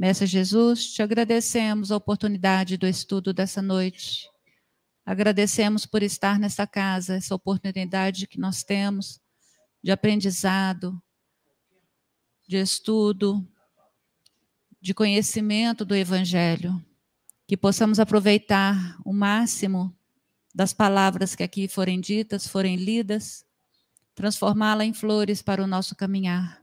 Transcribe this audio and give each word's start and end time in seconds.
Mestre 0.00 0.26
Jesus, 0.26 0.94
te 0.94 1.02
agradecemos 1.02 1.92
a 1.92 1.96
oportunidade 1.96 2.78
do 2.78 2.86
estudo 2.86 3.34
dessa 3.34 3.60
noite. 3.60 4.30
Agradecemos 5.04 5.84
por 5.84 6.02
estar 6.02 6.38
nesta 6.38 6.66
casa, 6.66 7.16
essa 7.16 7.34
oportunidade 7.34 8.26
que 8.26 8.40
nós 8.40 8.64
temos 8.64 9.20
de 9.82 9.90
aprendizado, 9.90 10.98
de 12.48 12.56
estudo, 12.56 13.46
de 14.80 14.94
conhecimento 14.94 15.84
do 15.84 15.94
Evangelho. 15.94 16.82
Que 17.46 17.54
possamos 17.54 18.00
aproveitar 18.00 18.96
o 19.04 19.12
máximo 19.12 19.94
das 20.54 20.72
palavras 20.72 21.34
que 21.34 21.42
aqui 21.42 21.68
forem 21.68 22.00
ditas, 22.00 22.46
forem 22.46 22.76
lidas, 22.76 23.44
transformá-la 24.14 24.86
em 24.86 24.94
flores 24.94 25.42
para 25.42 25.62
o 25.62 25.66
nosso 25.66 25.94
caminhar. 25.94 26.59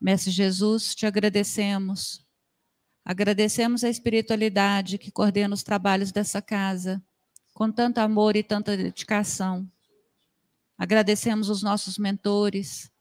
Mestre 0.00 0.30
Jesus, 0.30 0.94
te 0.94 1.06
agradecemos. 1.06 2.24
Agradecemos 3.04 3.82
a 3.82 3.88
espiritualidade 3.88 4.96
que 4.96 5.10
coordena 5.10 5.54
os 5.54 5.62
trabalhos 5.62 6.12
dessa 6.12 6.40
casa, 6.40 7.02
com 7.52 7.72
tanto 7.72 7.98
amor 7.98 8.36
e 8.36 8.42
tanta 8.42 8.76
dedicação. 8.76 9.68
Agradecemos 10.76 11.48
os 11.48 11.62
nossos 11.62 11.98
mentores, 11.98 12.92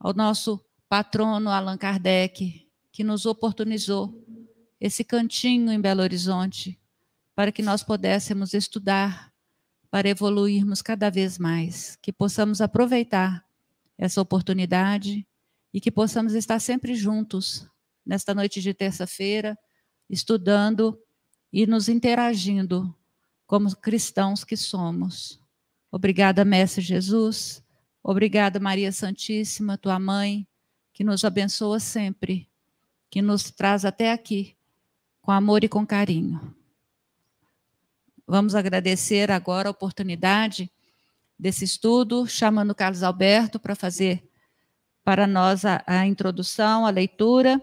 ao 0.00 0.12
nosso 0.12 0.60
patrono 0.88 1.50
Allan 1.50 1.78
Kardec, 1.78 2.68
que 2.90 3.04
nos 3.04 3.26
oportunizou 3.26 4.26
esse 4.80 5.04
cantinho 5.04 5.70
em 5.70 5.80
Belo 5.80 6.02
Horizonte, 6.02 6.80
para 7.34 7.52
que 7.52 7.62
nós 7.62 7.84
pudéssemos 7.84 8.54
estudar, 8.54 9.32
para 9.88 10.08
evoluirmos 10.08 10.82
cada 10.82 11.10
vez 11.10 11.38
mais, 11.38 11.96
que 12.02 12.12
possamos 12.12 12.60
aproveitar 12.60 13.46
essa 13.96 14.20
oportunidade 14.20 15.24
e 15.74 15.80
que 15.80 15.90
possamos 15.90 16.34
estar 16.34 16.60
sempre 16.60 16.94
juntos 16.94 17.68
nesta 18.06 18.32
noite 18.32 18.62
de 18.62 18.72
terça-feira, 18.72 19.58
estudando 20.08 20.96
e 21.52 21.66
nos 21.66 21.88
interagindo 21.88 22.94
como 23.44 23.74
cristãos 23.76 24.44
que 24.44 24.56
somos. 24.56 25.40
Obrigada, 25.90 26.44
Mestre 26.44 26.80
Jesus. 26.80 27.60
Obrigada, 28.04 28.60
Maria 28.60 28.92
Santíssima, 28.92 29.76
tua 29.76 29.98
mãe, 29.98 30.46
que 30.92 31.02
nos 31.02 31.24
abençoa 31.24 31.80
sempre, 31.80 32.48
que 33.10 33.20
nos 33.20 33.50
traz 33.50 33.84
até 33.84 34.12
aqui 34.12 34.56
com 35.20 35.32
amor 35.32 35.64
e 35.64 35.68
com 35.68 35.84
carinho. 35.84 36.54
Vamos 38.24 38.54
agradecer 38.54 39.28
agora 39.28 39.68
a 39.68 39.72
oportunidade 39.72 40.70
desse 41.36 41.64
estudo, 41.64 42.28
chamando 42.28 42.74
Carlos 42.76 43.02
Alberto 43.02 43.58
para 43.58 43.74
fazer 43.74 44.30
para 45.04 45.26
nós 45.26 45.64
a, 45.64 45.84
a 45.86 46.06
introdução, 46.06 46.86
a 46.86 46.90
leitura 46.90 47.60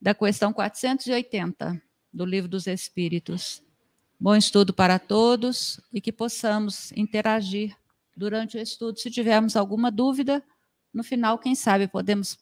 da 0.00 0.14
questão 0.14 0.52
480 0.52 1.80
do 2.12 2.24
Livro 2.24 2.48
dos 2.48 2.66
Espíritos. 2.66 3.62
Bom 4.18 4.34
estudo 4.34 4.72
para 4.72 4.98
todos 4.98 5.80
e 5.92 6.00
que 6.00 6.10
possamos 6.10 6.90
interagir 6.92 7.76
durante 8.16 8.56
o 8.56 8.60
estudo. 8.60 8.98
Se 8.98 9.10
tivermos 9.10 9.56
alguma 9.56 9.90
dúvida, 9.90 10.42
no 10.92 11.04
final, 11.04 11.38
quem 11.38 11.54
sabe, 11.54 11.86
podemos 11.86 12.38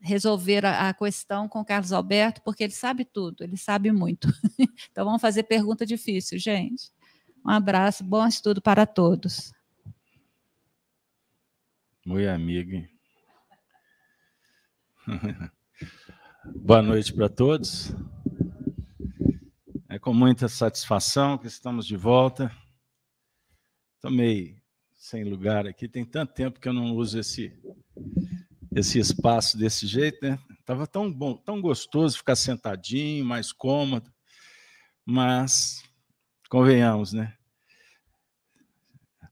resolver 0.00 0.64
a, 0.66 0.88
a 0.90 0.94
questão 0.94 1.48
com 1.48 1.60
o 1.60 1.64
Carlos 1.64 1.92
Alberto, 1.92 2.42
porque 2.42 2.64
ele 2.64 2.72
sabe 2.72 3.04
tudo, 3.04 3.42
ele 3.42 3.56
sabe 3.56 3.90
muito. 3.90 4.28
então, 4.90 5.04
vamos 5.04 5.20
fazer 5.20 5.44
pergunta 5.44 5.86
difícil, 5.86 6.38
gente. 6.38 6.92
Um 7.44 7.50
abraço, 7.50 8.04
bom 8.04 8.26
estudo 8.26 8.60
para 8.60 8.86
todos. 8.86 9.52
Muito 12.04 12.28
amigo. 12.28 12.93
Boa 16.56 16.80
noite 16.80 17.12
para 17.12 17.28
todos. 17.28 17.92
É 19.88 19.98
com 19.98 20.14
muita 20.14 20.48
satisfação 20.48 21.36
que 21.36 21.46
estamos 21.46 21.86
de 21.86 21.96
volta. 21.96 22.50
Tomei 24.00 24.56
sem 24.94 25.24
lugar 25.24 25.66
aqui, 25.66 25.88
tem 25.88 26.04
tanto 26.04 26.32
tempo 26.32 26.58
que 26.58 26.68
eu 26.68 26.72
não 26.72 26.94
uso 26.94 27.18
esse 27.18 27.52
esse 28.74 28.98
espaço 28.98 29.56
desse 29.56 29.86
jeito, 29.86 30.18
né? 30.22 30.38
Tava 30.64 30.86
tão 30.86 31.12
bom, 31.12 31.36
tão 31.36 31.60
gostoso 31.60 32.16
ficar 32.16 32.34
sentadinho, 32.34 33.24
mais 33.24 33.52
cômodo. 33.52 34.10
Mas 35.04 35.84
convenhamos, 36.48 37.12
né? 37.12 37.36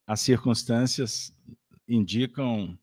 As 0.07 0.21
circunstâncias 0.21 1.35
indicam 1.89 2.79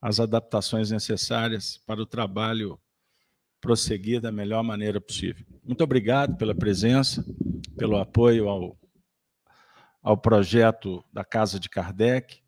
as 0.00 0.18
adaptações 0.18 0.90
necessárias 0.90 1.76
para 1.86 2.00
o 2.00 2.06
trabalho 2.06 2.80
prosseguir 3.60 4.20
da 4.20 4.32
melhor 4.32 4.62
maneira 4.62 5.00
possível. 5.00 5.46
Muito 5.62 5.84
obrigado 5.84 6.36
pela 6.36 6.54
presença, 6.54 7.24
pelo 7.76 7.98
apoio 7.98 8.48
ao, 8.48 8.78
ao 10.02 10.16
projeto 10.16 11.04
da 11.12 11.22
Casa 11.22 11.60
de 11.60 11.68
Kardec. 11.68 12.40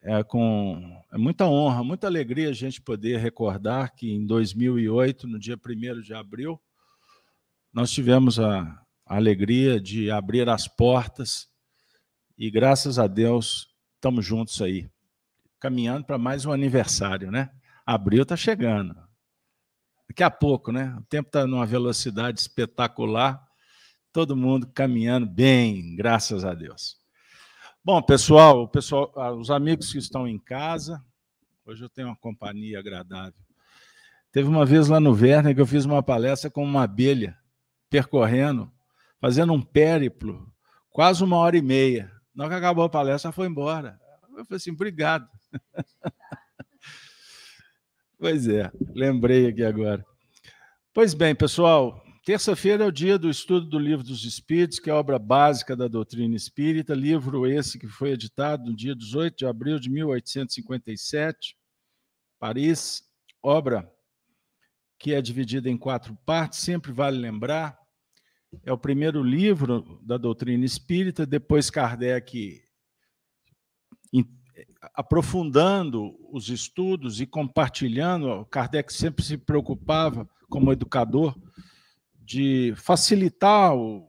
É 0.00 0.22
com 0.22 1.02
é 1.12 1.18
muita 1.18 1.46
honra, 1.46 1.82
muita 1.82 2.06
alegria 2.06 2.50
a 2.50 2.52
gente 2.52 2.80
poder 2.80 3.18
recordar 3.18 3.94
que 3.94 4.12
em 4.12 4.24
2008, 4.24 5.26
no 5.26 5.38
dia 5.38 5.56
1 5.56 6.00
de 6.02 6.14
abril, 6.14 6.60
nós 7.72 7.90
tivemos 7.90 8.38
a, 8.38 8.60
a 9.04 9.16
alegria 9.16 9.80
de 9.80 10.10
abrir 10.10 10.48
as 10.48 10.68
portas 10.68 11.48
e, 12.38 12.50
graças 12.50 12.98
a 12.98 13.06
Deus, 13.06 13.74
estamos 13.96 14.24
juntos 14.24 14.60
aí 14.60 14.88
caminhando 15.60 16.04
para 16.04 16.18
mais 16.18 16.44
um 16.44 16.52
aniversário, 16.52 17.30
né? 17.30 17.50
Abril 17.86 18.22
está 18.22 18.36
chegando. 18.36 18.96
Daqui 20.08 20.22
a 20.22 20.30
pouco, 20.30 20.70
né? 20.70 20.94
O 20.98 21.02
tempo 21.02 21.28
está 21.28 21.46
numa 21.46 21.66
velocidade 21.66 22.40
espetacular. 22.40 23.42
Todo 24.12 24.36
mundo 24.36 24.66
caminhando 24.74 25.26
bem, 25.26 25.96
graças 25.96 26.44
a 26.44 26.54
Deus. 26.54 26.96
Bom, 27.84 28.00
pessoal, 28.00 28.68
pessoal, 28.68 29.12
ah, 29.16 29.32
os 29.32 29.50
amigos 29.50 29.92
que 29.92 29.98
estão 29.98 30.26
em 30.26 30.38
casa, 30.38 31.04
hoje 31.66 31.84
eu 31.84 31.88
tenho 31.88 32.08
uma 32.08 32.16
companhia 32.16 32.78
agradável. 32.78 33.34
Teve 34.32 34.48
uma 34.48 34.64
vez 34.64 34.88
lá 34.88 34.98
no 34.98 35.12
Werner 35.12 35.54
que 35.54 35.60
eu 35.60 35.66
fiz 35.66 35.84
uma 35.84 36.02
palestra 36.02 36.50
com 36.50 36.64
uma 36.64 36.84
abelha 36.84 37.36
percorrendo, 37.90 38.72
fazendo 39.20 39.52
um 39.52 39.62
périplo, 39.62 40.50
quase 40.90 41.22
uma 41.22 41.36
hora 41.36 41.56
e 41.56 41.62
meia. 41.62 42.10
Na 42.34 42.44
hora 42.44 42.54
que 42.54 42.58
acabou 42.58 42.84
a 42.84 42.88
palestra, 42.88 43.28
ela 43.28 43.32
foi 43.32 43.46
embora. 43.46 44.00
Eu 44.36 44.44
falei 44.44 44.56
assim, 44.56 44.72
obrigado. 44.72 45.28
pois 48.18 48.48
é, 48.48 48.70
lembrei 48.94 49.46
aqui 49.46 49.62
agora. 49.62 50.04
Pois 50.92 51.14
bem, 51.14 51.34
pessoal, 51.34 52.02
terça-feira 52.24 52.84
é 52.84 52.86
o 52.86 52.92
dia 52.92 53.18
do 53.18 53.28
estudo 53.28 53.66
do 53.66 53.78
Livro 53.78 54.04
dos 54.04 54.24
Espíritos, 54.24 54.78
que 54.78 54.88
é 54.88 54.92
a 54.92 54.96
obra 54.96 55.18
básica 55.18 55.76
da 55.76 55.88
doutrina 55.88 56.36
espírita, 56.36 56.94
livro 56.94 57.46
esse 57.46 57.78
que 57.78 57.88
foi 57.88 58.10
editado 58.10 58.70
no 58.70 58.76
dia 58.76 58.94
18 58.94 59.36
de 59.36 59.46
abril 59.46 59.78
de 59.78 59.90
1857, 59.90 61.56
Paris, 62.38 63.02
obra 63.42 63.90
que 64.98 65.12
é 65.12 65.20
dividida 65.20 65.68
em 65.68 65.76
quatro 65.76 66.16
partes, 66.24 66.60
sempre 66.60 66.90
vale 66.90 67.18
lembrar. 67.18 67.78
É 68.62 68.72
o 68.72 68.78
primeiro 68.78 69.22
livro 69.22 70.00
da 70.02 70.16
doutrina 70.16 70.64
espírita, 70.64 71.26
depois 71.26 71.68
Kardec 71.68 72.63
aprofundando 74.94 76.16
os 76.30 76.48
estudos 76.48 77.20
e 77.20 77.26
compartilhando, 77.26 78.44
Kardec 78.46 78.92
sempre 78.92 79.24
se 79.24 79.36
preocupava, 79.36 80.28
como 80.48 80.72
educador, 80.72 81.34
de 82.14 82.74
facilitar 82.76 83.74
o, 83.74 84.08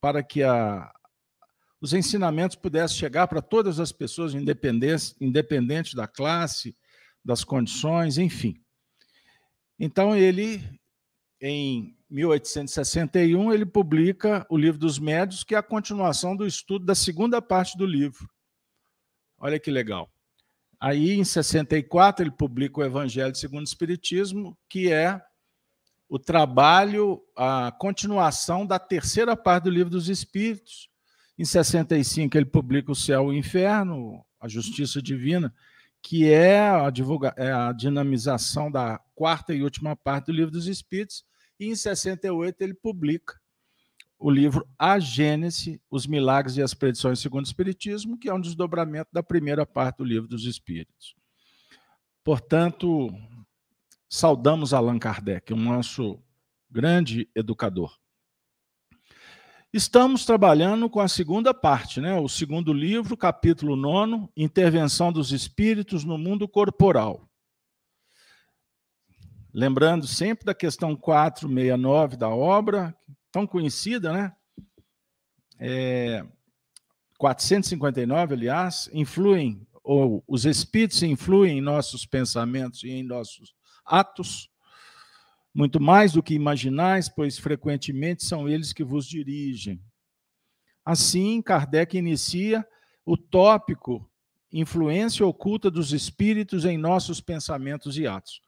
para 0.00 0.22
que 0.22 0.42
a, 0.42 0.92
os 1.80 1.92
ensinamentos 1.92 2.56
pudessem 2.56 2.96
chegar 2.96 3.26
para 3.26 3.42
todas 3.42 3.80
as 3.80 3.92
pessoas, 3.92 4.34
independente, 4.34 5.14
independente 5.20 5.96
da 5.96 6.06
classe, 6.06 6.76
das 7.24 7.42
condições, 7.42 8.18
enfim. 8.18 8.54
Então, 9.78 10.14
ele, 10.14 10.62
em 11.40 11.96
1861, 12.08 13.52
ele 13.52 13.66
publica 13.66 14.46
o 14.48 14.56
Livro 14.56 14.78
dos 14.78 14.98
Médios, 14.98 15.42
que 15.42 15.54
é 15.54 15.58
a 15.58 15.62
continuação 15.62 16.36
do 16.36 16.46
estudo 16.46 16.84
da 16.84 16.94
segunda 16.94 17.42
parte 17.42 17.76
do 17.76 17.84
livro. 17.84 18.28
Olha 19.44 19.60
que 19.60 19.70
legal. 19.70 20.10
Aí, 20.80 21.12
em 21.12 21.22
64, 21.22 22.24
ele 22.24 22.30
publica 22.30 22.80
o 22.80 22.82
Evangelho 22.82 23.34
segundo 23.34 23.60
o 23.60 23.68
Espiritismo, 23.68 24.56
que 24.70 24.90
é 24.90 25.20
o 26.08 26.18
trabalho, 26.18 27.22
a 27.36 27.70
continuação 27.78 28.64
da 28.64 28.78
terceira 28.78 29.36
parte 29.36 29.64
do 29.64 29.70
Livro 29.70 29.90
dos 29.90 30.08
Espíritos. 30.08 30.88
Em 31.38 31.44
65, 31.44 32.38
ele 32.38 32.46
publica 32.46 32.90
O 32.90 32.94
Céu 32.94 33.24
e 33.24 33.36
o 33.36 33.38
Inferno, 33.38 34.24
a 34.40 34.48
Justiça 34.48 35.02
Divina, 35.02 35.54
que 36.00 36.26
é 36.32 36.70
a, 36.70 36.88
divulga 36.88 37.34
é 37.36 37.52
a 37.52 37.70
dinamização 37.70 38.70
da 38.70 38.98
quarta 39.14 39.52
e 39.52 39.62
última 39.62 39.94
parte 39.94 40.28
do 40.28 40.32
Livro 40.32 40.52
dos 40.52 40.66
Espíritos. 40.66 41.22
E 41.60 41.66
em 41.66 41.76
68, 41.76 42.62
ele 42.62 42.72
publica 42.72 43.38
o 44.24 44.30
livro 44.30 44.66
A 44.78 44.98
Gênese, 44.98 45.78
os 45.90 46.06
Milagres 46.06 46.56
e 46.56 46.62
as 46.62 46.72
Predições 46.72 47.20
segundo 47.20 47.44
o 47.44 47.46
Espiritismo, 47.46 48.18
que 48.18 48.30
é 48.30 48.32
um 48.32 48.40
desdobramento 48.40 49.10
da 49.12 49.22
primeira 49.22 49.66
parte 49.66 49.98
do 49.98 50.04
livro 50.04 50.26
dos 50.26 50.46
Espíritos. 50.46 51.14
Portanto, 52.24 53.10
saudamos 54.08 54.72
Allan 54.72 54.98
Kardec, 54.98 55.52
o 55.52 55.56
nosso 55.56 56.18
grande 56.70 57.28
educador. 57.34 57.98
Estamos 59.70 60.24
trabalhando 60.24 60.88
com 60.88 61.00
a 61.00 61.08
segunda 61.08 61.52
parte, 61.52 62.00
né? 62.00 62.18
o 62.18 62.26
segundo 62.26 62.72
livro, 62.72 63.18
capítulo 63.18 63.76
9, 63.76 64.26
Intervenção 64.34 65.12
dos 65.12 65.32
Espíritos 65.32 66.02
no 66.02 66.16
Mundo 66.16 66.48
Corporal. 66.48 67.28
Lembrando 69.52 70.06
sempre 70.06 70.46
da 70.46 70.54
questão 70.54 70.96
469 70.96 72.16
da 72.16 72.30
obra, 72.30 72.96
tão 73.34 73.48
conhecida, 73.48 74.12
né? 74.12 74.32
É, 75.58 76.24
459, 77.18 78.34
aliás, 78.34 78.88
influem, 78.92 79.66
ou 79.82 80.22
os 80.24 80.44
espíritos 80.44 81.02
influem 81.02 81.58
em 81.58 81.60
nossos 81.60 82.06
pensamentos 82.06 82.84
e 82.84 82.90
em 82.90 83.02
nossos 83.02 83.52
atos 83.84 84.48
muito 85.52 85.80
mais 85.80 86.12
do 86.12 86.22
que 86.22 86.32
imaginais, 86.32 87.08
pois 87.08 87.36
frequentemente 87.36 88.24
são 88.24 88.48
eles 88.48 88.72
que 88.72 88.84
vos 88.84 89.04
dirigem. 89.04 89.82
Assim, 90.84 91.42
Kardec 91.42 91.96
inicia 91.96 92.64
o 93.04 93.16
tópico 93.16 94.08
influência 94.52 95.26
oculta 95.26 95.72
dos 95.72 95.92
espíritos 95.92 96.64
em 96.64 96.78
nossos 96.78 97.20
pensamentos 97.20 97.98
e 97.98 98.06
atos. 98.06 98.40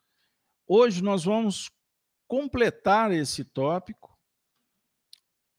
Hoje 0.64 1.02
nós 1.02 1.24
vamos 1.24 1.72
completar 2.28 3.10
esse 3.10 3.44
tópico, 3.44 4.15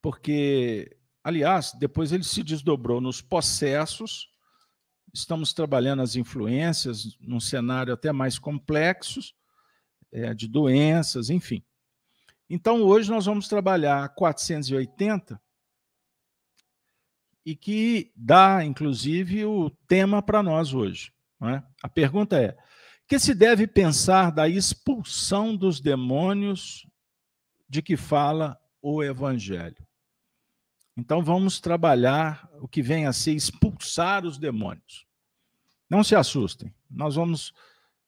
porque, 0.08 0.98
aliás, 1.22 1.74
depois 1.74 2.14
ele 2.14 2.24
se 2.24 2.42
desdobrou 2.42 3.02
nos 3.02 3.20
processos, 3.20 4.30
estamos 5.14 5.52
trabalhando 5.52 6.02
as 6.02 6.16
influências 6.16 7.18
num 7.20 7.42
cenário 7.42 7.94
até 7.94 8.14
mais 8.14 8.40
complexo, 8.40 9.20
é, 10.10 10.34
de 10.34 10.48
doenças, 10.48 11.30
enfim. 11.30 11.62
Então, 12.50 12.84
hoje 12.84 13.10
nós 13.12 13.26
vamos 13.26 13.50
trabalhar 13.50 14.08
480 14.16 15.42
e 17.46 17.54
que 17.54 18.14
dá, 18.16 18.64
inclusive, 18.64 19.44
o 19.44 19.70
tema 19.90 20.22
para 20.22 20.42
nós 20.42 20.74
hoje. 20.74 21.12
É? 21.44 21.62
A 21.84 21.90
pergunta 21.90 22.42
é: 22.42 22.58
que 23.06 23.20
se 23.20 23.36
deve 23.36 23.68
pensar 23.68 24.32
da 24.32 24.48
expulsão 24.48 25.54
dos 25.54 25.82
demônios 25.82 26.88
de 27.68 27.82
que 27.82 27.98
fala 27.98 28.58
o 28.82 29.04
Evangelho? 29.04 29.86
Então, 30.98 31.22
vamos 31.22 31.60
trabalhar 31.60 32.50
o 32.60 32.68
que 32.68 32.82
vem 32.82 33.06
a 33.06 33.14
ser 33.14 33.34
expulsar 33.34 34.26
os 34.26 34.38
demônios. 34.38 35.06
Não 35.90 36.04
se 36.04 36.16
assustem, 36.16 36.74
nós 36.90 37.16
vamos 37.16 37.54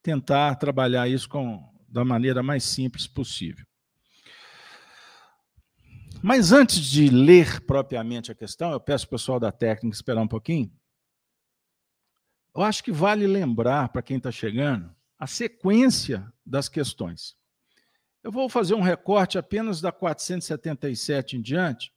tentar 0.02 0.56
trabalhar 0.56 1.08
isso 1.08 1.30
com 1.30 1.64
da 1.88 2.04
maneira 2.04 2.44
mais 2.44 2.64
simples 2.64 3.08
possível. 3.08 3.66
Mas 6.22 6.52
antes 6.52 6.80
de 6.80 7.10
ler 7.10 7.62
propriamente 7.62 8.32
a 8.32 8.36
questão, 8.36 8.72
eu 8.72 8.80
peço 8.80 9.06
ao 9.06 9.10
pessoal 9.10 9.40
da 9.40 9.52
técnica 9.52 9.96
esperar 9.96 10.22
um 10.22 10.28
pouquinho. 10.28 10.72
Eu 12.54 12.62
acho 12.62 12.84
que 12.84 12.92
vale 12.92 13.26
lembrar 13.26 13.90
para 13.90 14.02
quem 14.02 14.18
está 14.18 14.32
chegando 14.32 14.94
a 15.18 15.26
sequência 15.26 16.32
das 16.46 16.68
questões. 16.68 17.38
Eu 18.22 18.32
vou 18.32 18.50
fazer 18.50 18.74
um 18.74 18.82
recorte 18.82 19.38
apenas 19.38 19.80
da 19.80 19.92
477 19.92 21.38
em 21.38 21.42
diante, 21.42 21.94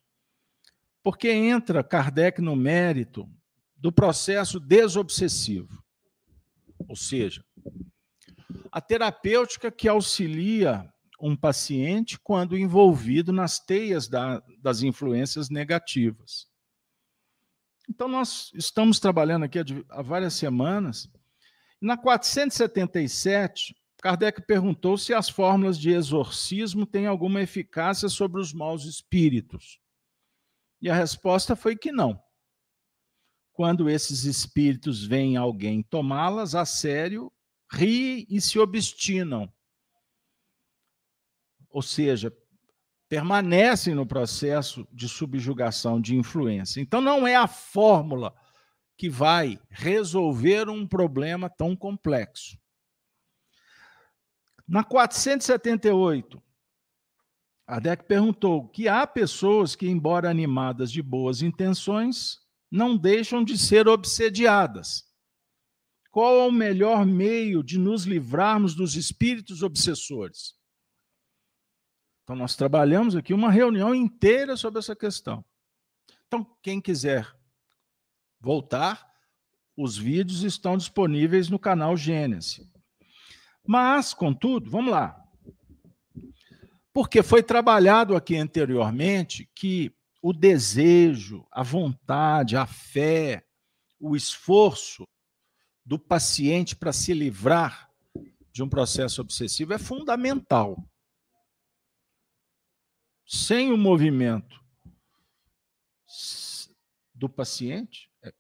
porque 1.03 1.31
entra 1.31 1.83
Kardec 1.83 2.41
no 2.41 2.55
mérito 2.55 3.29
do 3.77 3.91
processo 3.91 4.61
desobsessivo. 4.61 5.83
Ou 6.89 6.97
seja, 6.97 7.45
a 8.71 8.81
terapêutica 8.81 9.71
que 9.71 9.89
auxilia 9.89 10.89
um 11.21 11.37
paciente 11.37 12.19
quando 12.19 12.59
envolvido 12.59 13.33
nas 13.33 13.59
teias 13.61 14.09
da, 14.09 14.43
das 14.59 14.83
influências 14.83 15.49
negativas. 15.49 16.49
Então, 17.89 18.09
nós 18.09 18.51
estamos 18.55 18.99
trabalhando 18.99 19.45
aqui 19.45 19.59
há 19.89 20.03
várias 20.03 20.35
semanas. 20.35 21.09
Na 21.81 21.97
477, 21.97 23.75
Kardec 24.01 24.43
perguntou 24.43 24.97
se 24.97 25.13
as 25.13 25.29
fórmulas 25.29 25.79
de 25.79 25.91
exorcismo 25.91 26.87
têm 26.87 27.07
alguma 27.07 27.41
eficácia 27.43 28.09
sobre 28.09 28.41
os 28.41 28.53
maus 28.53 28.85
espíritos. 28.85 29.82
E 30.83 30.91
a 30.91 30.95
resposta 30.95 31.55
foi 31.55 31.77
que 31.77 31.93
não. 31.93 32.21
Quando 33.53 33.89
esses 33.89 34.25
espíritos 34.25 35.07
veem 35.07 35.37
alguém 35.37 35.81
tomá-las 35.81 36.57
a 36.57 36.65
sério, 36.65 37.33
riem 37.71 38.27
e 38.29 38.41
se 38.41 38.59
obstinam. 38.59 39.51
Ou 41.71 41.83
seja, 41.83 42.37
permanecem 43.09 43.95
no 43.95 44.05
processo 44.05 44.89
de 44.91 45.09
subjugação, 45.09 46.01
de 46.01 46.17
influência. 46.17 46.81
Então, 46.81 47.01
não 47.01 47.27
é 47.27 47.37
a 47.37 47.47
fórmula 47.47 48.35
que 48.97 49.09
vai 49.09 49.61
resolver 49.71 50.69
um 50.69 50.87
problema 50.87 51.49
tão 51.49 51.77
complexo. 51.77 52.59
Na 54.67 54.83
478, 54.83 56.43
Adec 57.73 58.05
perguntou 58.05 58.69
que 58.69 58.87
há 58.87 59.07
pessoas 59.07 59.75
que, 59.75 59.89
embora 59.89 60.29
animadas 60.29 60.93
de 60.93 61.01
boas 61.01 61.41
intenções, 61.41 62.39
não 62.71 62.99
deixam 62.99 63.43
de 63.43 63.57
ser 63.57 63.89
obsediadas. 63.89 65.11
Qual 66.11 66.35
é 66.35 66.47
o 66.47 66.53
melhor 66.53 67.07
meio 67.07 67.63
de 67.63 67.79
nos 67.79 68.05
livrarmos 68.05 68.75
dos 68.75 68.95
espíritos 68.95 69.63
obsessores? 69.63 70.55
Então, 72.23 72.37
nós 72.37 72.55
trabalhamos 72.57 73.17
aqui 73.17 73.33
uma 73.33 73.51
reunião 73.51 73.95
inteira 73.95 74.55
sobre 74.55 74.79
essa 74.79 74.95
questão. 74.95 75.43
Então, 76.27 76.47
quem 76.63 76.79
quiser 76.79 77.35
voltar, 78.39 79.11
os 79.75 79.97
vídeos 79.97 80.43
estão 80.43 80.77
disponíveis 80.77 81.49
no 81.49 81.59
canal 81.59 81.97
Gênesis. 81.97 82.71
Mas, 83.67 84.13
contudo, 84.13 84.71
vamos 84.71 84.91
lá. 84.91 85.22
Porque 86.93 87.23
foi 87.23 87.43
trabalhado 87.43 88.15
aqui 88.15 88.37
anteriormente 88.37 89.49
que 89.55 89.95
o 90.21 90.33
desejo, 90.33 91.47
a 91.51 91.63
vontade, 91.63 92.57
a 92.57 92.67
fé, 92.67 93.45
o 93.99 94.15
esforço 94.15 95.09
do 95.85 95.99
paciente 95.99 96.77
para 96.77 96.93
se 96.93 97.13
livrar 97.13 97.91
de 98.53 98.63
um 98.63 98.69
processo 98.69 99.21
obsessivo 99.21 99.73
é 99.73 99.79
fundamental. 99.79 100.77
Sem 103.27 103.73
o 103.73 103.79
movimento 103.79 104.63
do 107.15 107.29
paciente, 107.29 108.11
é, 108.23 108.33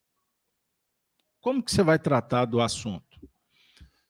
como 1.40 1.62
que 1.62 1.72
você 1.72 1.82
vai 1.82 1.98
tratar 1.98 2.44
do 2.44 2.60
assunto? 2.60 3.18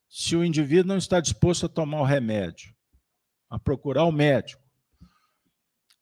Se 0.09 0.35
o 0.35 0.45
indivíduo 0.45 0.89
não 0.89 0.99
está 0.99 1.21
disposto 1.21 1.67
a 1.67 1.69
tomar 1.69 2.01
o 2.01 2.05
remédio, 2.05 2.75
a 3.53 3.59
procurar 3.59 4.05
o 4.05 4.13
médico. 4.13 4.63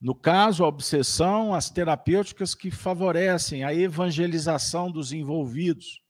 No 0.00 0.14
caso, 0.14 0.64
a 0.64 0.68
obsessão, 0.68 1.52
as 1.52 1.68
terapêuticas 1.68 2.54
que 2.54 2.70
favorecem 2.70 3.64
a 3.64 3.74
evangelização 3.74 4.90
dos 4.90 5.12
envolvidos 5.12 6.00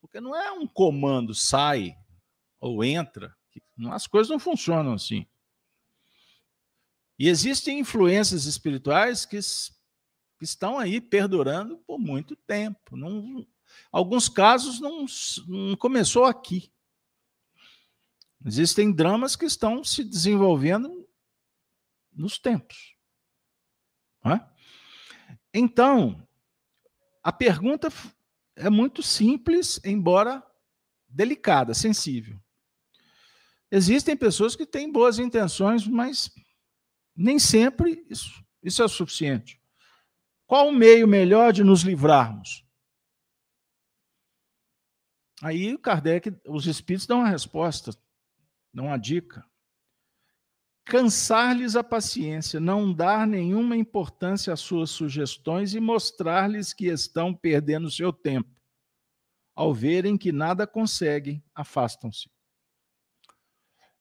porque 0.00 0.20
não 0.20 0.34
é 0.34 0.50
um 0.52 0.66
comando, 0.66 1.34
sai 1.34 1.94
ou 2.60 2.82
entra. 2.82 3.36
As 3.90 4.06
coisas 4.06 4.30
não 4.30 4.38
funcionam 4.38 4.94
assim. 4.94 5.26
E 7.18 7.28
existem 7.28 7.80
influências 7.80 8.44
espirituais 8.44 9.26
que 9.26 9.38
estão 10.40 10.78
aí 10.78 11.00
perdurando 11.00 11.78
por 11.78 11.98
muito 11.98 12.36
tempo. 12.36 12.96
Não, 12.96 13.46
alguns 13.90 14.28
casos 14.28 14.80
não, 14.80 15.04
não 15.46 15.76
começou 15.76 16.24
aqui. 16.24 16.72
Existem 18.44 18.92
dramas 18.92 19.34
que 19.34 19.44
estão 19.44 19.82
se 19.82 20.04
desenvolvendo 20.04 21.08
nos 22.12 22.38
tempos. 22.38 22.96
É? 24.24 24.40
Então, 25.52 26.26
a 27.22 27.32
pergunta 27.32 27.88
é 28.56 28.68
muito 28.68 29.02
simples, 29.02 29.80
embora 29.84 30.44
delicada, 31.08 31.74
sensível. 31.74 32.40
Existem 33.70 34.16
pessoas 34.16 34.56
que 34.56 34.66
têm 34.66 34.90
boas 34.90 35.18
intenções, 35.18 35.86
mas 35.86 36.30
nem 37.14 37.38
sempre 37.38 38.04
isso, 38.08 38.42
isso 38.62 38.82
é 38.82 38.84
o 38.84 38.88
suficiente. 38.88 39.60
Qual 40.46 40.68
o 40.68 40.72
meio 40.72 41.06
melhor 41.06 41.52
de 41.52 41.62
nos 41.62 41.82
livrarmos? 41.82 42.64
Aí 45.42 45.76
Kardec, 45.78 46.34
os 46.46 46.66
espíritos 46.66 47.06
dão 47.06 47.18
uma 47.18 47.28
resposta, 47.28 47.92
dão 48.72 48.86
uma 48.86 48.96
dica 48.96 49.44
cansar-lhes 50.88 51.76
a 51.76 51.84
paciência, 51.84 52.58
não 52.58 52.92
dar 52.92 53.26
nenhuma 53.26 53.76
importância 53.76 54.52
às 54.54 54.60
suas 54.60 54.88
sugestões 54.90 55.74
e 55.74 55.80
mostrar-lhes 55.80 56.72
que 56.72 56.86
estão 56.86 57.34
perdendo 57.34 57.90
seu 57.90 58.10
tempo. 58.10 58.50
Ao 59.54 59.74
verem 59.74 60.16
que 60.16 60.32
nada 60.32 60.66
conseguem, 60.66 61.44
afastam-se. 61.54 62.30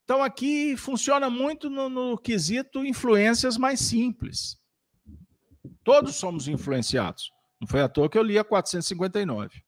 Então, 0.06 0.24
aqui 0.24 0.78
funciona 0.78 1.30
muito 1.30 1.70
no, 1.70 1.90
no 1.90 2.18
quesito 2.18 2.86
influências 2.86 3.58
mais 3.58 3.82
simples. 3.82 4.58
Todos 5.84 6.16
somos 6.16 6.48
influenciados. 6.48 7.34
Não 7.60 7.68
foi 7.68 7.82
à 7.82 7.90
toa 7.90 8.10
que 8.10 8.18
eu 8.18 8.24
li 8.24 8.40
a 8.40 8.46
459. 8.46 9.62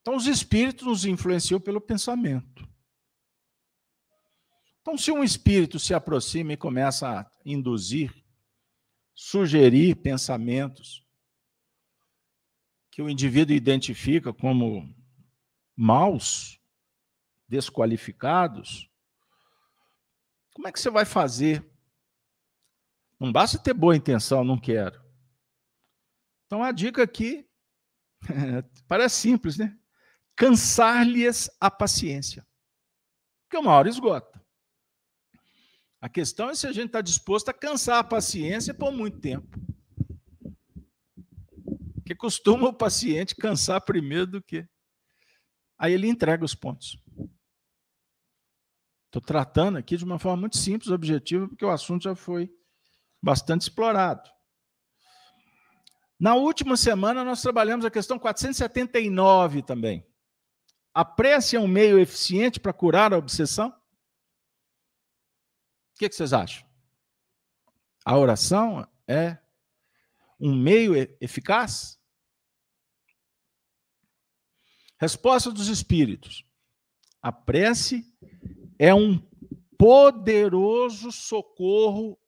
Então, 0.00 0.14
os 0.14 0.28
espíritos 0.28 0.86
nos 0.86 1.04
influenciam 1.04 1.60
pelo 1.60 1.80
pensamento. 1.80 2.65
Então, 4.86 4.96
se 4.96 5.10
um 5.10 5.24
espírito 5.24 5.80
se 5.80 5.92
aproxima 5.92 6.52
e 6.52 6.56
começa 6.56 7.08
a 7.08 7.30
induzir, 7.44 8.14
sugerir 9.12 9.96
pensamentos 9.96 11.04
que 12.92 13.02
o 13.02 13.10
indivíduo 13.10 13.56
identifica 13.56 14.32
como 14.32 14.88
maus, 15.74 16.60
desqualificados, 17.48 18.88
como 20.54 20.68
é 20.68 20.72
que 20.72 20.78
você 20.78 20.88
vai 20.88 21.04
fazer? 21.04 21.68
Não 23.18 23.32
basta 23.32 23.58
ter 23.58 23.74
boa 23.74 23.96
intenção, 23.96 24.44
não 24.44 24.56
quero. 24.56 25.04
Então 26.46 26.62
a 26.62 26.70
dica 26.70 27.02
aqui 27.02 27.44
parece 28.86 29.16
simples, 29.16 29.58
né? 29.58 29.76
Cansar-lhes 30.36 31.50
a 31.60 31.72
paciência. 31.72 32.46
Porque 33.42 33.56
uma 33.56 33.72
hora 33.72 33.88
esgota. 33.88 34.35
A 36.06 36.08
questão 36.08 36.50
é 36.50 36.54
se 36.54 36.68
a 36.68 36.72
gente 36.72 36.86
está 36.86 37.00
disposto 37.00 37.48
a 37.48 37.52
cansar 37.52 37.98
a 37.98 38.04
paciência 38.04 38.72
por 38.72 38.92
muito 38.92 39.18
tempo. 39.18 39.58
Porque 41.96 42.14
costuma 42.14 42.68
o 42.68 42.72
paciente 42.72 43.34
cansar 43.34 43.80
primeiro 43.80 44.28
do 44.28 44.40
que. 44.40 44.64
Aí 45.76 45.92
ele 45.92 46.06
entrega 46.06 46.44
os 46.44 46.54
pontos. 46.54 46.96
Estou 49.06 49.20
tratando 49.20 49.78
aqui 49.78 49.96
de 49.96 50.04
uma 50.04 50.16
forma 50.16 50.42
muito 50.42 50.56
simples, 50.56 50.92
objetiva, 50.92 51.48
porque 51.48 51.64
o 51.64 51.70
assunto 51.70 52.04
já 52.04 52.14
foi 52.14 52.48
bastante 53.20 53.62
explorado. 53.62 54.30
Na 56.20 56.36
última 56.36 56.76
semana, 56.76 57.24
nós 57.24 57.42
trabalhamos 57.42 57.84
a 57.84 57.90
questão 57.90 58.16
479 58.16 59.62
também. 59.62 60.06
A 60.94 61.04
prece 61.04 61.56
é 61.56 61.60
um 61.60 61.66
meio 61.66 61.98
eficiente 61.98 62.60
para 62.60 62.72
curar 62.72 63.12
a 63.12 63.18
obsessão? 63.18 63.74
O 65.96 65.98
que, 65.98 66.10
que 66.10 66.14
vocês 66.14 66.34
acham? 66.34 66.68
A 68.04 68.18
oração 68.18 68.86
é 69.08 69.38
um 70.38 70.54
meio 70.54 70.92
eficaz? 71.18 71.98
Resposta 75.00 75.50
dos 75.50 75.68
Espíritos. 75.68 76.44
A 77.22 77.32
prece 77.32 78.14
é 78.78 78.94
um 78.94 79.18
poderoso 79.78 81.10
socorro 81.10 82.20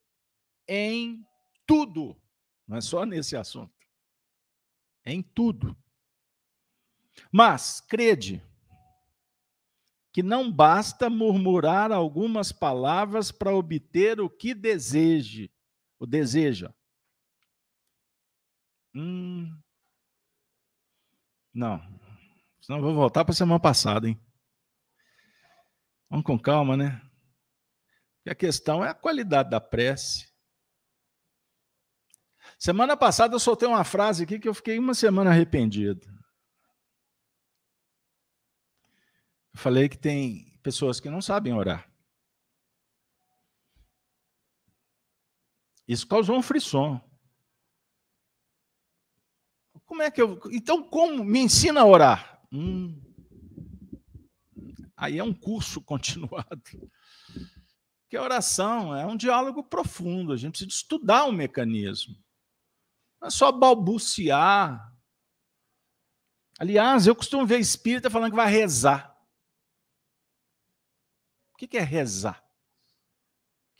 em 0.66 1.22
tudo. 1.66 2.18
Não 2.66 2.78
é 2.78 2.80
só 2.80 3.04
nesse 3.04 3.36
assunto. 3.36 3.74
É 5.04 5.12
em 5.12 5.22
tudo. 5.22 5.76
Mas, 7.30 7.82
crede, 7.82 8.42
que 10.12 10.22
não 10.22 10.50
basta 10.50 11.10
murmurar 11.10 11.92
algumas 11.92 12.50
palavras 12.52 13.30
para 13.30 13.54
obter 13.54 14.20
o 14.20 14.30
que 14.30 14.54
deseje, 14.54 15.50
o 15.98 16.06
deseja. 16.06 16.72
Hum, 18.94 19.56
não. 21.52 21.80
Senão 22.60 22.80
vou 22.80 22.94
voltar 22.94 23.24
para 23.24 23.32
a 23.32 23.36
semana 23.36 23.60
passada, 23.60 24.08
hein? 24.08 24.20
Vamos 26.10 26.24
com 26.24 26.38
calma, 26.38 26.76
né? 26.76 27.00
Porque 28.16 28.30
a 28.30 28.34
questão 28.34 28.84
é 28.84 28.88
a 28.88 28.94
qualidade 28.94 29.50
da 29.50 29.60
prece. 29.60 30.28
Semana 32.58 32.96
passada 32.96 33.34
eu 33.34 33.38
soltei 33.38 33.68
uma 33.68 33.84
frase 33.84 34.24
aqui 34.24 34.38
que 34.38 34.48
eu 34.48 34.54
fiquei 34.54 34.78
uma 34.78 34.94
semana 34.94 35.30
arrependido. 35.30 36.17
Eu 39.54 39.60
falei 39.60 39.88
que 39.88 39.98
tem 39.98 40.58
pessoas 40.62 41.00
que 41.00 41.10
não 41.10 41.20
sabem 41.20 41.52
orar. 41.52 41.90
Isso 45.86 46.06
causou 46.06 46.36
um 46.36 46.42
frisson. 46.42 47.00
Como 49.86 50.02
é 50.02 50.10
que 50.10 50.20
eu. 50.20 50.38
Então, 50.52 50.82
como 50.82 51.24
me 51.24 51.38
ensina 51.38 51.80
a 51.80 51.86
orar? 51.86 52.42
Hum. 52.52 53.00
Aí 54.94 55.18
é 55.18 55.24
um 55.24 55.32
curso 55.32 55.80
continuado. 55.82 56.62
Porque 58.02 58.16
a 58.16 58.22
oração 58.22 58.94
é 58.94 59.06
um 59.06 59.16
diálogo 59.16 59.62
profundo, 59.62 60.32
a 60.32 60.36
gente 60.36 60.52
precisa 60.52 60.70
estudar 60.70 61.24
o 61.24 61.32
mecanismo. 61.32 62.16
Não 63.20 63.28
é 63.28 63.30
só 63.30 63.52
balbuciar. 63.52 64.94
Aliás, 66.58 67.06
eu 67.06 67.14
costumo 67.14 67.46
ver 67.46 67.58
espírita 67.58 68.10
falando 68.10 68.30
que 68.30 68.36
vai 68.36 68.50
rezar. 68.50 69.07
O 71.60 71.66
que 71.66 71.76
é 71.76 71.82
rezar? 71.82 72.44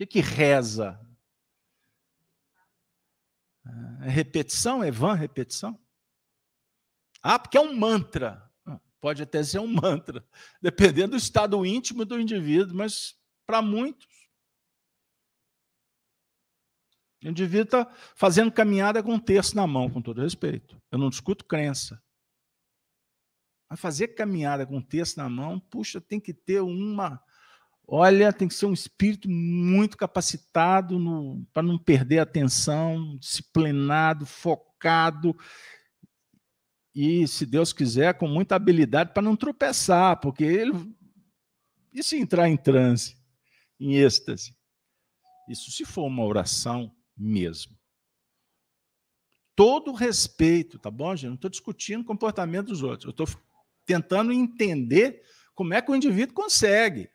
O 0.00 0.06
que 0.06 0.20
reza? 0.20 1.00
É 4.02 4.08
repetição? 4.08 4.82
É 4.82 4.90
vã 4.90 5.14
repetição? 5.14 5.78
Ah, 7.22 7.38
porque 7.38 7.56
é 7.56 7.60
um 7.60 7.72
mantra. 7.72 8.50
Ah, 8.66 8.80
pode 9.00 9.22
até 9.22 9.44
ser 9.44 9.60
um 9.60 9.68
mantra, 9.68 10.26
dependendo 10.60 11.12
do 11.12 11.16
estado 11.16 11.64
íntimo 11.64 12.04
do 12.04 12.18
indivíduo, 12.18 12.76
mas 12.76 13.16
para 13.46 13.62
muitos 13.62 14.08
o 17.24 17.28
indivíduo 17.28 17.64
está 17.64 17.92
fazendo 18.14 18.52
caminhada 18.52 19.02
com 19.02 19.14
um 19.14 19.18
terço 19.18 19.56
na 19.56 19.66
mão, 19.66 19.90
com 19.90 20.00
todo 20.00 20.20
respeito. 20.20 20.80
Eu 20.90 20.98
não 20.98 21.10
discuto 21.10 21.44
crença. 21.44 22.00
Mas 23.68 23.80
fazer 23.80 24.08
caminhada 24.08 24.64
com 24.66 24.76
um 24.76 24.82
terço 24.82 25.18
na 25.18 25.28
mão, 25.28 25.58
puxa, 25.58 26.00
tem 26.00 26.20
que 26.20 26.32
ter 26.32 26.60
uma. 26.60 27.22
Olha, 27.90 28.34
tem 28.34 28.46
que 28.46 28.52
ser 28.52 28.66
um 28.66 28.74
espírito 28.74 29.30
muito 29.30 29.96
capacitado 29.96 30.98
para 31.54 31.62
não 31.62 31.78
perder 31.78 32.18
a 32.18 32.22
atenção, 32.24 33.16
disciplinado, 33.16 34.26
focado. 34.26 35.34
E, 36.94 37.26
se 37.26 37.46
Deus 37.46 37.72
quiser, 37.72 38.12
com 38.18 38.28
muita 38.28 38.56
habilidade 38.56 39.14
para 39.14 39.22
não 39.22 39.34
tropeçar, 39.34 40.20
porque 40.20 40.44
ele. 40.44 40.72
E 41.90 42.02
se 42.02 42.18
entrar 42.18 42.46
em 42.46 42.58
transe, 42.58 43.16
em 43.80 43.94
êxtase? 43.94 44.54
Isso 45.48 45.70
se 45.70 45.86
for 45.86 46.04
uma 46.04 46.26
oração 46.26 46.94
mesmo. 47.16 47.74
Todo 49.56 49.94
respeito, 49.94 50.78
tá 50.78 50.90
bom, 50.90 51.16
gente? 51.16 51.28
Não 51.30 51.34
estou 51.36 51.50
discutindo 51.50 52.02
o 52.02 52.04
comportamento 52.06 52.66
dos 52.66 52.82
outros. 52.82 53.06
Eu 53.06 53.10
estou 53.12 53.26
tentando 53.86 54.30
entender 54.30 55.22
como 55.54 55.72
é 55.72 55.80
que 55.80 55.90
o 55.90 55.96
indivíduo 55.96 56.34
consegue. 56.34 57.10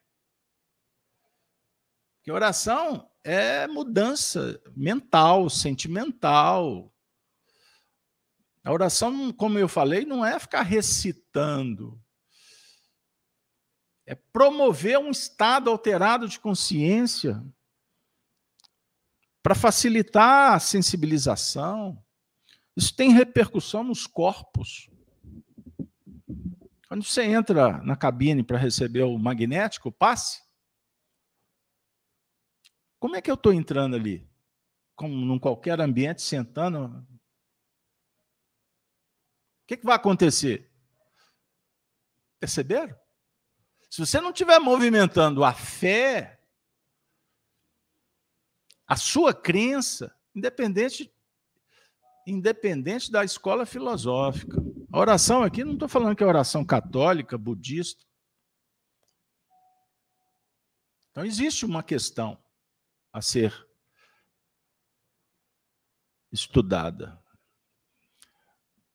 Porque 2.24 2.32
oração 2.32 3.12
é 3.22 3.68
mudança 3.68 4.58
mental, 4.74 5.50
sentimental. 5.50 6.90
A 8.64 8.72
oração, 8.72 9.34
como 9.34 9.60
eu 9.60 9.68
falei, 9.68 10.06
não 10.06 10.26
é 10.26 10.40
ficar 10.40 10.62
recitando. 10.62 12.02
É 14.06 14.16
promover 14.16 14.98
um 15.00 15.12
estado 15.12 15.70
alterado 15.70 16.26
de 16.30 16.40
consciência 16.40 17.44
para 19.42 19.54
facilitar 19.54 20.54
a 20.54 20.60
sensibilização. 20.62 22.02
Isso 22.74 22.96
tem 22.96 23.12
repercussão 23.12 23.84
nos 23.84 24.08
corpos. 24.08 24.90
Quando 26.88 27.04
você 27.04 27.24
entra 27.24 27.80
na 27.80 27.98
cabine 27.98 28.44
para 28.44 28.58
receber 28.58 29.04
o 29.04 29.18
magnético, 29.18 29.90
o 29.90 29.92
passe, 29.92 30.43
como 33.04 33.18
é 33.18 33.22
que 33.22 33.30
eu 33.30 33.36
estou 33.36 33.52
entrando 33.52 33.98
ali? 33.98 34.26
Como 34.96 35.14
num 35.14 35.38
qualquer 35.38 35.82
ambiente, 35.82 36.22
sentando. 36.22 36.86
O 36.86 37.06
que, 39.68 39.76
que 39.76 39.86
vai 39.86 39.98
acontecer? 39.98 40.72
Perceberam? 42.40 42.98
Se 43.90 44.00
você 44.00 44.22
não 44.22 44.30
estiver 44.30 44.58
movimentando 44.58 45.44
a 45.44 45.54
fé, 45.54 46.42
a 48.88 48.96
sua 48.96 49.34
crença, 49.34 50.18
independente, 50.34 51.14
independente 52.26 53.12
da 53.12 53.26
escola 53.26 53.66
filosófica. 53.66 54.56
A 54.90 54.98
oração 54.98 55.44
aqui, 55.44 55.66
não 55.66 55.74
estou 55.74 55.90
falando 55.90 56.16
que 56.16 56.24
é 56.24 56.26
oração 56.26 56.64
católica, 56.64 57.38
budista. 57.38 58.06
Então, 61.12 61.26
existe 61.26 61.66
uma 61.66 61.84
questão 61.84 62.42
a 63.14 63.22
ser 63.22 63.54
estudada. 66.32 67.24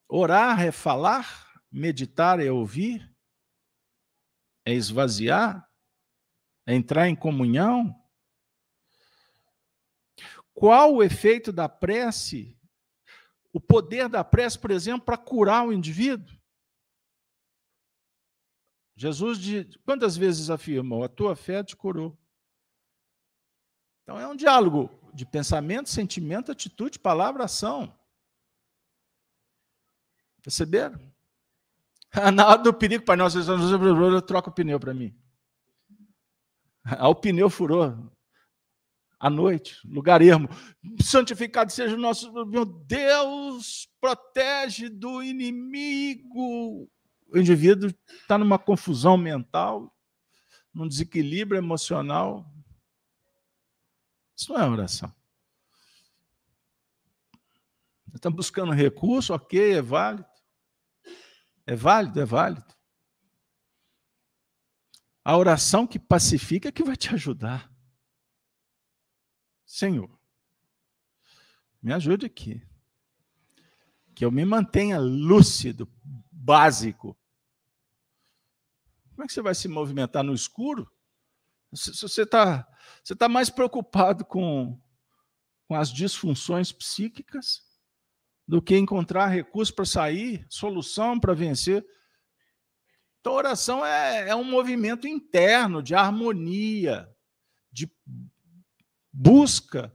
Orar 0.09 0.61
é 0.61 0.73
falar, 0.73 1.63
meditar 1.71 2.41
é 2.41 2.51
ouvir, 2.51 3.15
é 4.65 4.75
esvaziar, 4.75 5.67
É 6.67 6.75
entrar 6.75 7.09
em 7.09 7.17
comunhão? 7.17 7.95
Qual 10.53 10.97
o 10.97 11.03
efeito 11.03 11.51
da 11.51 11.67
prece? 11.67 12.59
O 13.51 13.59
poder 13.59 14.09
da 14.09 14.23
prece, 14.23 14.59
por 14.59 14.71
exemplo, 14.71 15.07
para 15.07 15.17
curar 15.17 15.67
o 15.67 15.73
indivíduo? 15.73 16.37
Jesus, 18.95 19.39
de, 19.39 19.79
quantas 19.85 20.17
vezes 20.17 20.51
afirmou: 20.51 21.05
A 21.05 21.09
tua 21.09 21.35
fé 21.35 21.65
te 21.65 21.75
curou. 21.75 22.19
Então 24.09 24.19
é 24.19 24.27
um 24.27 24.35
diálogo 24.35 24.89
de 25.13 25.27
pensamento, 25.27 25.91
sentimento, 25.91 26.51
atitude, 26.51 26.99
palavra, 26.99 27.45
ação. 27.45 27.95
Perceberam? 30.43 30.99
Na 32.35 32.49
hora 32.49 32.63
do 32.63 32.73
perigo, 32.73 33.05
Pai 33.05 33.17
Nosso, 33.17 33.39
troca 34.23 34.49
o 34.49 34.53
pneu 34.53 34.81
para 34.81 34.95
mim. 34.95 35.15
O 37.03 37.15
pneu 37.15 37.51
furou. 37.51 38.11
À 39.21 39.29
noite, 39.29 39.77
lugar 39.87 40.23
ermo. 40.23 40.49
Santificado 41.03 41.71
seja 41.71 41.95
o 41.95 42.01
nosso. 42.01 42.33
Meu 42.47 42.65
Deus, 42.65 43.91
protege 44.01 44.89
do 44.89 45.23
inimigo. 45.23 46.89
O 47.31 47.37
indivíduo 47.37 47.91
está 48.23 48.39
numa 48.39 48.59
confusão 48.59 49.19
mental, 49.19 49.95
num 50.73 50.89
desequilíbrio 50.89 51.59
emocional. 51.59 52.51
Isso 54.39 54.53
não 54.53 54.61
é 54.61 54.69
oração. 54.69 55.13
Está 58.15 58.31
buscando 58.31 58.73
recurso, 58.73 59.35
ok, 59.35 59.73
é 59.75 59.83
válido. 59.83 60.29
É 61.67 61.75
válido, 61.75 62.21
é 62.21 62.25
válido. 62.25 62.75
A 65.25 65.37
oração 65.37 65.89
que 65.89 65.99
pacifica 65.99 66.69
é 66.69 66.73
que 66.73 66.85
vai 66.85 66.97
te 66.97 67.13
ajudar. 67.13 67.71
Senhor, 69.67 70.09
me 71.83 71.93
ajude 71.93 72.25
aqui. 72.25 72.63
Que 74.15 74.25
eu 74.25 74.31
me 74.31 74.45
mantenha 74.45 74.99
lúcido, 74.99 75.93
básico. 76.31 77.19
Como 79.11 79.25
é 79.25 79.27
que 79.27 79.33
você 79.33 79.43
vai 79.43 79.55
se 79.55 79.67
movimentar 79.67 80.23
no 80.23 80.33
escuro? 80.33 80.91
Você 81.73 82.23
está 82.23 82.67
você 83.03 83.17
tá 83.17 83.29
mais 83.29 83.49
preocupado 83.49 84.25
com, 84.25 84.79
com 85.67 85.75
as 85.75 85.91
disfunções 85.91 86.73
psíquicas 86.73 87.63
do 88.47 88.63
que 88.63 88.77
encontrar 88.77 89.29
recurso 89.29 89.75
para 89.75 89.85
sair, 89.85 90.47
solução 90.49 91.19
para 91.19 91.35
vencer. 91.35 91.87
Então, 93.21 93.33
oração 93.33 93.85
é, 93.85 94.29
é 94.29 94.35
um 94.35 94.45
movimento 94.45 95.07
interno 95.07 95.83
de 95.83 95.95
harmonia, 95.95 97.09
de 97.71 97.91
busca, 99.13 99.95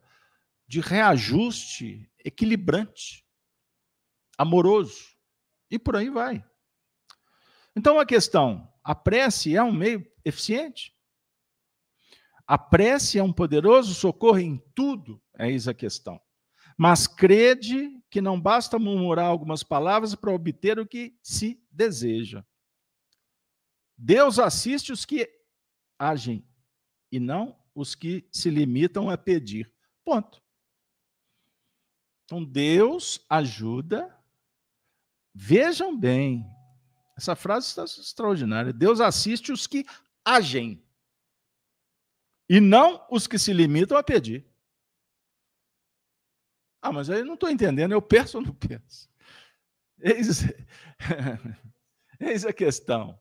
de 0.68 0.80
reajuste 0.80 2.12
equilibrante, 2.24 3.26
amoroso. 4.38 5.16
E 5.70 5.80
por 5.80 5.96
aí 5.96 6.10
vai. 6.10 6.44
Então, 7.76 8.00
a 8.00 8.06
questão: 8.06 8.72
a 8.84 8.94
prece 8.94 9.56
é 9.56 9.64
um 9.64 9.72
meio 9.72 10.06
eficiente? 10.24 10.93
A 12.54 12.58
prece 12.60 13.18
é 13.18 13.24
um 13.24 13.34
poderoso 13.34 13.96
socorro 13.96 14.38
em 14.38 14.64
tudo? 14.76 15.20
É 15.36 15.50
isso 15.50 15.72
a 15.72 15.74
questão. 15.74 16.22
Mas 16.78 17.08
crede 17.08 18.00
que 18.12 18.22
não 18.22 18.40
basta 18.40 18.78
murmurar 18.78 19.26
algumas 19.26 19.64
palavras 19.64 20.14
para 20.14 20.32
obter 20.32 20.78
o 20.78 20.86
que 20.86 21.18
se 21.24 21.60
deseja. 21.72 22.46
Deus 23.98 24.38
assiste 24.38 24.92
os 24.92 25.04
que 25.04 25.28
agem 25.98 26.48
e 27.12 27.20
não 27.20 27.58
os 27.74 27.96
que 27.96 28.30
se 28.32 28.52
limitam 28.52 29.10
a 29.10 29.18
pedir. 29.18 29.74
Ponto. 30.06 30.40
Então, 32.26 32.46
Deus 32.46 33.26
ajuda. 33.28 34.16
Vejam 35.34 36.00
bem, 36.00 36.46
essa 37.18 37.36
frase 37.36 37.66
está 37.66 37.84
extraordinária. 37.86 38.72
Deus 38.72 39.02
assiste 39.02 39.52
os 39.52 39.66
que 39.66 39.84
agem 40.24 40.83
e 42.50 42.60
não 42.60 43.06
os 43.10 43.28
que 43.28 43.40
se 43.40 43.54
limitam 43.54 43.98
a 43.98 44.04
pedir. 44.04 44.46
Ah, 46.82 46.92
mas 46.92 47.10
aí 47.10 47.24
não 47.24 47.36
estou 47.36 47.50
entendendo, 47.50 47.94
eu 47.94 48.02
penso 48.02 48.38
ou 48.38 48.44
não 48.44 48.54
penso? 48.54 49.10
Eis, 50.00 50.42
eis 52.20 52.46
a 52.46 52.52
questão. 52.52 53.18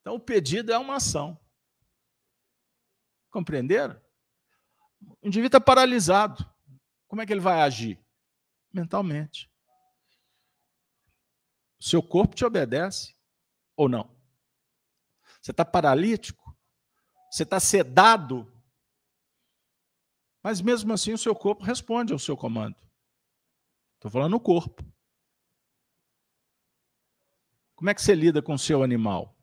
Então, 0.00 0.14
o 0.14 0.20
pedido 0.20 0.72
é 0.72 0.78
uma 0.78 0.96
ação. 0.96 1.38
Compreenderam? 3.30 4.00
O 5.22 5.28
indivíduo 5.28 5.46
está 5.46 5.60
paralisado. 5.60 6.44
Como 7.06 7.22
é 7.22 7.26
que 7.26 7.32
ele 7.32 7.40
vai 7.40 7.60
agir? 7.60 8.02
Mentalmente. 8.72 9.50
Seu 11.78 12.02
corpo 12.02 12.34
te 12.34 12.44
obedece 12.44 13.14
ou 13.76 13.88
não? 13.88 14.14
Você 15.40 15.50
está 15.50 15.64
paralítico? 15.64 16.39
Você 17.30 17.44
está 17.44 17.60
sedado? 17.60 18.52
Mas 20.42 20.60
mesmo 20.60 20.92
assim 20.92 21.12
o 21.12 21.18
seu 21.18 21.34
corpo 21.34 21.62
responde 21.62 22.12
ao 22.12 22.18
seu 22.18 22.36
comando. 22.36 22.76
Estou 23.94 24.10
falando 24.10 24.32
no 24.32 24.40
corpo. 24.40 24.82
Como 27.76 27.88
é 27.88 27.94
que 27.94 28.02
você 28.02 28.14
lida 28.14 28.42
com 28.42 28.54
o 28.54 28.58
seu 28.58 28.82
animal? 28.82 29.36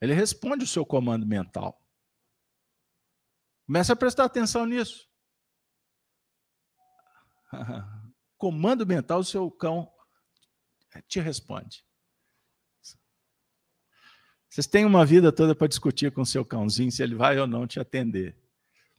Ele 0.00 0.12
responde 0.12 0.64
o 0.64 0.68
seu 0.68 0.84
comando 0.84 1.24
mental. 1.24 1.80
Comece 3.66 3.92
a 3.92 3.96
prestar 3.96 4.24
atenção 4.24 4.66
nisso. 4.66 5.08
comando 8.36 8.84
mental, 8.84 9.20
o 9.20 9.24
seu 9.24 9.48
cão 9.50 9.88
te 11.06 11.20
responde. 11.20 11.86
Vocês 14.52 14.66
têm 14.66 14.84
uma 14.84 15.06
vida 15.06 15.32
toda 15.32 15.54
para 15.54 15.66
discutir 15.66 16.12
com 16.12 16.20
o 16.20 16.26
seu 16.26 16.44
cãozinho 16.44 16.92
se 16.92 17.02
ele 17.02 17.14
vai 17.14 17.38
ou 17.38 17.46
não 17.46 17.66
te 17.66 17.80
atender. 17.80 18.36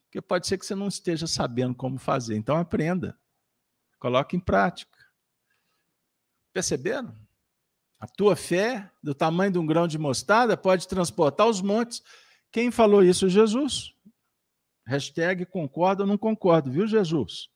Porque 0.05 0.19
pode 0.19 0.47
ser 0.47 0.57
que 0.57 0.65
você 0.65 0.73
não 0.73 0.87
esteja 0.87 1.27
sabendo 1.27 1.75
como 1.75 1.99
fazer. 1.99 2.35
Então 2.35 2.57
aprenda. 2.57 3.15
Coloque 3.99 4.35
em 4.35 4.39
prática. 4.39 4.97
Perceberam? 6.51 7.15
A 7.99 8.07
tua 8.07 8.35
fé, 8.35 8.91
do 9.03 9.13
tamanho 9.13 9.51
de 9.51 9.59
um 9.59 9.65
grão 9.67 9.87
de 9.87 9.99
mostarda, 9.99 10.57
pode 10.57 10.87
transportar 10.87 11.45
os 11.45 11.61
montes. 11.61 12.01
Quem 12.51 12.71
falou 12.71 13.03
isso? 13.03 13.29
Jesus. 13.29 13.93
Hashtag 14.87 15.45
concordo 15.45 16.01
ou 16.01 16.07
não 16.07 16.17
concordo, 16.17 16.71
viu, 16.71 16.87
Jesus? 16.87 17.47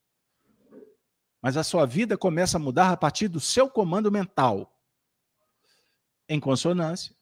Mas 1.42 1.58
a 1.58 1.64
sua 1.64 1.88
vida 1.88 2.16
começa 2.16 2.58
a 2.58 2.60
mudar 2.60 2.92
a 2.92 2.98
partir 2.98 3.28
do 3.28 3.40
seu 3.40 3.68
comando 3.68 4.12
mental, 4.12 4.80
em 6.30 6.40
consonância 6.40 7.17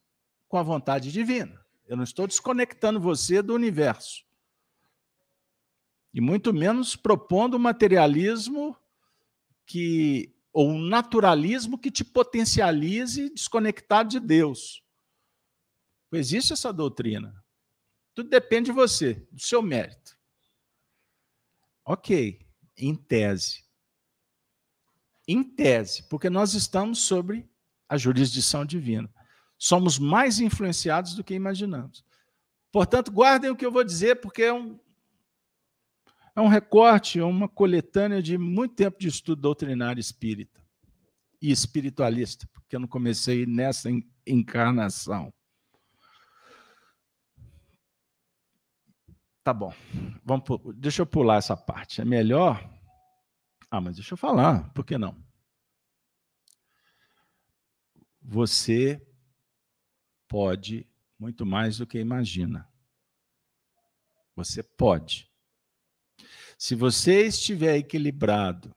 com 0.48 0.58
a 0.58 0.64
vontade 0.64 1.12
divina. 1.12 1.64
Eu 1.88 1.96
não 1.96 2.04
estou 2.04 2.28
desconectando 2.28 3.00
você 3.00 3.42
do 3.42 3.54
universo 3.54 4.26
e 6.16 6.22
muito 6.22 6.54
menos 6.54 6.96
propondo 6.96 7.58
um 7.58 7.60
materialismo 7.60 8.76
que 9.66 10.34
ou 10.54 10.70
um 10.70 10.80
naturalismo 10.80 11.78
que 11.78 11.92
te 11.92 12.06
potencialize 12.06 13.30
desconectado 13.32 14.08
de 14.08 14.22
Deus. 14.22 14.82
Existe 16.14 16.54
essa 16.54 16.72
doutrina. 16.72 17.44
Tudo 18.14 18.30
depende 18.30 18.68
de 18.68 18.72
você, 18.72 19.16
do 19.30 19.42
seu 19.42 19.62
mérito. 19.62 20.18
Ok, 21.84 22.40
em 22.78 22.96
tese. 22.96 23.66
Em 25.28 25.44
tese, 25.44 26.04
porque 26.04 26.30
nós 26.30 26.54
estamos 26.54 27.00
sobre 27.00 27.46
a 27.90 27.98
jurisdição 27.98 28.66
divina. 28.66 29.14
Somos 29.58 29.98
mais 29.98 30.40
influenciados 30.40 31.16
do 31.16 31.24
que 31.24 31.34
imaginamos. 31.34 32.04
Portanto, 32.72 33.12
guardem 33.12 33.50
o 33.50 33.56
que 33.56 33.66
eu 33.66 33.72
vou 33.72 33.84
dizer, 33.84 34.20
porque 34.20 34.44
é 34.44 34.54
um, 34.54 34.80
é 36.36 36.42
um 36.42 36.48
recorte, 36.48 37.20
é 37.20 37.24
uma 37.24 37.48
coletânea 37.48 38.22
de 38.22 38.38
muito 38.38 38.76
tempo 38.76 39.00
de 39.00 39.08
estudo 39.08 39.42
doutrinário 39.42 40.00
espírita 40.00 40.62
e 41.42 41.52
espiritualista, 41.52 42.48
porque 42.52 42.76
eu 42.76 42.80
não 42.80 42.88
comecei 42.88 43.46
nessa 43.46 43.90
encarnação. 44.28 45.34
Tá 49.44 49.54
bom. 49.54 49.74
Vamos, 50.26 50.44
deixa 50.76 51.04
eu 51.04 51.06
pular 51.06 51.38
essa 51.38 51.56
parte. 51.56 52.02
É 52.02 52.06
melhor. 52.06 52.68
Ah, 53.70 53.80
mas 53.80 53.96
deixa 53.96 54.16
eu 54.16 54.18
falar. 54.18 54.74
Por 54.74 54.84
que 54.84 54.98
não? 54.98 55.16
Você 58.22 59.00
pode 60.28 60.88
muito 61.18 61.46
mais 61.46 61.78
do 61.78 61.88
que 61.88 61.98
imagina. 61.98 62.70
Você 64.36 64.62
pode. 64.62 65.32
Se 66.58 66.76
você 66.76 67.28
estiver 67.28 67.78
equilibrado, 67.78 68.76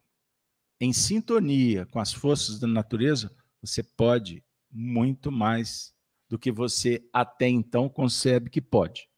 em 0.80 0.92
sintonia 0.92 1.86
com 1.86 1.98
as 1.98 2.12
forças 2.12 2.58
da 2.58 2.66
natureza, 2.66 3.34
você 3.60 3.82
pode 3.82 4.44
muito 4.70 5.32
mais 5.32 5.94
do 6.28 6.38
que 6.38 6.52
você 6.52 7.08
até 7.12 7.48
então 7.48 7.88
concebe 7.88 8.50
que 8.50 8.60
pode. 8.60 9.08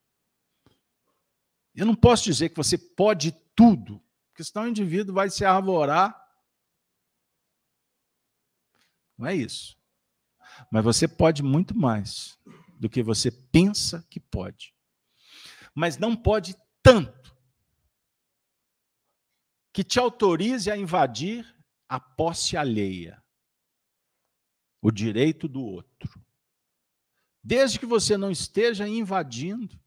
Eu 1.75 1.87
não 1.87 1.95
posso 1.95 2.25
dizer 2.25 2.49
que 2.49 2.57
você 2.57 2.79
pode 2.79 3.33
tudo, 3.55 4.03
porque 4.29 4.45
senão 4.45 4.65
o 4.65 4.69
indivíduo 4.69 5.15
vai 5.15 5.29
se 5.31 5.45
arvorar. 5.45 6.17
Não 9.17 9.27
é 9.27 9.35
isso. 9.35 9.80
Mas 10.71 10.85
você 10.85 11.07
pode 11.07 11.43
muito 11.43 11.77
mais 11.77 12.39
do 12.79 12.89
que 12.89 13.03
você 13.03 13.31
pensa 13.31 14.07
que 14.11 14.19
pode. 14.19 14.75
Mas 15.75 15.99
não 15.99 16.17
pode 16.17 16.57
tanto 16.83 17.37
que 19.73 19.85
te 19.85 19.99
autorize 19.99 20.71
a 20.71 20.77
invadir 20.77 21.47
a 21.89 22.01
posse 22.01 22.57
alheia, 22.57 23.23
o 24.81 24.91
direito 24.91 25.47
do 25.47 25.63
outro. 25.63 26.21
Desde 27.43 27.79
que 27.79 27.87
você 27.87 28.17
não 28.17 28.31
esteja 28.31 28.87
invadindo, 28.87 29.79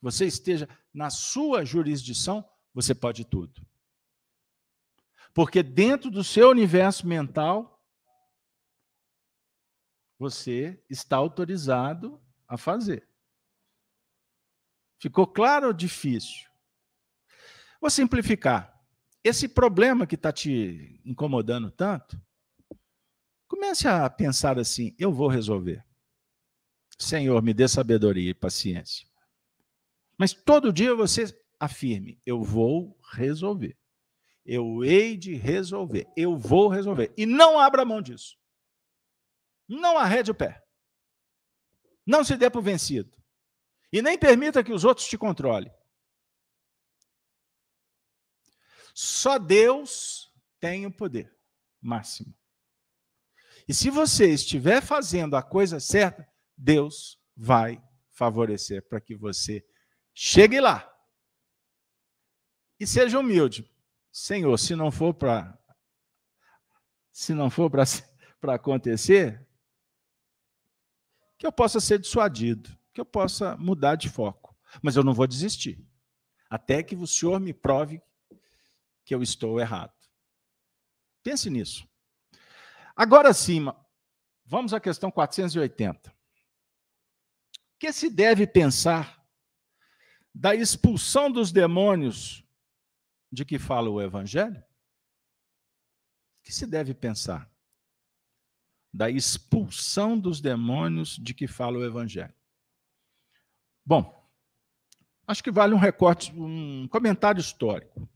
você 0.00 0.26
esteja 0.26 0.68
na 0.92 1.10
sua 1.10 1.64
jurisdição, 1.64 2.48
você 2.74 2.94
pode 2.94 3.24
tudo. 3.24 3.64
Porque 5.34 5.62
dentro 5.62 6.10
do 6.10 6.22
seu 6.22 6.50
universo 6.50 7.06
mental, 7.06 7.71
você 10.22 10.80
está 10.88 11.16
autorizado 11.16 12.22
a 12.46 12.56
fazer. 12.56 13.08
Ficou 15.00 15.26
claro 15.26 15.66
ou 15.66 15.72
difícil? 15.72 16.48
Vou 17.80 17.90
simplificar. 17.90 18.72
Esse 19.24 19.48
problema 19.48 20.06
que 20.06 20.14
está 20.14 20.30
te 20.32 21.00
incomodando 21.04 21.72
tanto, 21.72 22.20
comece 23.48 23.88
a 23.88 24.08
pensar 24.08 24.60
assim: 24.60 24.94
eu 24.96 25.12
vou 25.12 25.26
resolver. 25.26 25.84
Senhor, 26.96 27.42
me 27.42 27.52
dê 27.52 27.66
sabedoria 27.66 28.30
e 28.30 28.34
paciência. 28.34 29.08
Mas 30.16 30.32
todo 30.32 30.72
dia 30.72 30.94
você 30.94 31.36
afirme: 31.58 32.20
eu 32.24 32.44
vou 32.44 32.96
resolver. 33.12 33.76
Eu 34.46 34.84
hei 34.84 35.16
de 35.16 35.34
resolver. 35.34 36.06
Eu 36.16 36.36
vou 36.36 36.68
resolver. 36.68 37.12
E 37.16 37.26
não 37.26 37.58
abra 37.58 37.84
mão 37.84 38.00
disso. 38.00 38.40
Não 39.68 39.98
arrede 39.98 40.30
o 40.30 40.34
pé. 40.34 40.62
Não 42.06 42.24
se 42.24 42.36
dê 42.36 42.50
por 42.50 42.62
vencido. 42.62 43.16
E 43.92 44.02
nem 44.02 44.18
permita 44.18 44.64
que 44.64 44.72
os 44.72 44.84
outros 44.84 45.06
te 45.06 45.18
controlem. 45.18 45.72
Só 48.94 49.38
Deus 49.38 50.32
tem 50.60 50.86
o 50.86 50.92
poder 50.92 51.34
máximo. 51.80 52.34
E 53.68 53.74
se 53.74 53.90
você 53.90 54.30
estiver 54.30 54.82
fazendo 54.82 55.36
a 55.36 55.42
coisa 55.42 55.78
certa, 55.78 56.28
Deus 56.56 57.18
vai 57.36 57.82
favorecer 58.10 58.86
para 58.88 59.00
que 59.00 59.14
você 59.14 59.66
chegue 60.14 60.60
lá. 60.60 60.88
E 62.78 62.86
seja 62.86 63.18
humilde. 63.18 63.70
Senhor, 64.10 64.58
se 64.58 64.74
não 64.74 64.90
for 64.90 65.14
para 65.14 65.58
se 67.12 67.34
não 67.34 67.50
for 67.50 67.70
para 67.70 67.84
acontecer, 68.54 69.46
que 71.42 71.46
eu 71.48 71.50
possa 71.50 71.80
ser 71.80 71.98
dissuadido, 71.98 72.70
que 72.94 73.00
eu 73.00 73.04
possa 73.04 73.56
mudar 73.56 73.96
de 73.96 74.08
foco, 74.08 74.56
mas 74.80 74.94
eu 74.94 75.02
não 75.02 75.12
vou 75.12 75.26
desistir. 75.26 75.84
Até 76.48 76.84
que 76.84 76.94
o 76.94 77.04
Senhor 77.04 77.40
me 77.40 77.52
prove 77.52 78.00
que 79.04 79.12
eu 79.12 79.20
estou 79.20 79.58
errado. 79.58 79.92
Pense 81.20 81.50
nisso. 81.50 81.84
Agora 82.94 83.34
sim, 83.34 83.64
vamos 84.44 84.72
à 84.72 84.78
questão 84.78 85.10
480. 85.10 86.10
O 86.10 86.14
que 87.76 87.92
se 87.92 88.08
deve 88.08 88.46
pensar 88.46 89.20
da 90.32 90.54
expulsão 90.54 91.28
dos 91.28 91.50
demônios 91.50 92.46
de 93.32 93.44
que 93.44 93.58
fala 93.58 93.90
o 93.90 94.00
Evangelho? 94.00 94.60
O 94.60 96.42
que 96.44 96.52
se 96.52 96.68
deve 96.68 96.94
pensar 96.94 97.51
da 98.92 99.08
expulsão 99.10 100.18
dos 100.18 100.40
demônios 100.40 101.16
de 101.16 101.32
que 101.32 101.46
fala 101.46 101.78
o 101.78 101.84
Evangelho? 101.84 102.34
Bom, 103.84 104.30
acho 105.26 105.42
que 105.42 105.50
vale 105.50 105.74
um 105.74 105.78
recorte, 105.78 106.32
um 106.32 106.86
comentário 106.88 107.40
histórico. 107.40 108.08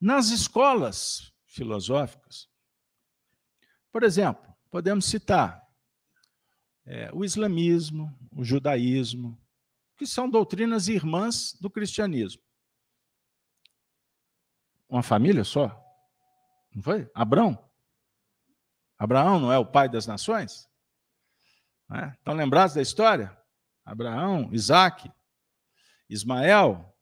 Nas 0.00 0.30
escolas 0.30 1.32
filosóficas, 1.46 2.48
por 3.90 4.02
exemplo, 4.02 4.52
podemos 4.70 5.04
citar 5.06 5.64
é, 6.84 7.10
o 7.12 7.24
islamismo, 7.24 8.12
o 8.30 8.44
judaísmo, 8.44 9.40
que 9.96 10.06
são 10.06 10.28
doutrinas 10.28 10.88
irmãs 10.88 11.56
do 11.60 11.70
cristianismo. 11.70 12.42
Uma 14.88 15.02
família 15.02 15.44
só? 15.44 15.80
Não 16.74 16.82
foi? 16.82 17.08
Abraão? 17.14 17.58
Abraão 19.04 19.38
não 19.38 19.52
é 19.52 19.58
o 19.58 19.66
pai 19.66 19.88
das 19.88 20.06
nações? 20.06 20.68
É? 21.92 22.08
Estão 22.08 22.34
lembrados 22.34 22.74
da 22.74 22.82
história? 22.82 23.36
Abraão, 23.84 24.48
Isaac, 24.52 25.10
Ismael, 26.08 26.94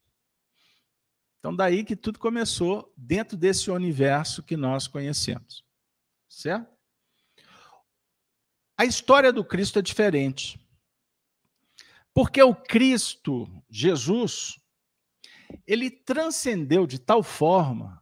então, 1.43 1.57
daí 1.57 1.83
que 1.83 1.97
tudo 1.97 2.21
começou 2.21 2.95
dentro 2.97 3.37
desse 3.37 3.69
universo 3.69 4.45
que 4.45 4.57
nós 4.57 4.87
conhecemos. 4.87 5.65
Certo? 6.29 6.71
A 8.79 8.85
história 8.85 9.33
do 9.33 9.45
Cristo 9.45 9.81
é 9.81 9.83
diferente. 9.83 10.65
Porque 12.15 12.41
o 12.41 12.55
Cristo, 12.55 13.49
Jesus, 13.69 14.57
ele 15.67 15.91
transcendeu 15.91 16.87
de 16.87 17.01
tal 17.01 17.25
forma 17.25 18.01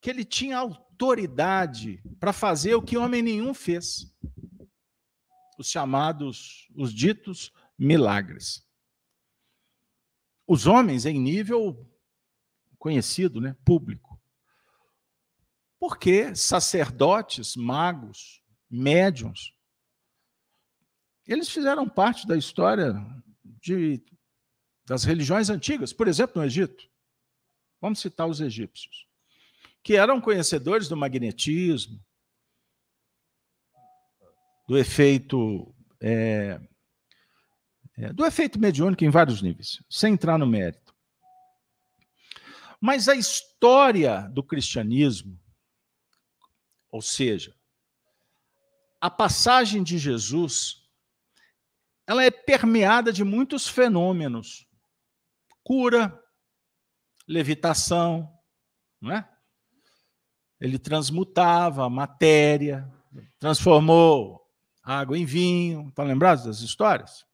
que 0.00 0.08
ele 0.08 0.24
tinha 0.24 0.58
autoridade 1.02 2.00
para 2.20 2.32
fazer 2.32 2.76
o 2.76 2.82
que 2.82 2.96
homem 2.96 3.22
nenhum 3.22 3.52
fez. 3.52 4.14
Os 5.58 5.68
chamados, 5.68 6.68
os 6.76 6.94
ditos 6.94 7.52
milagres. 7.76 8.64
Os 10.46 10.66
homens 10.66 11.04
em 11.04 11.18
nível 11.18 11.88
conhecido, 12.78 13.40
né, 13.40 13.56
público. 13.64 14.20
Porque 15.78 16.34
sacerdotes, 16.36 17.56
magos, 17.56 18.40
médiums, 18.70 19.52
eles 21.26 21.48
fizeram 21.48 21.88
parte 21.88 22.26
da 22.26 22.36
história 22.36 22.94
de, 23.44 24.00
das 24.84 25.02
religiões 25.02 25.50
antigas, 25.50 25.92
por 25.92 26.06
exemplo, 26.06 26.40
no 26.40 26.46
Egito. 26.46 26.88
Vamos 27.80 27.98
citar 27.98 28.28
os 28.28 28.40
egípcios, 28.40 29.08
que 29.82 29.96
eram 29.96 30.20
conhecedores 30.20 30.88
do 30.88 30.96
magnetismo, 30.96 32.00
do 34.68 34.78
efeito 34.78 35.74
é, 36.00 36.60
é, 37.96 38.12
do 38.12 38.24
efeito 38.24 38.58
mediúnico 38.58 39.04
em 39.04 39.10
vários 39.10 39.42
níveis, 39.42 39.82
sem 39.88 40.14
entrar 40.14 40.38
no 40.38 40.46
mérito. 40.46 40.94
Mas 42.80 43.08
a 43.08 43.14
história 43.14 44.22
do 44.28 44.42
cristianismo, 44.42 45.38
ou 46.90 47.00
seja, 47.00 47.54
a 49.00 49.08
passagem 49.08 49.82
de 49.82 49.98
Jesus, 49.98 50.88
ela 52.06 52.24
é 52.24 52.30
permeada 52.30 53.12
de 53.12 53.22
muitos 53.22 53.68
fenômenos. 53.68 54.66
Cura, 55.62 56.20
levitação, 57.28 58.28
não 59.00 59.12
é? 59.12 59.31
Ele 60.62 60.78
transmutava 60.78 61.84
a 61.84 61.90
matéria, 61.90 62.88
transformou 63.36 64.40
água 64.80 65.18
em 65.18 65.24
vinho. 65.24 65.88
Estão 65.88 66.04
lembrados 66.04 66.44
das 66.44 66.60
histórias? 66.60 67.26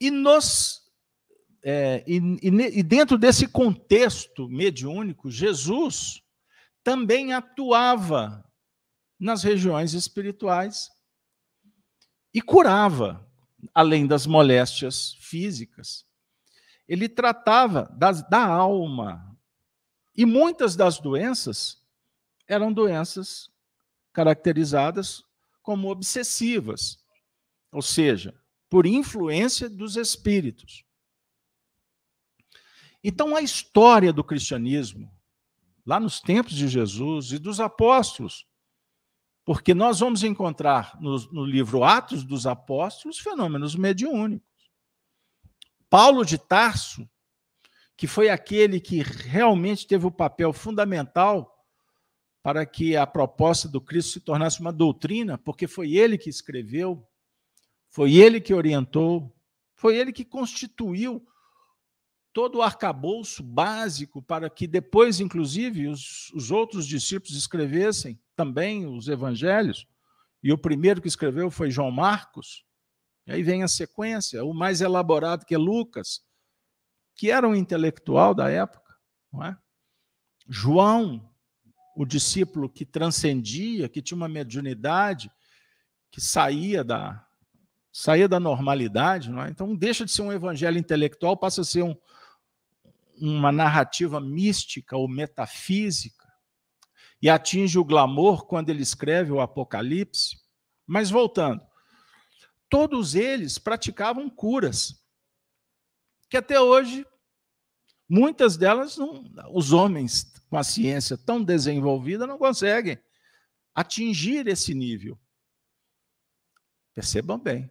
E 0.00 0.10
nos 0.10 0.82
é, 1.62 2.02
e, 2.04 2.16
e 2.50 2.82
dentro 2.82 3.16
desse 3.16 3.46
contexto 3.46 4.48
mediúnico, 4.48 5.30
Jesus 5.30 6.20
também 6.82 7.32
atuava 7.32 8.44
nas 9.20 9.44
regiões 9.44 9.94
espirituais 9.94 10.90
e 12.34 12.42
curava, 12.42 13.24
além 13.72 14.04
das 14.04 14.26
moléstias 14.26 15.14
físicas. 15.20 16.04
Ele 16.88 17.08
tratava 17.08 17.88
das, 17.96 18.28
da 18.28 18.44
alma. 18.44 19.31
E 20.14 20.26
muitas 20.26 20.76
das 20.76 20.98
doenças 20.98 21.82
eram 22.46 22.72
doenças 22.72 23.50
caracterizadas 24.12 25.24
como 25.62 25.90
obsessivas, 25.90 27.02
ou 27.70 27.80
seja, 27.80 28.38
por 28.68 28.86
influência 28.86 29.70
dos 29.70 29.96
espíritos. 29.96 30.84
Então, 33.02 33.34
a 33.34 33.40
história 33.40 34.12
do 34.12 34.22
cristianismo, 34.22 35.10
lá 35.84 35.98
nos 35.98 36.20
tempos 36.20 36.52
de 36.52 36.68
Jesus 36.68 37.32
e 37.32 37.38
dos 37.38 37.58
apóstolos, 37.60 38.46
Porque 39.44 39.74
nós 39.74 39.98
vamos 40.00 40.22
encontrar 40.22 40.96
no, 41.00 41.18
no 41.32 41.44
livro 41.44 41.82
Atos 41.82 42.22
dos 42.22 42.46
Apóstolos 42.46 43.18
fenômenos 43.18 43.74
mediúnicos. 43.74 44.48
Paulo 45.90 46.24
de 46.24 46.38
Tarso, 46.38 47.08
que 48.02 48.08
foi 48.08 48.28
aquele 48.28 48.80
que 48.80 49.00
realmente 49.00 49.86
teve 49.86 50.04
o 50.04 50.10
papel 50.10 50.52
fundamental 50.52 51.56
para 52.42 52.66
que 52.66 52.96
a 52.96 53.06
proposta 53.06 53.68
do 53.68 53.80
Cristo 53.80 54.14
se 54.14 54.20
tornasse 54.20 54.60
uma 54.60 54.72
doutrina, 54.72 55.38
porque 55.38 55.68
foi 55.68 55.92
ele 55.92 56.18
que 56.18 56.28
escreveu, 56.28 57.06
foi 57.88 58.16
ele 58.16 58.40
que 58.40 58.52
orientou, 58.52 59.32
foi 59.76 59.96
ele 59.96 60.12
que 60.12 60.24
constituiu 60.24 61.24
todo 62.32 62.56
o 62.56 62.62
arcabouço 62.62 63.40
básico 63.40 64.20
para 64.20 64.50
que 64.50 64.66
depois, 64.66 65.20
inclusive, 65.20 65.86
os, 65.86 66.28
os 66.32 66.50
outros 66.50 66.88
discípulos 66.88 67.36
escrevessem 67.36 68.20
também 68.34 68.84
os 68.84 69.06
evangelhos. 69.06 69.86
E 70.42 70.52
o 70.52 70.58
primeiro 70.58 71.00
que 71.00 71.06
escreveu 71.06 71.52
foi 71.52 71.70
João 71.70 71.92
Marcos. 71.92 72.64
E 73.28 73.32
aí 73.32 73.44
vem 73.44 73.62
a 73.62 73.68
sequência, 73.68 74.44
o 74.44 74.52
mais 74.52 74.80
elaborado 74.80 75.46
que 75.46 75.54
é 75.54 75.58
Lucas, 75.58 76.20
que 77.14 77.30
era 77.30 77.48
um 77.48 77.54
intelectual 77.54 78.34
da 78.34 78.50
época, 78.50 78.96
não 79.32 79.44
é? 79.44 79.56
João, 80.48 81.30
o 81.96 82.04
discípulo 82.04 82.68
que 82.68 82.84
transcendia, 82.84 83.88
que 83.88 84.02
tinha 84.02 84.16
uma 84.16 84.28
mediunidade, 84.28 85.30
que 86.10 86.20
saía 86.20 86.82
da 86.82 87.26
saía 87.92 88.26
da 88.26 88.40
normalidade, 88.40 89.30
não 89.30 89.42
é? 89.42 89.50
Então 89.50 89.76
deixa 89.76 90.04
de 90.04 90.10
ser 90.10 90.22
um 90.22 90.32
evangelho 90.32 90.78
intelectual, 90.78 91.36
passa 91.36 91.60
a 91.60 91.64
ser 91.64 91.82
um, 91.82 91.94
uma 93.20 93.52
narrativa 93.52 94.18
mística 94.18 94.96
ou 94.96 95.06
metafísica 95.06 96.26
e 97.20 97.28
atinge 97.28 97.78
o 97.78 97.84
glamour 97.84 98.46
quando 98.46 98.70
ele 98.70 98.82
escreve 98.82 99.30
o 99.30 99.40
Apocalipse. 99.40 100.40
Mas 100.86 101.10
voltando, 101.10 101.62
todos 102.68 103.14
eles 103.14 103.58
praticavam 103.58 104.28
curas, 104.30 105.01
que 106.32 106.36
até 106.38 106.58
hoje, 106.58 107.06
muitas 108.08 108.56
delas, 108.56 108.96
não, 108.96 109.22
os 109.52 109.70
homens 109.70 110.32
com 110.48 110.56
a 110.56 110.64
ciência 110.64 111.18
tão 111.18 111.44
desenvolvida 111.44 112.26
não 112.26 112.38
conseguem 112.38 112.98
atingir 113.74 114.46
esse 114.46 114.72
nível. 114.72 115.20
Percebam 116.94 117.38
bem. 117.38 117.70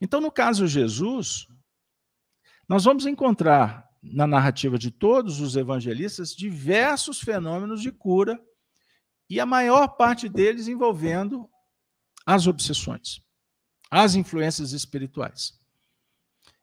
Então, 0.00 0.20
no 0.20 0.30
caso 0.30 0.68
Jesus, 0.68 1.48
nós 2.68 2.84
vamos 2.84 3.06
encontrar 3.06 3.90
na 4.00 4.24
narrativa 4.24 4.78
de 4.78 4.92
todos 4.92 5.40
os 5.40 5.56
evangelistas 5.56 6.30
diversos 6.32 7.18
fenômenos 7.18 7.82
de 7.82 7.90
cura 7.90 8.40
e 9.28 9.40
a 9.40 9.46
maior 9.46 9.96
parte 9.96 10.28
deles 10.28 10.68
envolvendo 10.68 11.50
as 12.24 12.46
obsessões, 12.46 13.20
as 13.90 14.14
influências 14.14 14.70
espirituais. 14.70 15.63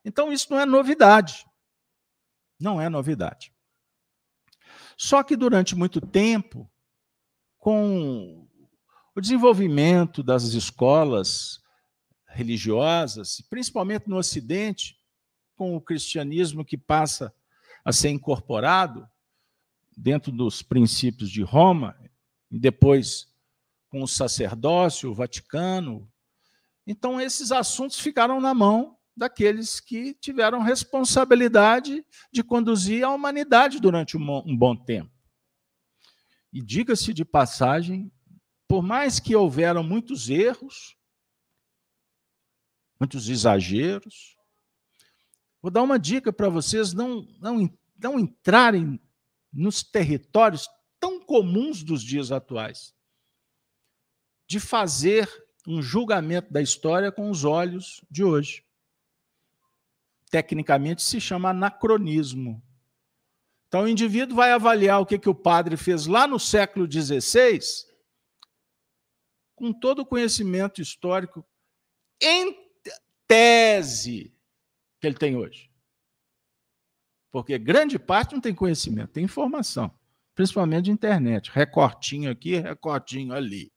Então, 0.04 0.32
isso 0.32 0.48
não 0.50 0.60
é 0.60 0.66
novidade. 0.66 1.46
Não 2.60 2.80
é 2.80 2.90
novidade. 2.90 3.54
Só 4.98 5.24
que 5.24 5.36
durante 5.36 5.76
muito 5.76 6.00
tempo, 6.00 6.70
com 7.58 8.48
o 9.16 9.22
desenvolvimento 9.22 10.24
das 10.24 10.44
escolas 10.44 11.62
religiosas, 12.28 13.42
principalmente 13.50 14.08
no 14.08 14.18
Ocidente, 14.18 14.98
com 15.56 15.76
o 15.76 15.82
cristianismo 15.82 16.66
que 16.66 16.78
passa 16.78 17.34
a 17.84 17.92
ser 17.92 18.10
incorporado 18.10 19.08
dentro 19.98 20.32
dos 20.32 20.62
princípios 20.62 21.30
de 21.30 21.42
Roma, 21.42 21.96
e 22.50 22.60
depois 22.60 23.32
com 23.90 24.02
o 24.02 24.08
sacerdócio, 24.08 25.12
o 25.12 25.14
Vaticano. 25.14 26.10
Então, 26.88 27.20
esses 27.20 27.52
assuntos 27.52 28.00
ficaram 28.00 28.40
na 28.40 28.54
mão 28.54 28.98
daqueles 29.16 29.80
que 29.80 30.14
tiveram 30.14 30.62
responsabilidade 30.62 32.06
de 32.32 32.44
conduzir 32.44 33.04
a 33.04 33.10
humanidade 33.10 33.80
durante 33.80 34.18
um 34.18 34.58
bom 34.58 34.76
tempo. 34.76 35.12
E 36.52 36.62
diga-se 36.62 37.14
de 37.14 37.24
passagem, 37.24 38.12
por 38.68 38.82
mais 38.82 39.20
que 39.20 39.36
houveram 39.36 39.84
muitos 39.84 40.30
erros, 40.30 40.96
muitos 43.00 43.30
exageros, 43.30 44.36
Vou 45.62 45.70
dar 45.70 45.84
uma 45.84 46.00
dica 46.00 46.34
para 46.34 46.50
vocês 46.50 46.92
não, 46.92 47.22
não, 47.40 47.70
não 47.98 48.20
entrarem 48.20 49.00
nos 49.54 49.84
territórios 49.84 50.68
tão 51.00 51.24
comuns 51.24 51.84
dos 51.84 52.02
dias 52.04 52.32
atuais, 52.32 52.96
de 54.50 54.60
fazer 54.60 55.30
um 55.68 55.82
julgamento 55.82 56.52
da 56.52 56.62
história 56.62 57.12
com 57.12 57.30
os 57.30 57.44
olhos 57.44 58.04
de 58.10 58.24
hoje. 58.24 58.66
Tecnicamente 60.32 61.04
se 61.04 61.22
chama 61.22 61.50
anacronismo. 61.50 62.64
Então 63.68 63.84
o 63.84 63.88
indivíduo 63.88 64.36
vai 64.36 64.52
avaliar 64.52 65.00
o 65.00 65.06
que, 65.06 65.20
que 65.20 65.30
o 65.30 65.36
padre 65.36 65.78
fez 65.78 66.06
lá 66.06 66.26
no 66.26 66.40
século 66.40 66.90
XVI, 66.92 67.60
com 69.56 69.72
todo 69.72 70.00
o 70.00 70.06
conhecimento 70.06 70.82
histórico, 70.82 71.46
em 72.22 72.58
tese, 73.28 74.36
que 75.00 75.08
ele 75.08 75.16
tem 75.16 75.36
hoje. 75.36 75.72
Porque 77.32 77.58
grande 77.58 77.98
parte 78.00 78.34
não 78.34 78.42
tem 78.42 78.54
conhecimento, 78.54 79.14
tem 79.14 79.24
informação, 79.24 79.94
principalmente 80.36 80.86
de 80.86 80.92
internet. 80.92 81.50
Recortinho 81.50 82.30
aqui, 82.30 82.56
recortinho 82.56 83.34
ali. 83.34 83.72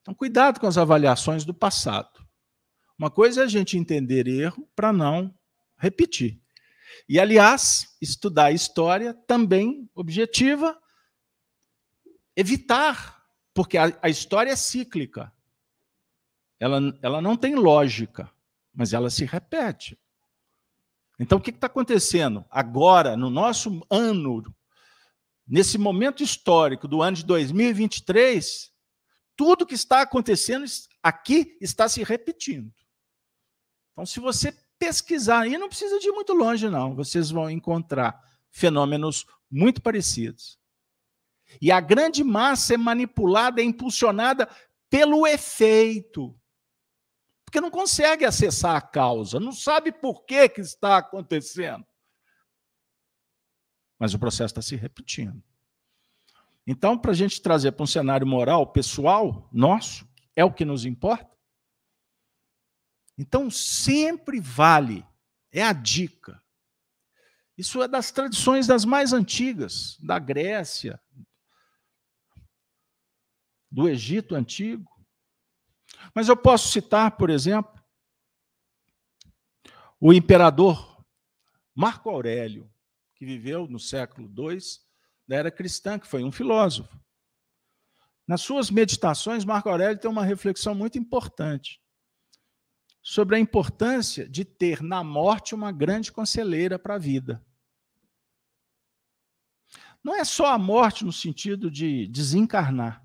Então, 0.00 0.14
cuidado 0.14 0.60
com 0.60 0.66
as 0.66 0.78
avaliações 0.78 1.44
do 1.44 1.52
passado. 1.52 2.27
Uma 2.98 3.10
coisa 3.10 3.42
é 3.42 3.44
a 3.44 3.48
gente 3.48 3.78
entender 3.78 4.26
erro 4.26 4.68
para 4.74 4.92
não 4.92 5.32
repetir. 5.76 6.40
E, 7.08 7.20
aliás, 7.20 7.96
estudar 8.00 8.50
história 8.50 9.14
também 9.14 9.88
objetiva 9.94 10.76
evitar, 12.34 13.24
porque 13.54 13.78
a, 13.78 13.96
a 14.02 14.08
história 14.08 14.50
é 14.50 14.56
cíclica. 14.56 15.32
Ela, 16.58 16.80
ela 17.02 17.22
não 17.22 17.36
tem 17.36 17.54
lógica 17.54 18.30
mas 18.78 18.92
ela 18.92 19.10
se 19.10 19.24
repete. 19.24 19.98
Então, 21.18 21.38
o 21.38 21.40
que 21.40 21.50
está 21.50 21.66
acontecendo 21.66 22.44
agora, 22.48 23.16
no 23.16 23.28
nosso 23.28 23.84
ano, 23.90 24.54
nesse 25.44 25.76
momento 25.76 26.22
histórico 26.22 26.86
do 26.86 27.02
ano 27.02 27.16
de 27.16 27.24
2023, 27.24 28.72
tudo 29.34 29.66
que 29.66 29.74
está 29.74 30.02
acontecendo 30.02 30.64
aqui 31.02 31.58
está 31.60 31.88
se 31.88 32.04
repetindo. 32.04 32.72
Então, 33.98 34.06
se 34.06 34.20
você 34.20 34.52
pesquisar, 34.78 35.48
e 35.48 35.58
não 35.58 35.68
precisa 35.68 35.98
de 35.98 36.06
ir 36.06 36.12
muito 36.12 36.32
longe, 36.32 36.70
não, 36.70 36.94
vocês 36.94 37.32
vão 37.32 37.50
encontrar 37.50 38.22
fenômenos 38.48 39.26
muito 39.50 39.82
parecidos. 39.82 40.56
E 41.60 41.72
a 41.72 41.80
grande 41.80 42.22
massa 42.22 42.74
é 42.74 42.76
manipulada, 42.76 43.60
é 43.60 43.64
impulsionada 43.64 44.48
pelo 44.88 45.26
efeito 45.26 46.32
porque 47.44 47.60
não 47.60 47.72
consegue 47.72 48.24
acessar 48.24 48.76
a 48.76 48.80
causa, 48.80 49.40
não 49.40 49.52
sabe 49.52 49.90
por 49.90 50.24
que, 50.24 50.48
que 50.48 50.60
está 50.60 50.98
acontecendo. 50.98 51.84
Mas 53.98 54.14
o 54.14 54.18
processo 54.18 54.52
está 54.52 54.62
se 54.62 54.76
repetindo. 54.76 55.42
Então, 56.64 56.96
para 56.96 57.10
a 57.10 57.14
gente 57.14 57.42
trazer 57.42 57.72
para 57.72 57.82
um 57.82 57.86
cenário 57.86 58.26
moral 58.26 58.64
pessoal 58.64 59.48
nosso, 59.50 60.06
é 60.36 60.44
o 60.44 60.52
que 60.52 60.64
nos 60.64 60.84
importa. 60.84 61.37
Então, 63.18 63.50
sempre 63.50 64.38
vale, 64.40 65.04
é 65.50 65.60
a 65.60 65.72
dica. 65.72 66.40
Isso 67.56 67.82
é 67.82 67.88
das 67.88 68.12
tradições 68.12 68.68
das 68.68 68.84
mais 68.84 69.12
antigas, 69.12 69.98
da 69.98 70.20
Grécia, 70.20 71.02
do 73.68 73.88
Egito 73.88 74.36
antigo. 74.36 74.88
Mas 76.14 76.28
eu 76.28 76.36
posso 76.36 76.70
citar, 76.70 77.16
por 77.16 77.28
exemplo, 77.28 77.74
o 80.00 80.12
imperador 80.12 81.04
Marco 81.74 82.08
Aurélio, 82.08 82.72
que 83.16 83.26
viveu 83.26 83.66
no 83.66 83.80
século 83.80 84.28
II 84.28 84.60
da 85.26 85.34
era 85.34 85.50
cristã, 85.50 85.98
que 85.98 86.06
foi 86.06 86.22
um 86.22 86.30
filósofo. 86.30 86.96
Nas 88.28 88.42
suas 88.42 88.70
meditações, 88.70 89.44
Marco 89.44 89.68
Aurélio 89.68 90.00
tem 90.00 90.08
uma 90.08 90.24
reflexão 90.24 90.72
muito 90.72 90.96
importante 90.96 91.82
sobre 93.08 93.36
a 93.36 93.40
importância 93.40 94.28
de 94.28 94.44
ter 94.44 94.82
na 94.82 95.02
morte 95.02 95.54
uma 95.54 95.72
grande 95.72 96.12
conselheira 96.12 96.78
para 96.78 96.96
a 96.96 96.98
vida. 96.98 97.42
Não 100.04 100.14
é 100.14 100.22
só 100.26 100.52
a 100.52 100.58
morte 100.58 101.06
no 101.06 101.12
sentido 101.12 101.70
de 101.70 102.06
desencarnar, 102.08 103.02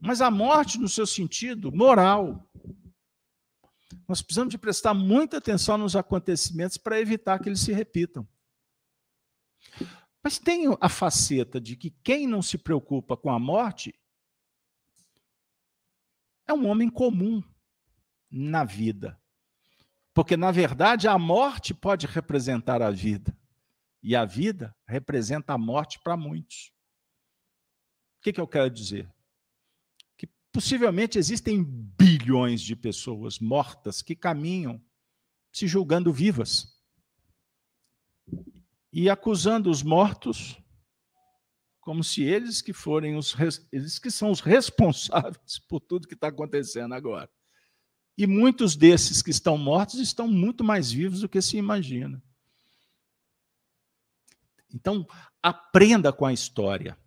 mas 0.00 0.22
a 0.22 0.30
morte 0.30 0.78
no 0.78 0.88
seu 0.88 1.06
sentido 1.06 1.70
moral. 1.70 2.50
Nós 4.08 4.22
precisamos 4.22 4.52
de 4.52 4.56
prestar 4.56 4.94
muita 4.94 5.36
atenção 5.36 5.76
nos 5.76 5.94
acontecimentos 5.94 6.78
para 6.78 6.98
evitar 6.98 7.38
que 7.38 7.50
eles 7.50 7.60
se 7.60 7.74
repitam. 7.74 8.26
Mas 10.24 10.38
tem 10.38 10.64
a 10.80 10.88
faceta 10.88 11.60
de 11.60 11.76
que 11.76 11.90
quem 12.02 12.26
não 12.26 12.40
se 12.40 12.56
preocupa 12.56 13.18
com 13.18 13.30
a 13.30 13.38
morte 13.38 13.94
é 16.46 16.54
um 16.54 16.66
homem 16.66 16.88
comum 16.88 17.42
na 18.30 18.64
vida. 18.64 19.20
Porque, 20.12 20.36
na 20.36 20.50
verdade, 20.50 21.06
a 21.06 21.18
morte 21.18 21.72
pode 21.72 22.06
representar 22.06 22.82
a 22.82 22.90
vida. 22.90 23.36
E 24.02 24.14
a 24.16 24.24
vida 24.24 24.74
representa 24.86 25.52
a 25.52 25.58
morte 25.58 25.98
para 26.02 26.16
muitos. 26.16 26.72
O 28.18 28.22
que, 28.22 28.32
que 28.32 28.40
eu 28.40 28.48
quero 28.48 28.70
dizer? 28.70 29.08
Que 30.16 30.28
possivelmente 30.52 31.18
existem 31.18 31.62
bilhões 31.62 32.60
de 32.60 32.74
pessoas 32.74 33.38
mortas 33.38 34.02
que 34.02 34.16
caminham 34.16 34.82
se 35.52 35.66
julgando 35.66 36.12
vivas 36.12 36.76
e 38.92 39.08
acusando 39.08 39.70
os 39.70 39.82
mortos 39.82 40.60
como 41.80 42.04
se 42.04 42.22
eles 42.22 42.60
que 42.60 42.72
forem 42.72 43.16
os 43.16 43.34
eles 43.72 43.98
que 43.98 44.10
são 44.10 44.30
os 44.30 44.40
responsáveis 44.40 45.58
por 45.68 45.80
tudo 45.80 46.06
que 46.06 46.14
está 46.14 46.28
acontecendo 46.28 46.92
agora. 46.92 47.30
E 48.18 48.26
muitos 48.26 48.74
desses 48.74 49.22
que 49.22 49.30
estão 49.30 49.56
mortos 49.56 50.00
estão 50.00 50.26
muito 50.26 50.64
mais 50.64 50.90
vivos 50.90 51.20
do 51.20 51.28
que 51.28 51.40
se 51.40 51.56
imagina. 51.56 52.20
Então, 54.74 55.06
aprenda 55.40 56.12
com 56.12 56.26
a 56.26 56.32
história. 56.32 56.98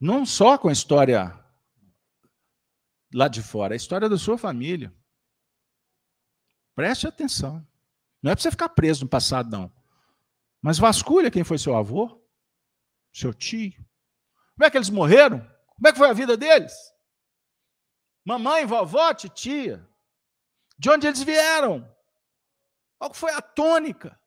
Não 0.00 0.24
só 0.24 0.56
com 0.56 0.70
a 0.70 0.72
história 0.72 1.38
lá 3.12 3.28
de 3.28 3.42
fora, 3.42 3.74
a 3.74 3.76
história 3.76 4.08
da 4.08 4.16
sua 4.16 4.38
família. 4.38 4.90
Preste 6.74 7.06
atenção. 7.06 7.66
Não 8.22 8.32
é 8.32 8.34
para 8.34 8.42
você 8.42 8.50
ficar 8.50 8.70
preso 8.70 9.04
no 9.04 9.10
passado, 9.10 9.50
não. 9.50 9.70
Mas 10.62 10.78
vasculha 10.78 11.30
quem 11.30 11.44
foi 11.44 11.58
seu 11.58 11.76
avô, 11.76 12.18
seu 13.12 13.34
tio. 13.34 13.84
Como 14.54 14.64
é 14.64 14.70
que 14.70 14.78
eles 14.78 14.88
morreram? 14.88 15.40
Como 15.74 15.86
é 15.86 15.92
que 15.92 15.98
foi 15.98 16.08
a 16.08 16.14
vida 16.14 16.34
deles? 16.34 16.72
Mamãe, 18.26 18.66
vovó, 18.66 19.14
titia. 19.14 19.88
De 20.78 20.90
onde 20.90 21.06
eles 21.06 21.22
vieram? 21.22 21.88
Qual 22.98 23.14
foi 23.14 23.32
a 23.32 23.40
tônica? 23.40 24.20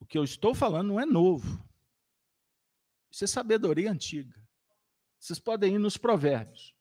O 0.00 0.04
que 0.04 0.18
eu 0.18 0.24
estou 0.24 0.54
falando 0.54 0.88
não 0.88 1.00
é 1.00 1.06
novo. 1.06 1.64
Isso 3.10 3.24
é 3.24 3.26
sabedoria 3.26 3.90
antiga. 3.90 4.34
Vocês 5.18 5.38
podem 5.38 5.76
ir 5.76 5.78
nos 5.78 5.96
provérbios. 5.96 6.74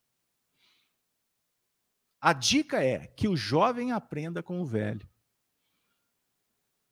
A 2.20 2.34
dica 2.34 2.84
é 2.84 3.08
que 3.08 3.28
o 3.28 3.38
jovem 3.38 3.92
aprenda 3.92 4.42
com 4.42 4.60
o 4.60 4.66
velho 4.66 5.08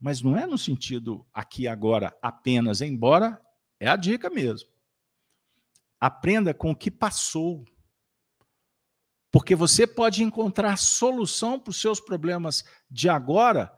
mas 0.01 0.19
não 0.19 0.35
é 0.35 0.47
no 0.47 0.57
sentido 0.57 1.23
aqui 1.31 1.67
agora 1.67 2.17
apenas, 2.23 2.81
embora 2.81 3.39
é 3.79 3.87
a 3.87 3.95
dica 3.95 4.31
mesmo. 4.31 4.67
Aprenda 5.99 6.55
com 6.55 6.71
o 6.71 6.75
que 6.75 6.89
passou. 6.89 7.63
Porque 9.31 9.55
você 9.55 9.87
pode 9.87 10.23
encontrar 10.23 10.77
solução 10.77 11.57
para 11.57 11.71
os 11.71 11.79
seus 11.79 11.99
problemas 11.99 12.65
de 12.89 13.07
agora 13.07 13.71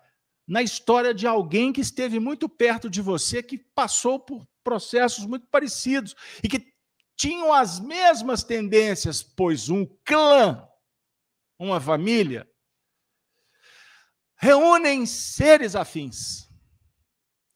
na 0.47 0.61
história 0.61 1.13
de 1.13 1.25
alguém 1.25 1.71
que 1.71 1.81
esteve 1.81 2.19
muito 2.19 2.49
perto 2.49 2.89
de 2.89 3.01
você, 3.01 3.41
que 3.41 3.57
passou 3.57 4.19
por 4.19 4.45
processos 4.63 5.25
muito 5.25 5.47
parecidos 5.47 6.15
e 6.43 6.49
que 6.49 6.73
tinham 7.15 7.53
as 7.53 7.79
mesmas 7.79 8.43
tendências, 8.43 9.21
pois 9.21 9.69
um 9.69 9.85
clã, 10.03 10.67
uma 11.59 11.79
família, 11.79 12.49
reúnem 14.35 15.05
seres 15.05 15.75
afins. 15.75 16.49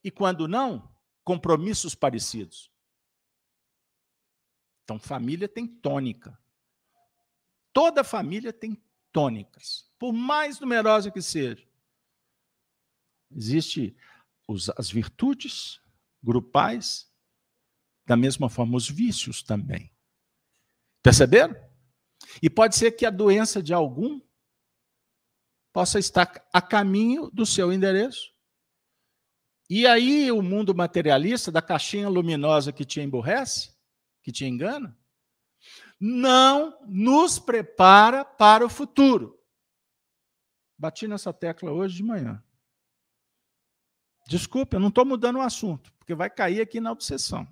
E 0.02 0.10
quando 0.10 0.48
não, 0.48 0.94
compromissos 1.24 1.94
parecidos. 1.94 2.70
Então, 4.84 4.98
família 4.98 5.46
tem 5.46 5.66
tônica. 5.66 6.38
Toda 7.72 8.04
família 8.04 8.52
tem 8.52 8.80
tônicas, 9.12 9.90
por 9.98 10.12
mais 10.12 10.60
numerosa 10.60 11.10
que 11.10 11.22
seja. 11.22 11.66
Existem 13.30 13.96
as 14.76 14.90
virtudes 14.90 15.80
grupais, 16.22 17.10
da 18.06 18.16
mesma 18.16 18.48
forma 18.48 18.76
os 18.76 18.88
vícios 18.88 19.42
também. 19.42 19.92
Perceberam? 21.02 21.54
E 22.42 22.48
pode 22.50 22.76
ser 22.76 22.92
que 22.92 23.06
a 23.06 23.10
doença 23.10 23.62
de 23.62 23.72
algum 23.72 24.20
possa 25.72 25.98
estar 25.98 26.48
a 26.52 26.60
caminho 26.60 27.30
do 27.30 27.46
seu 27.46 27.72
endereço. 27.72 28.32
E 29.70 29.86
aí 29.86 30.32
o 30.32 30.42
mundo 30.42 30.74
materialista, 30.74 31.52
da 31.52 31.60
caixinha 31.60 32.08
luminosa 32.08 32.72
que 32.72 32.84
te 32.84 33.00
emburrece, 33.00 33.76
que 34.22 34.32
te 34.32 34.44
engana, 34.44 34.97
não 36.00 36.78
nos 36.86 37.38
prepara 37.38 38.24
para 38.24 38.64
o 38.64 38.68
futuro. 38.68 39.38
Bati 40.76 41.08
nessa 41.08 41.32
tecla 41.32 41.72
hoje 41.72 41.96
de 41.96 42.02
manhã. 42.02 42.42
Desculpe, 44.28 44.76
eu 44.76 44.80
não 44.80 44.88
estou 44.88 45.04
mudando 45.04 45.36
o 45.36 45.42
assunto, 45.42 45.92
porque 45.94 46.14
vai 46.14 46.30
cair 46.30 46.60
aqui 46.60 46.80
na 46.80 46.92
obsessão. 46.92 47.46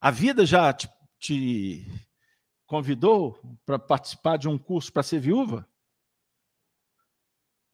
A 0.00 0.10
vida 0.10 0.46
já 0.46 0.72
te, 0.72 0.88
te 1.18 2.08
convidou 2.66 3.40
para 3.64 3.78
participar 3.78 4.36
de 4.36 4.46
um 4.46 4.58
curso 4.58 4.92
para 4.92 5.02
ser 5.02 5.18
viúva? 5.18 5.68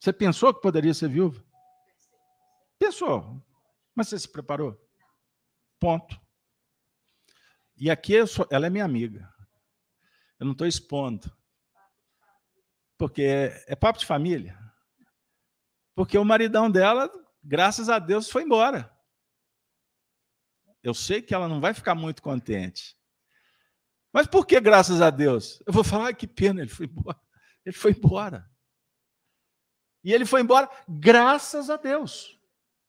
Você 0.00 0.12
pensou 0.12 0.54
que 0.54 0.62
poderia 0.62 0.94
ser 0.94 1.08
viúva? 1.08 1.44
Pensou. 2.78 3.42
Mas 3.94 4.08
você 4.08 4.18
se 4.20 4.28
preparou? 4.28 4.80
Ponto. 5.80 6.23
E 7.84 7.90
aqui 7.90 8.26
sou, 8.26 8.48
ela 8.50 8.66
é 8.66 8.70
minha 8.70 8.84
amiga. 8.86 9.30
Eu 10.40 10.46
não 10.46 10.52
estou 10.52 10.66
expondo. 10.66 11.30
Porque 12.96 13.20
é, 13.20 13.62
é 13.68 13.76
papo 13.76 13.98
de 13.98 14.06
família. 14.06 14.58
Porque 15.94 16.16
o 16.16 16.24
maridão 16.24 16.70
dela, 16.70 17.12
graças 17.42 17.90
a 17.90 17.98
Deus, 17.98 18.30
foi 18.30 18.42
embora. 18.42 18.90
Eu 20.82 20.94
sei 20.94 21.20
que 21.20 21.34
ela 21.34 21.46
não 21.46 21.60
vai 21.60 21.74
ficar 21.74 21.94
muito 21.94 22.22
contente. 22.22 22.96
Mas 24.10 24.26
por 24.26 24.46
que 24.46 24.58
graças 24.62 25.02
a 25.02 25.10
Deus? 25.10 25.62
Eu 25.66 25.72
vou 25.74 25.84
falar, 25.84 26.14
que 26.14 26.26
pena, 26.26 26.62
ele 26.62 26.70
foi 26.70 26.86
embora. 26.86 27.20
Ele 27.66 27.76
foi 27.76 27.90
embora. 27.90 28.50
E 30.02 30.10
ele 30.10 30.24
foi 30.24 30.40
embora, 30.40 30.70
graças 30.88 31.68
a 31.68 31.76
Deus. 31.76 32.40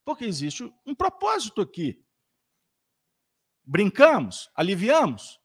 Porque 0.06 0.24
existe 0.24 0.74
um 0.86 0.96
propósito 0.96 1.60
aqui. 1.60 2.02
Brincamos, 3.66 4.50
aliviamos. 4.56 5.40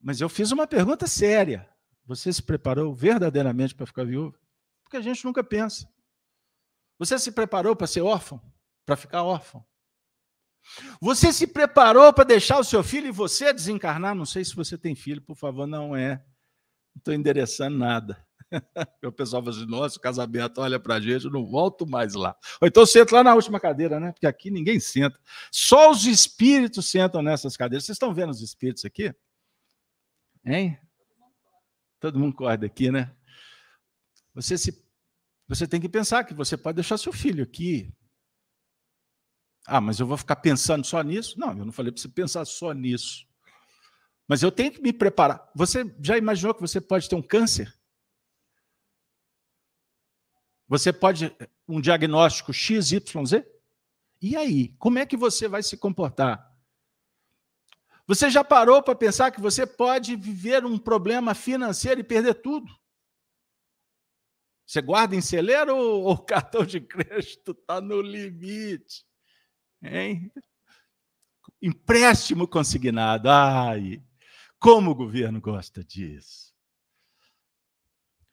Mas 0.00 0.20
eu 0.20 0.28
fiz 0.28 0.50
uma 0.50 0.66
pergunta 0.66 1.06
séria. 1.06 1.68
Você 2.04 2.32
se 2.32 2.42
preparou 2.42 2.94
verdadeiramente 2.94 3.74
para 3.74 3.86
ficar 3.86 4.04
viúva? 4.04 4.38
Porque 4.82 4.96
a 4.96 5.00
gente 5.00 5.24
nunca 5.24 5.44
pensa. 5.44 5.88
Você 6.98 7.18
se 7.18 7.30
preparou 7.32 7.76
para 7.76 7.86
ser 7.86 8.00
órfão? 8.00 8.40
Para 8.84 8.96
ficar 8.96 9.22
órfão? 9.22 9.64
Você 11.00 11.32
se 11.32 11.46
preparou 11.46 12.12
para 12.12 12.24
deixar 12.24 12.58
o 12.58 12.64
seu 12.64 12.82
filho 12.82 13.08
e 13.08 13.12
você 13.12 13.52
desencarnar? 13.52 14.14
Não 14.14 14.24
sei 14.24 14.44
se 14.44 14.54
você 14.54 14.78
tem 14.78 14.94
filho, 14.94 15.22
por 15.22 15.36
favor, 15.36 15.66
não 15.66 15.96
é. 15.96 16.16
Não 16.94 16.98
estou 16.98 17.14
endereçando 17.14 17.76
nada. 17.76 18.26
O 19.02 19.12
pessoal 19.12 19.42
fala 19.42 19.56
assim, 19.56 19.66
nossa, 19.66 19.98
o 19.98 20.00
casamento 20.00 20.60
olha 20.60 20.78
para 20.78 20.96
a 20.96 21.00
gente, 21.00 21.24
eu 21.24 21.30
não 21.30 21.46
volto 21.46 21.86
mais 21.86 22.14
lá. 22.14 22.36
Ou 22.60 22.68
então 22.68 22.84
senta 22.86 23.16
lá 23.16 23.24
na 23.24 23.34
última 23.34 23.58
cadeira, 23.58 23.98
né? 23.98 24.12
Porque 24.12 24.26
aqui 24.26 24.50
ninguém 24.50 24.78
senta. 24.80 25.18
Só 25.50 25.90
os 25.90 26.06
espíritos 26.06 26.90
sentam 26.90 27.22
nessas 27.22 27.56
cadeiras. 27.56 27.84
Vocês 27.84 27.96
estão 27.96 28.14
vendo 28.14 28.30
os 28.30 28.40
espíritos 28.40 28.84
aqui? 28.84 29.14
Hein? 30.44 30.78
Todo 32.00 32.18
mundo 32.18 32.34
corre 32.34 32.56
daqui, 32.56 32.90
né? 32.90 33.14
Você, 34.34 34.58
se, 34.58 34.84
você 35.46 35.66
tem 35.66 35.80
que 35.80 35.88
pensar 35.88 36.24
que 36.24 36.34
você 36.34 36.56
pode 36.56 36.76
deixar 36.76 36.98
seu 36.98 37.12
filho 37.12 37.44
aqui. 37.44 37.92
Ah, 39.66 39.80
mas 39.80 40.00
eu 40.00 40.06
vou 40.06 40.16
ficar 40.16 40.36
pensando 40.36 40.84
só 40.84 41.00
nisso? 41.02 41.38
Não, 41.38 41.50
eu 41.56 41.64
não 41.64 41.72
falei 41.72 41.92
para 41.92 42.00
você 42.00 42.08
pensar 42.08 42.44
só 42.44 42.72
nisso. 42.72 43.26
Mas 44.26 44.42
eu 44.42 44.50
tenho 44.50 44.72
que 44.72 44.80
me 44.80 44.92
preparar. 44.92 45.50
Você 45.54 45.84
já 46.02 46.16
imaginou 46.16 46.54
que 46.54 46.60
você 46.60 46.80
pode 46.80 47.08
ter 47.08 47.14
um 47.14 47.22
câncer? 47.22 47.72
Você 50.72 50.90
pode 50.90 51.36
um 51.68 51.82
diagnóstico 51.82 52.50
XYZ? 52.50 53.44
E 54.22 54.34
aí, 54.34 54.68
como 54.78 54.98
é 54.98 55.04
que 55.04 55.18
você 55.18 55.46
vai 55.46 55.62
se 55.62 55.76
comportar? 55.76 56.50
Você 58.06 58.30
já 58.30 58.42
parou 58.42 58.82
para 58.82 58.94
pensar 58.94 59.30
que 59.32 59.38
você 59.38 59.66
pode 59.66 60.16
viver 60.16 60.64
um 60.64 60.78
problema 60.78 61.34
financeiro 61.34 62.00
e 62.00 62.02
perder 62.02 62.36
tudo? 62.36 62.74
Você 64.64 64.80
guarda 64.80 65.14
em 65.14 65.20
celeiro 65.20 65.76
ou 65.76 66.10
o 66.10 66.16
cartão 66.24 66.64
de 66.64 66.80
crédito 66.80 67.50
está 67.50 67.78
no 67.78 68.00
limite? 68.00 69.04
Hein? 69.82 70.32
Empréstimo 71.60 72.48
consignado. 72.48 73.28
Ai, 73.28 74.02
como 74.58 74.92
o 74.92 74.94
governo 74.94 75.38
gosta 75.38 75.84
disso. 75.84 76.51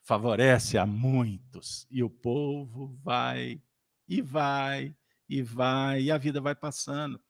Favorece 0.09 0.75
a 0.75 0.87
muitos. 0.87 1.85
E 1.91 2.01
o 2.01 2.09
povo 2.09 2.97
vai 3.03 3.61
e 4.07 4.23
vai 4.23 4.97
e 5.29 5.43
vai, 5.43 6.01
e 6.01 6.11
a 6.11 6.17
vida 6.17 6.41
vai 6.41 6.55
passando. 6.55 7.23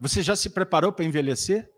Você 0.00 0.20
já 0.20 0.34
se 0.34 0.50
preparou 0.50 0.92
para 0.92 1.04
envelhecer? 1.04 1.72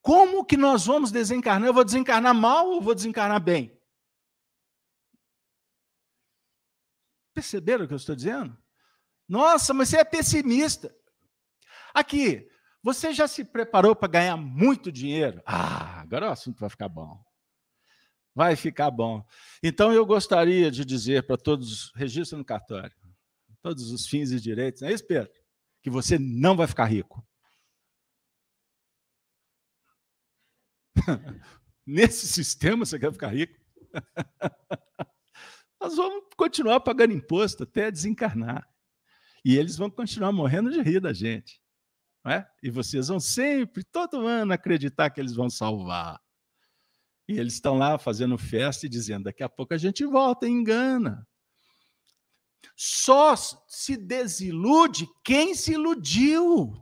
Como 0.00 0.42
que 0.42 0.56
nós 0.56 0.86
vamos 0.86 1.12
desencarnar? 1.12 1.68
Eu 1.68 1.74
vou 1.74 1.84
desencarnar 1.84 2.34
mal 2.34 2.70
ou 2.70 2.80
vou 2.80 2.94
desencarnar 2.94 3.42
bem? 3.42 3.78
Perceberam 7.34 7.84
o 7.84 7.88
que 7.88 7.92
eu 7.92 7.98
estou 7.98 8.16
dizendo? 8.16 8.56
Nossa, 9.28 9.74
mas 9.74 9.90
você 9.90 9.98
é 9.98 10.04
pessimista. 10.04 10.96
Aqui, 11.92 12.50
você 12.82 13.12
já 13.12 13.28
se 13.28 13.44
preparou 13.44 13.94
para 13.94 14.08
ganhar 14.08 14.36
muito 14.38 14.90
dinheiro? 14.90 15.42
Ah, 15.44 16.00
agora 16.00 16.30
o 16.30 16.32
assunto 16.32 16.58
vai 16.58 16.70
ficar 16.70 16.88
bom. 16.88 17.27
Vai 18.38 18.54
ficar 18.54 18.88
bom. 18.88 19.26
Então 19.60 19.92
eu 19.92 20.06
gostaria 20.06 20.70
de 20.70 20.84
dizer 20.84 21.26
para 21.26 21.36
todos, 21.36 21.90
registra 21.96 22.38
no 22.38 22.44
cartório, 22.44 22.94
todos 23.60 23.90
os 23.90 24.06
fins 24.06 24.30
e 24.30 24.38
direitos, 24.38 24.80
não 24.80 24.88
é 24.88 24.92
isso, 24.92 25.04
Pedro? 25.04 25.32
Que 25.82 25.90
você 25.90 26.20
não 26.20 26.56
vai 26.56 26.68
ficar 26.68 26.84
rico. 26.84 27.26
Nesse 31.84 32.28
sistema 32.28 32.86
você 32.86 32.96
quer 32.96 33.12
ficar 33.12 33.34
rico? 33.34 33.58
Nós 35.82 35.96
vamos 35.96 36.28
continuar 36.36 36.78
pagando 36.78 37.14
imposto 37.14 37.64
até 37.64 37.90
desencarnar. 37.90 38.64
E 39.44 39.56
eles 39.56 39.76
vão 39.76 39.90
continuar 39.90 40.30
morrendo 40.30 40.70
de 40.70 40.80
rir 40.80 41.00
da 41.00 41.12
gente. 41.12 41.60
Não 42.24 42.30
é? 42.30 42.48
E 42.62 42.70
vocês 42.70 43.08
vão 43.08 43.18
sempre, 43.18 43.82
todo 43.82 44.28
ano, 44.28 44.52
acreditar 44.52 45.10
que 45.10 45.20
eles 45.20 45.34
vão 45.34 45.50
salvar. 45.50 46.20
E 47.28 47.38
eles 47.38 47.54
estão 47.54 47.76
lá 47.76 47.98
fazendo 47.98 48.38
festa 48.38 48.86
e 48.86 48.88
dizendo: 48.88 49.24
daqui 49.24 49.42
a 49.42 49.48
pouco 49.48 49.74
a 49.74 49.78
gente 49.78 50.04
volta 50.06 50.48
engana. 50.48 51.28
Só 52.74 53.36
se 53.36 53.96
desilude 53.96 55.06
quem 55.22 55.54
se 55.54 55.72
iludiu. 55.72 56.72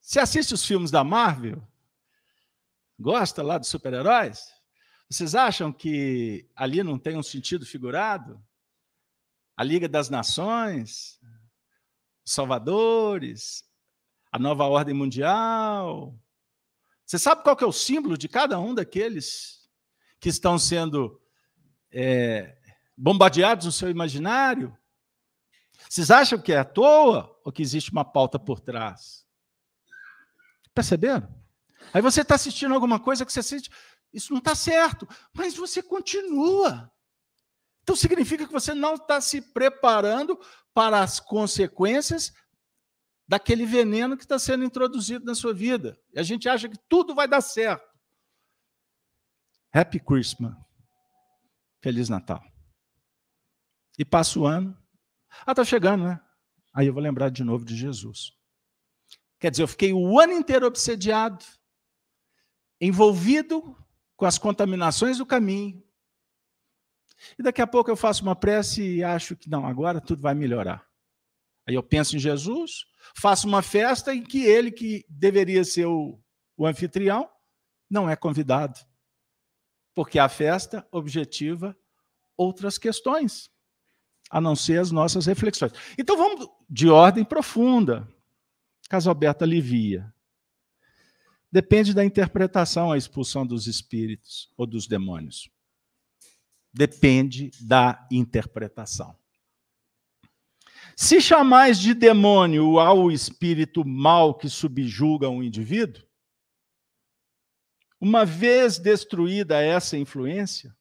Você 0.00 0.18
assiste 0.18 0.52
os 0.52 0.64
filmes 0.64 0.90
da 0.90 1.04
Marvel? 1.04 1.66
Gosta 2.98 3.42
lá 3.42 3.56
dos 3.56 3.68
super-heróis? 3.68 4.52
Vocês 5.08 5.34
acham 5.34 5.72
que 5.72 6.48
ali 6.56 6.82
não 6.82 6.98
tem 6.98 7.16
um 7.16 7.22
sentido 7.22 7.64
figurado? 7.64 8.42
A 9.56 9.62
Liga 9.62 9.88
das 9.88 10.08
Nações, 10.08 11.20
os 12.24 12.32
Salvadores, 12.32 13.64
a 14.30 14.38
nova 14.38 14.64
ordem 14.64 14.94
mundial. 14.94 16.18
Você 17.12 17.18
sabe 17.18 17.42
qual 17.42 17.54
que 17.54 17.62
é 17.62 17.66
o 17.66 17.72
símbolo 17.72 18.16
de 18.16 18.26
cada 18.26 18.58
um 18.58 18.74
daqueles 18.74 19.68
que 20.18 20.30
estão 20.30 20.58
sendo 20.58 21.20
é, 21.90 22.56
bombardeados 22.96 23.66
no 23.66 23.72
seu 23.72 23.90
imaginário? 23.90 24.74
Vocês 25.86 26.10
acham 26.10 26.40
que 26.40 26.54
é 26.54 26.58
à 26.60 26.64
toa 26.64 27.38
ou 27.44 27.52
que 27.52 27.60
existe 27.60 27.92
uma 27.92 28.02
pauta 28.02 28.38
por 28.38 28.60
trás? 28.60 29.26
Perceberam? 30.72 31.28
Aí 31.92 32.00
você 32.00 32.22
está 32.22 32.34
assistindo 32.34 32.72
alguma 32.72 32.98
coisa 32.98 33.26
que 33.26 33.32
você 33.34 33.42
sente, 33.42 33.70
isso 34.10 34.32
não 34.32 34.38
está 34.38 34.54
certo, 34.54 35.06
mas 35.34 35.54
você 35.54 35.82
continua. 35.82 36.90
Então 37.82 37.94
significa 37.94 38.46
que 38.46 38.52
você 38.54 38.72
não 38.72 38.94
está 38.94 39.20
se 39.20 39.42
preparando 39.42 40.40
para 40.72 41.02
as 41.02 41.20
consequências 41.20 42.32
daquele 43.26 43.64
veneno 43.64 44.16
que 44.16 44.24
está 44.24 44.38
sendo 44.38 44.64
introduzido 44.64 45.24
na 45.24 45.34
sua 45.34 45.54
vida. 45.54 45.98
E 46.12 46.18
a 46.18 46.22
gente 46.22 46.48
acha 46.48 46.68
que 46.68 46.78
tudo 46.88 47.14
vai 47.14 47.26
dar 47.26 47.40
certo. 47.40 47.90
Happy 49.72 49.98
Christmas. 49.98 50.54
Feliz 51.80 52.08
Natal. 52.08 52.42
E 53.98 54.04
passa 54.04 54.38
o 54.38 54.46
ano. 54.46 54.76
Ah, 55.46 55.52
está 55.52 55.64
chegando, 55.64 56.04
né? 56.04 56.20
Aí 56.72 56.86
eu 56.86 56.92
vou 56.92 57.02
lembrar 57.02 57.30
de 57.30 57.42
novo 57.42 57.64
de 57.64 57.76
Jesus. 57.76 58.32
Quer 59.38 59.50
dizer, 59.50 59.62
eu 59.64 59.68
fiquei 59.68 59.92
o 59.92 60.20
ano 60.20 60.32
inteiro 60.32 60.66
obsediado, 60.66 61.44
envolvido 62.80 63.76
com 64.16 64.24
as 64.24 64.38
contaminações 64.38 65.18
do 65.18 65.26
caminho. 65.26 65.82
E 67.38 67.42
daqui 67.42 67.60
a 67.60 67.66
pouco 67.66 67.90
eu 67.90 67.96
faço 67.96 68.22
uma 68.22 68.36
prece 68.36 68.98
e 68.98 69.04
acho 69.04 69.36
que 69.36 69.50
não, 69.50 69.66
agora 69.66 70.00
tudo 70.00 70.22
vai 70.22 70.34
melhorar. 70.34 70.86
Aí 71.66 71.74
eu 71.74 71.82
penso 71.82 72.16
em 72.16 72.18
Jesus, 72.18 72.86
faço 73.16 73.46
uma 73.46 73.62
festa 73.62 74.14
em 74.14 74.22
que 74.22 74.44
ele, 74.44 74.70
que 74.70 75.04
deveria 75.08 75.64
ser 75.64 75.86
o, 75.86 76.18
o 76.56 76.66
anfitrião, 76.66 77.28
não 77.90 78.08
é 78.08 78.16
convidado. 78.16 78.78
Porque 79.94 80.18
a 80.18 80.28
festa 80.28 80.86
objetiva 80.90 81.76
outras 82.36 82.78
questões, 82.78 83.50
a 84.30 84.40
não 84.40 84.56
ser 84.56 84.80
as 84.80 84.90
nossas 84.90 85.26
reflexões. 85.26 85.72
Então 85.98 86.16
vamos 86.16 86.48
de 86.68 86.88
ordem 86.88 87.24
profunda. 87.24 88.08
Caso 88.88 89.08
Alberto 89.08 89.44
alivia. 89.44 90.12
Depende 91.50 91.92
da 91.92 92.02
interpretação 92.02 92.90
a 92.90 92.96
expulsão 92.96 93.46
dos 93.46 93.66
espíritos 93.66 94.50
ou 94.56 94.66
dos 94.66 94.86
demônios. 94.86 95.50
Depende 96.72 97.50
da 97.60 98.08
interpretação. 98.10 99.14
Se 100.96 101.20
chamais 101.20 101.78
de 101.78 101.94
demônio 101.94 102.78
ao 102.78 103.10
espírito 103.10 103.84
mal 103.84 104.34
que 104.34 104.48
subjuga 104.48 105.28
um 105.28 105.42
indivíduo, 105.42 106.04
uma 108.00 108.24
vez 108.24 108.78
destruída 108.78 109.60
essa 109.60 109.96
influência, 109.96 110.76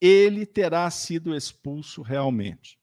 ele 0.00 0.44
terá 0.46 0.90
sido 0.90 1.34
expulso 1.34 2.02
realmente. 2.02 2.78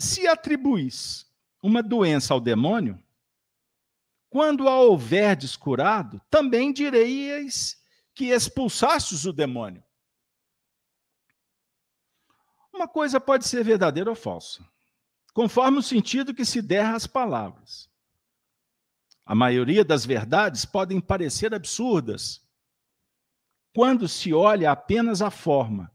Se 0.00 0.26
atribuís 0.26 1.30
uma 1.62 1.82
doença 1.82 2.32
ao 2.32 2.40
demônio, 2.40 3.00
quando 4.30 4.68
a 4.68 4.80
houver 4.80 5.36
descurado, 5.36 6.20
também 6.30 6.72
direis 6.72 7.80
que 8.14 8.30
expulsastes 8.30 9.26
o 9.26 9.32
demônio. 9.32 9.84
Uma 12.80 12.88
coisa 12.88 13.20
pode 13.20 13.46
ser 13.46 13.62
verdadeira 13.62 14.08
ou 14.08 14.16
falsa, 14.16 14.66
conforme 15.34 15.76
o 15.76 15.82
sentido 15.82 16.32
que 16.32 16.46
se 16.46 16.62
der 16.62 16.86
às 16.86 17.06
palavras. 17.06 17.90
A 19.22 19.34
maioria 19.34 19.84
das 19.84 20.06
verdades 20.06 20.64
podem 20.64 20.98
parecer 20.98 21.52
absurdas 21.52 22.42
quando 23.74 24.08
se 24.08 24.32
olha 24.32 24.70
apenas 24.70 25.20
a 25.20 25.30
forma 25.30 25.94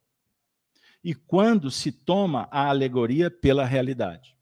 e 1.04 1.16
quando 1.16 1.72
se 1.72 1.92
toma 1.92 2.48
a 2.52 2.70
alegoria 2.70 3.32
pela 3.32 3.66
realidade. 3.66 4.38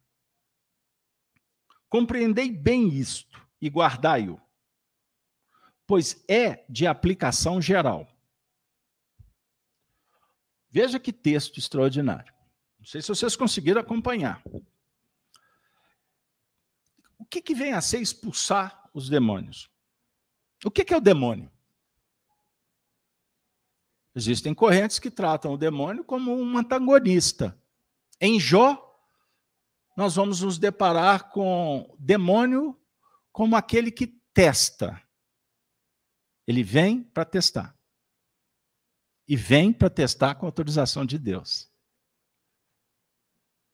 Compreendei 1.88 2.52
bem 2.52 2.90
isto 2.90 3.42
e 3.62 3.70
guardai-o, 3.70 4.38
pois 5.88 6.22
é 6.28 6.66
de 6.68 6.86
aplicação 6.86 7.62
geral. 7.62 8.06
Veja 10.70 11.00
que 11.00 11.14
texto 11.14 11.58
extraordinário. 11.58 12.33
Não 12.84 12.88
sei 12.88 13.02
se 13.02 13.08
vocês 13.08 13.34
conseguiram 13.38 13.80
acompanhar. 13.80 14.44
O 17.18 17.24
que, 17.24 17.42
que 17.42 17.56
vem 17.56 17.72
a 17.72 17.80
ser 17.80 18.02
expulsar 18.02 18.90
os 18.94 19.08
demônios? 19.08 19.72
O 20.66 20.70
que, 20.70 20.84
que 20.84 20.94
é 20.94 20.98
o 20.98 21.02
demônio? 21.02 21.50
Existem 24.14 24.54
correntes 24.54 25.00
que 25.00 25.10
tratam 25.10 25.54
o 25.54 25.58
demônio 25.58 26.04
como 26.04 26.36
um 26.36 26.58
antagonista. 26.58 27.58
Em 28.20 28.38
Jó, 28.38 28.78
nós 29.96 30.16
vamos 30.16 30.42
nos 30.42 30.60
deparar 30.60 31.30
com 31.30 31.96
demônio 31.98 32.78
como 33.32 33.56
aquele 33.56 33.92
que 33.92 34.08
testa. 34.34 35.02
Ele 36.46 36.64
vem 36.64 37.02
para 37.02 37.24
testar. 37.24 37.80
E 39.26 39.38
vem 39.38 39.72
para 39.72 39.90
testar 39.90 40.36
com 40.36 40.46
autorização 40.46 41.06
de 41.06 41.18
Deus. 41.18 41.73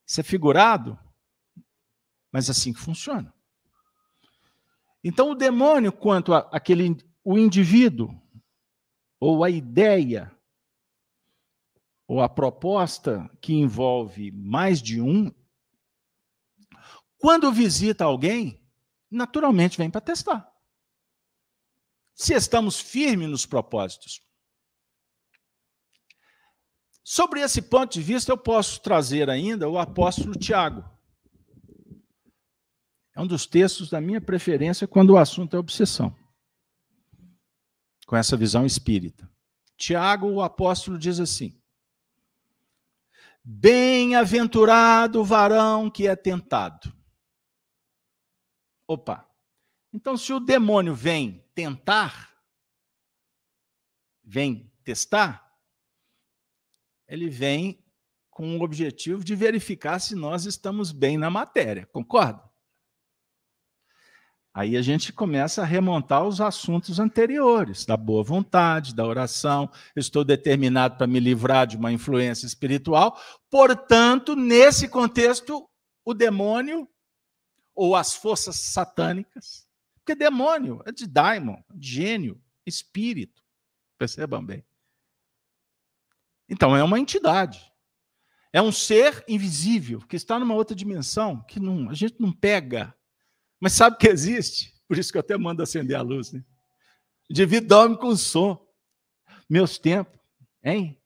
Isso 0.09 0.21
é 0.21 0.23
figurado, 0.23 0.97
mas 2.31 2.49
assim 2.49 2.73
que 2.73 2.79
funciona. 2.79 3.31
Então, 5.03 5.29
o 5.29 5.35
demônio, 5.35 5.91
quanto 5.91 6.33
aquele, 6.33 6.97
o 7.23 7.37
indivíduo, 7.37 8.19
ou 9.19 9.43
a 9.43 9.51
ideia, 9.51 10.35
ou 12.07 12.23
a 12.23 12.27
proposta 12.27 13.29
que 13.39 13.53
envolve 13.53 14.31
mais 14.31 14.81
de 14.81 14.99
um, 14.99 15.31
quando 17.19 17.51
visita 17.51 18.03
alguém, 18.03 18.59
naturalmente 19.11 19.77
vem 19.77 19.91
para 19.91 20.01
testar. 20.01 20.51
Se 22.15 22.33
estamos 22.33 22.79
firmes 22.79 23.29
nos 23.29 23.45
propósitos. 23.45 24.27
Sobre 27.11 27.41
esse 27.41 27.59
ponto 27.59 27.91
de 27.91 28.03
vista, 28.03 28.31
eu 28.31 28.37
posso 28.37 28.79
trazer 28.81 29.31
ainda 29.31 29.67
o 29.67 29.79
apóstolo 29.79 30.37
Tiago. 30.37 30.87
É 33.15 33.19
um 33.19 33.25
dos 33.25 33.47
textos 33.47 33.89
da 33.89 33.99
minha 33.99 34.21
preferência 34.21 34.87
quando 34.87 35.09
o 35.09 35.17
assunto 35.17 35.55
é 35.55 35.59
obsessão. 35.59 36.15
com 38.05 38.15
essa 38.15 38.37
visão 38.37 38.63
espírita. 38.63 39.27
Tiago, 39.75 40.27
o 40.27 40.43
apóstolo, 40.43 40.99
diz 40.99 41.19
assim: 41.19 41.59
Bem-aventurado 43.43 45.21
o 45.21 45.25
varão 45.25 45.89
que 45.89 46.07
é 46.07 46.15
tentado. 46.15 46.95
Opa! 48.87 49.27
Então, 49.91 50.15
se 50.15 50.31
o 50.31 50.39
demônio 50.39 50.93
vem 50.93 51.43
tentar, 51.55 52.39
vem 54.23 54.71
testar, 54.83 55.48
ele 57.09 57.29
vem 57.29 57.83
com 58.29 58.57
o 58.57 58.63
objetivo 58.63 59.23
de 59.23 59.35
verificar 59.35 59.99
se 59.99 60.15
nós 60.15 60.45
estamos 60.45 60.91
bem 60.91 61.17
na 61.17 61.29
matéria, 61.29 61.85
concorda? 61.87 62.47
Aí 64.53 64.75
a 64.75 64.81
gente 64.81 65.13
começa 65.13 65.61
a 65.61 65.65
remontar 65.65 66.25
os 66.25 66.41
assuntos 66.41 66.99
anteriores, 66.99 67.85
da 67.85 67.95
boa 67.95 68.23
vontade, 68.23 68.95
da 68.95 69.05
oração. 69.05 69.69
estou 69.95 70.23
determinado 70.23 70.97
para 70.97 71.07
me 71.07 71.19
livrar 71.19 71.67
de 71.67 71.77
uma 71.77 71.91
influência 71.91 72.45
espiritual. 72.45 73.19
Portanto, 73.49 74.35
nesse 74.35 74.87
contexto, 74.87 75.69
o 76.03 76.13
demônio 76.13 76.87
ou 77.75 77.95
as 77.95 78.13
forças 78.13 78.57
satânicas, 78.57 79.67
porque 79.95 80.15
demônio 80.15 80.81
é 80.85 80.91
de 80.91 81.07
daimon, 81.07 81.61
gênio, 81.79 82.41
espírito. 82.65 83.41
Percebam 83.97 84.43
bem. 84.43 84.65
Então 86.49 86.75
é 86.75 86.83
uma 86.83 86.99
entidade. 86.99 87.69
É 88.51 88.61
um 88.61 88.71
ser 88.71 89.23
invisível 89.27 89.99
que 89.99 90.15
está 90.15 90.39
numa 90.39 90.55
outra 90.55 90.75
dimensão 90.75 91.43
que 91.43 91.59
não, 91.59 91.89
a 91.89 91.93
gente 91.93 92.19
não 92.19 92.31
pega. 92.31 92.93
Mas 93.59 93.73
sabe 93.73 93.97
que 93.97 94.07
existe? 94.07 94.73
Por 94.87 94.97
isso 94.97 95.11
que 95.11 95.17
eu 95.17 95.21
até 95.21 95.37
mando 95.37 95.61
acender 95.61 95.95
a 95.95 96.01
luz. 96.01 96.31
Né? 96.31 96.43
O 97.29 97.33
indivíduo 97.33 97.69
dorme 97.69 97.97
com 97.97 98.15
som. 98.15 98.67
Meus 99.47 99.77
tempos, 99.77 100.19
hein? 100.63 100.99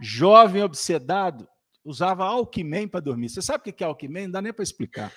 Jovem 0.00 0.62
obsedado, 0.62 1.48
usava 1.84 2.24
Alckmin 2.24 2.88
para 2.88 3.00
dormir. 3.00 3.28
Você 3.28 3.42
sabe 3.42 3.68
o 3.68 3.72
que 3.72 3.82
é 3.82 3.86
Alckmin? 3.86 4.24
Não 4.24 4.30
dá 4.32 4.42
nem 4.42 4.52
para 4.52 4.62
explicar. 4.62 5.12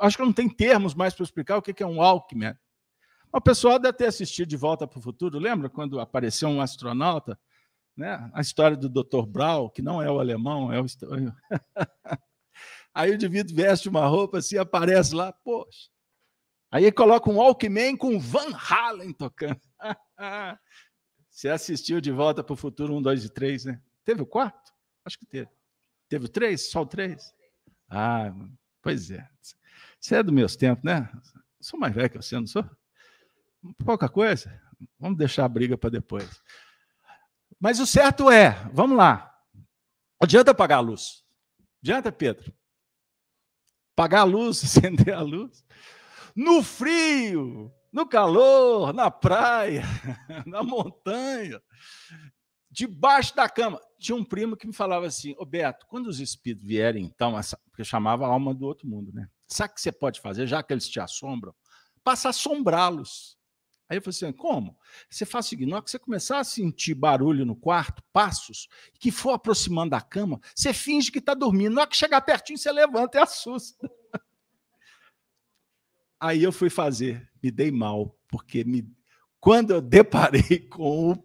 Acho 0.00 0.16
que 0.16 0.24
não 0.24 0.32
tem 0.32 0.48
termos 0.48 0.94
mais 0.94 1.14
para 1.14 1.24
explicar 1.24 1.56
o 1.56 1.62
que 1.62 1.82
é 1.82 1.86
um 1.86 2.02
Alckmin. 2.02 2.54
O 3.32 3.40
pessoal 3.40 3.78
deve 3.78 3.96
ter 3.96 4.06
assistido 4.06 4.48
De 4.48 4.56
Volta 4.56 4.86
para 4.86 4.98
o 4.98 5.02
Futuro. 5.02 5.38
Lembra 5.38 5.68
quando 5.68 6.00
apareceu 6.00 6.48
um 6.48 6.60
astronauta 6.60 7.38
né? 7.98 8.30
A 8.32 8.40
história 8.40 8.76
do 8.76 8.88
Dr. 8.88 9.26
Brau, 9.26 9.68
que 9.68 9.82
não 9.82 10.00
é 10.00 10.08
o 10.08 10.20
alemão, 10.20 10.72
é 10.72 10.80
o. 10.80 10.86
Aí 12.94 13.10
o 13.10 13.14
indivíduo 13.14 13.54
veste 13.54 13.88
uma 13.88 14.06
roupa 14.06 14.38
assim, 14.38 14.56
aparece 14.56 15.14
lá, 15.14 15.32
poxa. 15.32 15.90
Aí 16.70 16.90
coloca 16.92 17.28
um 17.28 17.36
Walkman 17.36 17.96
com 17.96 18.18
Van 18.20 18.54
Halen 18.54 19.12
tocando. 19.12 19.60
Você 21.28 21.48
assistiu 21.48 22.00
de 22.00 22.10
volta 22.10 22.42
para 22.42 22.52
o 22.52 22.56
futuro 22.56 22.94
um, 22.94 23.02
dois 23.02 23.24
e 23.24 23.28
três, 23.28 23.64
né? 23.64 23.80
Teve 24.04 24.22
o 24.22 24.26
quarto? 24.26 24.72
Acho 25.04 25.18
que 25.18 25.26
teve. 25.26 25.50
Teve 26.08 26.26
o 26.26 26.28
três? 26.28 26.70
Só 26.70 26.82
o 26.82 26.86
três? 26.86 27.34
Ah, 27.88 28.32
pois 28.82 29.10
é. 29.10 29.28
Você 29.98 30.16
é 30.16 30.22
dos 30.22 30.34
meus 30.34 30.56
tempos, 30.56 30.84
né? 30.84 31.10
Sou 31.60 31.78
mais 31.78 31.94
velho 31.94 32.10
que 32.10 32.16
você, 32.16 32.36
não 32.36 32.46
sou? 32.46 32.64
Pouca 33.84 34.08
coisa. 34.08 34.60
Vamos 34.98 35.18
deixar 35.18 35.44
a 35.44 35.48
briga 35.48 35.76
para 35.76 35.90
depois. 35.90 36.42
Mas 37.60 37.80
o 37.80 37.86
certo 37.86 38.30
é, 38.30 38.50
vamos 38.72 38.96
lá. 38.96 39.34
Adianta 40.20 40.50
apagar 40.50 40.78
a 40.78 40.82
luz. 40.82 41.22
Adianta, 41.82 42.12
Pedro. 42.12 42.52
Apagar 43.96 44.20
a 44.20 44.24
luz, 44.24 44.62
acender 44.64 45.14
a 45.14 45.22
luz. 45.22 45.64
No 46.34 46.62
frio, 46.62 47.72
no 47.92 48.06
calor, 48.06 48.92
na 48.92 49.10
praia, 49.10 49.82
na 50.46 50.62
montanha, 50.62 51.60
debaixo 52.70 53.34
da 53.34 53.48
cama. 53.48 53.80
Tinha 53.98 54.16
um 54.16 54.24
primo 54.24 54.56
que 54.56 54.66
me 54.66 54.72
falava 54.72 55.06
assim: 55.06 55.34
Ô 55.38 55.44
Beto, 55.44 55.86
quando 55.88 56.06
os 56.06 56.20
espíritos 56.20 56.66
vierem, 56.66 57.04
então, 57.04 57.34
porque 57.70 57.84
chamava 57.84 58.26
a 58.26 58.28
alma 58.28 58.54
do 58.54 58.66
outro 58.66 58.86
mundo, 58.86 59.12
né? 59.12 59.28
Sabe 59.48 59.72
o 59.72 59.74
que 59.74 59.80
você 59.80 59.90
pode 59.90 60.20
fazer, 60.20 60.46
já 60.46 60.62
que 60.62 60.72
eles 60.72 60.88
te 60.88 61.00
assombram? 61.00 61.54
Passa 62.04 62.28
a 62.28 62.30
assombrá-los. 62.30 63.37
Aí 63.88 63.96
eu 63.96 64.02
falei 64.02 64.14
assim: 64.16 64.32
como? 64.32 64.76
Você 65.08 65.24
faz 65.24 65.46
o 65.46 65.48
seguinte: 65.48 65.70
na 65.70 65.76
hora 65.76 65.84
que 65.84 65.90
você 65.90 65.98
começar 65.98 66.38
a 66.38 66.44
sentir 66.44 66.94
barulho 66.94 67.46
no 67.46 67.56
quarto, 67.56 68.02
passos, 68.12 68.68
que 68.98 69.10
for 69.10 69.30
aproximando 69.30 69.90
da 69.90 70.00
cama, 70.00 70.40
você 70.54 70.72
finge 70.72 71.10
que 71.10 71.18
está 71.18 71.32
dormindo. 71.34 71.74
Na 71.74 71.82
hora 71.82 71.90
que 71.90 71.96
chegar 71.96 72.20
pertinho, 72.20 72.58
você 72.58 72.70
levanta 72.70 73.18
e 73.18 73.22
assusta. 73.22 73.90
Aí 76.20 76.42
eu 76.42 76.52
fui 76.52 76.68
fazer, 76.68 77.30
me 77.42 77.50
dei 77.50 77.70
mal, 77.70 78.18
porque 78.28 78.64
me... 78.64 78.84
quando 79.40 79.70
eu 79.70 79.80
deparei 79.80 80.58
com 80.68 81.12
o, 81.12 81.16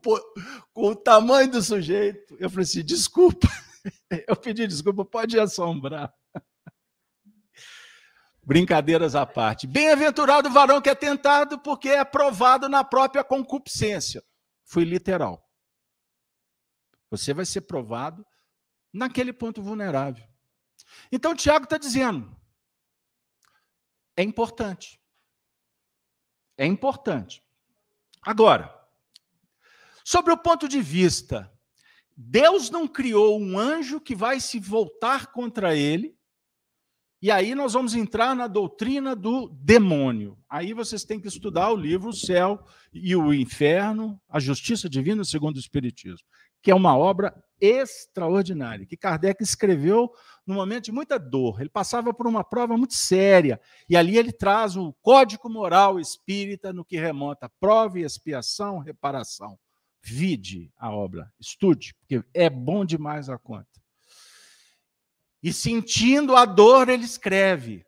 com 0.71 0.87
o 0.87 0.95
tamanho 0.95 1.51
do 1.51 1.61
sujeito, 1.61 2.37
eu 2.39 2.49
falei 2.49 2.63
assim: 2.63 2.83
desculpa. 2.83 3.47
Eu 4.29 4.37
pedi 4.37 4.65
desculpa, 4.65 5.03
pode 5.03 5.37
assombrar. 5.37 6.13
Brincadeiras 8.45 9.15
à 9.15 9.25
parte. 9.25 9.65
Bem-aventurado 9.65 10.49
o 10.49 10.51
varão 10.51 10.81
que 10.81 10.89
é 10.89 10.95
tentado, 10.95 11.59
porque 11.59 11.89
é 11.89 12.03
provado 12.03 12.67
na 12.67 12.83
própria 12.83 13.23
concupiscência. 13.23 14.23
Fui 14.65 14.83
literal. 14.83 15.49
Você 17.09 17.33
vai 17.33 17.45
ser 17.45 17.61
provado 17.61 18.25
naquele 18.91 19.31
ponto 19.31 19.61
vulnerável. 19.61 20.25
Então, 21.11 21.35
Tiago 21.35 21.65
está 21.65 21.77
dizendo: 21.77 22.35
é 24.17 24.23
importante. 24.23 24.99
É 26.57 26.65
importante. 26.65 27.41
Agora, 28.21 28.73
sobre 30.03 30.33
o 30.33 30.37
ponto 30.37 30.67
de 30.67 30.81
vista, 30.81 31.51
Deus 32.15 32.69
não 32.69 32.87
criou 32.87 33.39
um 33.39 33.57
anjo 33.57 33.99
que 33.99 34.15
vai 34.15 34.39
se 34.39 34.59
voltar 34.59 35.27
contra 35.31 35.75
ele 35.75 36.17
e 37.23 37.31
aí 37.31 37.55
nós 37.55 37.71
vamos 37.71 37.95
entrar 37.95 38.35
na 38.35 38.47
doutrina 38.47 39.15
do 39.15 39.47
demônio. 39.47 40.37
Aí 40.49 40.73
vocês 40.73 41.05
têm 41.05 41.21
que 41.21 41.27
estudar 41.29 41.71
o 41.71 41.75
livro 41.77 42.09
O 42.09 42.13
Céu 42.13 42.61
e 42.91 43.15
o 43.15 43.33
Inferno, 43.33 44.19
a 44.27 44.41
Justiça 44.41 44.89
Divina 44.89 45.23
segundo 45.23 45.55
o 45.55 45.59
Espiritismo, 45.59 46.27
que 46.61 46.69
é 46.69 46.75
uma 46.75 46.97
obra 46.97 47.33
extraordinária, 47.61 48.85
que 48.85 48.97
Kardec 48.97 49.41
escreveu 49.41 50.11
num 50.45 50.55
momento 50.55 50.83
de 50.83 50.91
muita 50.91 51.17
dor. 51.17 51.61
Ele 51.61 51.69
passava 51.69 52.13
por 52.13 52.27
uma 52.27 52.43
prova 52.43 52.75
muito 52.75 52.93
séria, 52.93 53.57
e 53.87 53.95
ali 53.95 54.17
ele 54.17 54.33
traz 54.33 54.75
o 54.75 54.91
código 55.01 55.49
moral 55.49 56.01
espírita 56.01 56.73
no 56.73 56.83
que 56.83 56.97
remonta 56.97 57.45
a 57.45 57.51
prova 57.57 57.97
e 57.97 58.03
expiação, 58.03 58.79
reparação. 58.79 59.57
Vide 60.03 60.69
a 60.75 60.91
obra, 60.91 61.31
estude, 61.39 61.95
porque 62.01 62.21
é 62.33 62.49
bom 62.49 62.83
demais 62.83 63.29
a 63.29 63.37
conta. 63.37 63.82
E 65.43 65.51
sentindo 65.51 66.35
a 66.35 66.45
dor, 66.45 66.87
ele 66.87 67.03
escreve. 67.03 67.85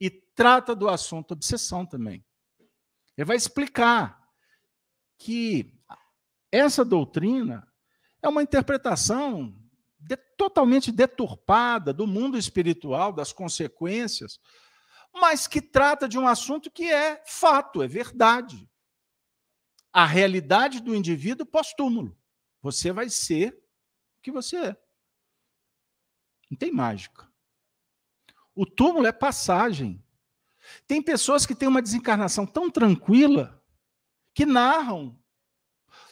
E 0.00 0.08
trata 0.08 0.74
do 0.74 0.88
assunto 0.88 1.32
obsessão 1.32 1.84
também. 1.84 2.24
Ele 3.16 3.26
vai 3.26 3.36
explicar 3.36 4.18
que 5.18 5.78
essa 6.50 6.82
doutrina 6.82 7.70
é 8.22 8.28
uma 8.28 8.42
interpretação 8.42 9.54
de, 9.98 10.16
totalmente 10.16 10.90
deturpada 10.90 11.92
do 11.92 12.06
mundo 12.06 12.38
espiritual, 12.38 13.12
das 13.12 13.30
consequências, 13.30 14.40
mas 15.12 15.46
que 15.46 15.60
trata 15.60 16.08
de 16.08 16.18
um 16.18 16.26
assunto 16.26 16.70
que 16.70 16.90
é 16.90 17.22
fato, 17.26 17.82
é 17.82 17.88
verdade. 17.88 18.66
A 19.92 20.06
realidade 20.06 20.80
do 20.80 20.94
indivíduo 20.94 21.44
pós-túmulo. 21.44 22.16
Você 22.62 22.92
vai 22.92 23.10
ser 23.10 23.52
o 23.52 24.22
que 24.22 24.30
você 24.30 24.56
é. 24.56 24.89
Não 26.50 26.58
tem 26.58 26.72
mágica. 26.72 27.30
O 28.54 28.66
túmulo 28.66 29.06
é 29.06 29.12
passagem. 29.12 30.04
Tem 30.86 31.00
pessoas 31.00 31.46
que 31.46 31.54
têm 31.54 31.68
uma 31.68 31.80
desencarnação 31.80 32.44
tão 32.44 32.70
tranquila 32.70 33.62
que 34.34 34.44
narram, 34.44 35.18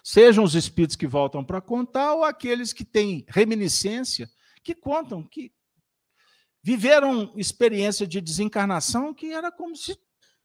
sejam 0.03 0.45
os 0.45 0.55
espíritos 0.55 0.97
que 0.97 1.07
voltam 1.07 1.45
para 1.45 1.61
contar 1.61 2.14
ou 2.14 2.24
aqueles 2.24 2.72
que 2.72 2.84
têm 2.84 3.24
reminiscência, 3.28 4.30
que 4.62 4.74
contam 4.74 5.22
que 5.22 5.53
viveram 6.62 7.32
experiência 7.36 8.07
de 8.07 8.20
desencarnação 8.20 9.14
que 9.14 9.32
era 9.32 9.51
como 9.51 9.76
se 9.76 9.99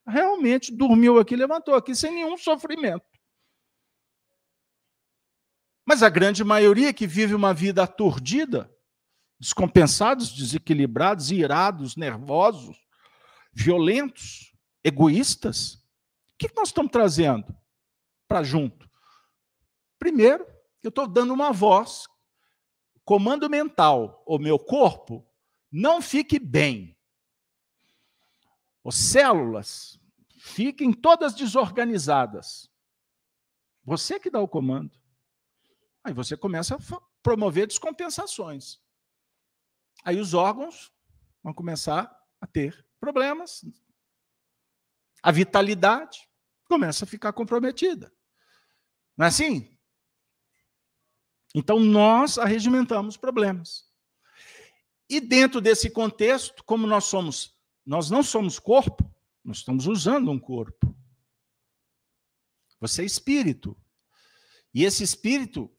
realmente 0.06 0.72
dormiu 0.72 1.20
aqui, 1.20 1.36
levantou 1.36 1.76
aqui 1.76 1.96
sem 1.96 2.14
nenhum 2.14 2.38
sofrimento. 2.38 3.06
Mas 5.86 6.02
a 6.02 6.10
grande 6.10 6.44
maioria 6.44 6.94
que 6.94 7.08
vive 7.08 7.34
uma 7.34 7.54
vida 7.54 7.84
aturdida, 7.84 8.73
descompensados, 9.40 10.32
desequilibrados, 10.32 11.32
irados, 11.32 11.96
nervosos, 11.96 12.78
violentos, 13.52 14.54
egoístas. 14.84 15.76
O 15.76 15.80
que 16.40 16.54
nós 16.56 16.70
estamos 16.70 16.92
trazendo 16.92 17.56
para 18.28 18.44
junto? 18.44 18.90
Primeiro, 20.00 20.46
eu 20.82 20.90
estou 20.90 21.08
dando 21.08 21.34
uma 21.34 21.52
voz, 21.52 22.08
comando 23.06 23.50
mental, 23.50 24.24
o 24.26 24.38
meu 24.38 24.60
corpo 24.60 25.26
não 25.72 26.02
fique 26.02 26.38
bem. 26.38 26.98
As 28.86 28.96
células 28.96 30.00
fiquem 30.38 30.92
todas 30.92 31.34
desorganizadas. 31.34 32.70
Você 33.84 34.20
que 34.20 34.30
dá 34.30 34.40
o 34.40 34.48
comando. 34.48 34.92
Aí 36.04 36.14
você 36.14 36.36
começa 36.36 36.76
a 36.76 37.02
promover 37.22 37.66
descompensações. 37.66 38.80
Aí 40.04 40.20
os 40.20 40.34
órgãos 40.34 40.92
vão 41.42 41.54
começar 41.54 42.14
a 42.40 42.48
ter 42.48 42.86
problemas. 43.00 43.66
A 45.22 45.32
vitalidade 45.32 46.30
começa 46.66 47.06
a 47.06 47.08
ficar 47.08 47.32
comprometida. 47.34 48.14
Não 49.16 49.26
é 49.26 49.30
assim? 49.30 49.78
Então 51.56 51.80
nós 51.80 52.38
arregimentamos 52.38 53.16
problemas. 53.16 53.88
E 55.10 55.20
dentro 55.20 55.62
desse 55.62 55.90
contexto, 55.90 56.64
como 56.64 56.88
nós 56.88 57.06
somos, 57.06 57.56
nós 57.86 58.10
não 58.10 58.24
somos 58.24 58.58
corpo, 58.58 59.10
nós 59.44 59.58
estamos 59.58 59.86
usando 59.86 60.32
um 60.32 60.40
corpo. 60.40 60.96
Você 62.80 63.04
é 63.04 63.06
espírito. 63.06 63.78
E 64.74 64.84
esse 64.84 65.04
espírito, 65.04 65.72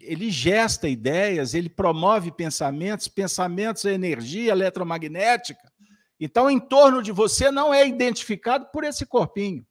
ele 0.00 0.30
gesta 0.30 0.88
ideias, 0.88 1.52
ele 1.52 1.68
promove 1.68 2.32
pensamentos, 2.32 3.06
pensamentos 3.06 3.84
é 3.84 3.92
energia 3.92 4.52
eletromagnética. 4.52 5.70
Então, 6.18 6.50
em 6.50 6.58
torno 6.58 7.02
de 7.02 7.12
você 7.12 7.50
não 7.50 7.74
é 7.74 7.86
identificado 7.86 8.66
por 8.72 8.84
esse 8.84 9.04
corpinho. 9.04 9.66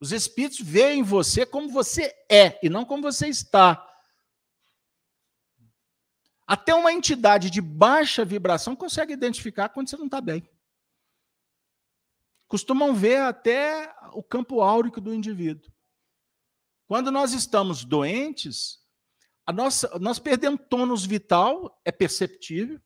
Os 0.00 0.10
espíritos 0.10 0.60
veem 0.60 1.02
você 1.02 1.46
como 1.46 1.70
você 1.70 2.12
é 2.28 2.58
e 2.62 2.68
não 2.68 2.84
como 2.84 3.02
você 3.02 3.28
está. 3.28 3.82
Até 6.44 6.74
uma 6.74 6.92
entidade 6.92 7.50
de 7.50 7.60
baixa 7.60 8.24
vibração 8.24 8.76
consegue 8.76 9.12
identificar 9.12 9.68
quando 9.68 9.88
você 9.88 9.96
não 9.96 10.06
está 10.06 10.20
bem. 10.20 10.48
Costumam 12.48 12.94
ver 12.94 13.20
até 13.20 13.92
o 14.12 14.22
campo 14.22 14.60
áurico 14.60 15.00
do 15.00 15.14
indivíduo. 15.14 15.75
Quando 16.86 17.10
nós 17.10 17.32
estamos 17.32 17.84
doentes, 17.84 18.78
a 19.44 19.52
nossa, 19.52 19.98
nós 19.98 20.18
perdemos 20.18 20.60
tônus 20.68 21.04
vital, 21.04 21.80
é 21.84 21.90
perceptível. 21.90 22.80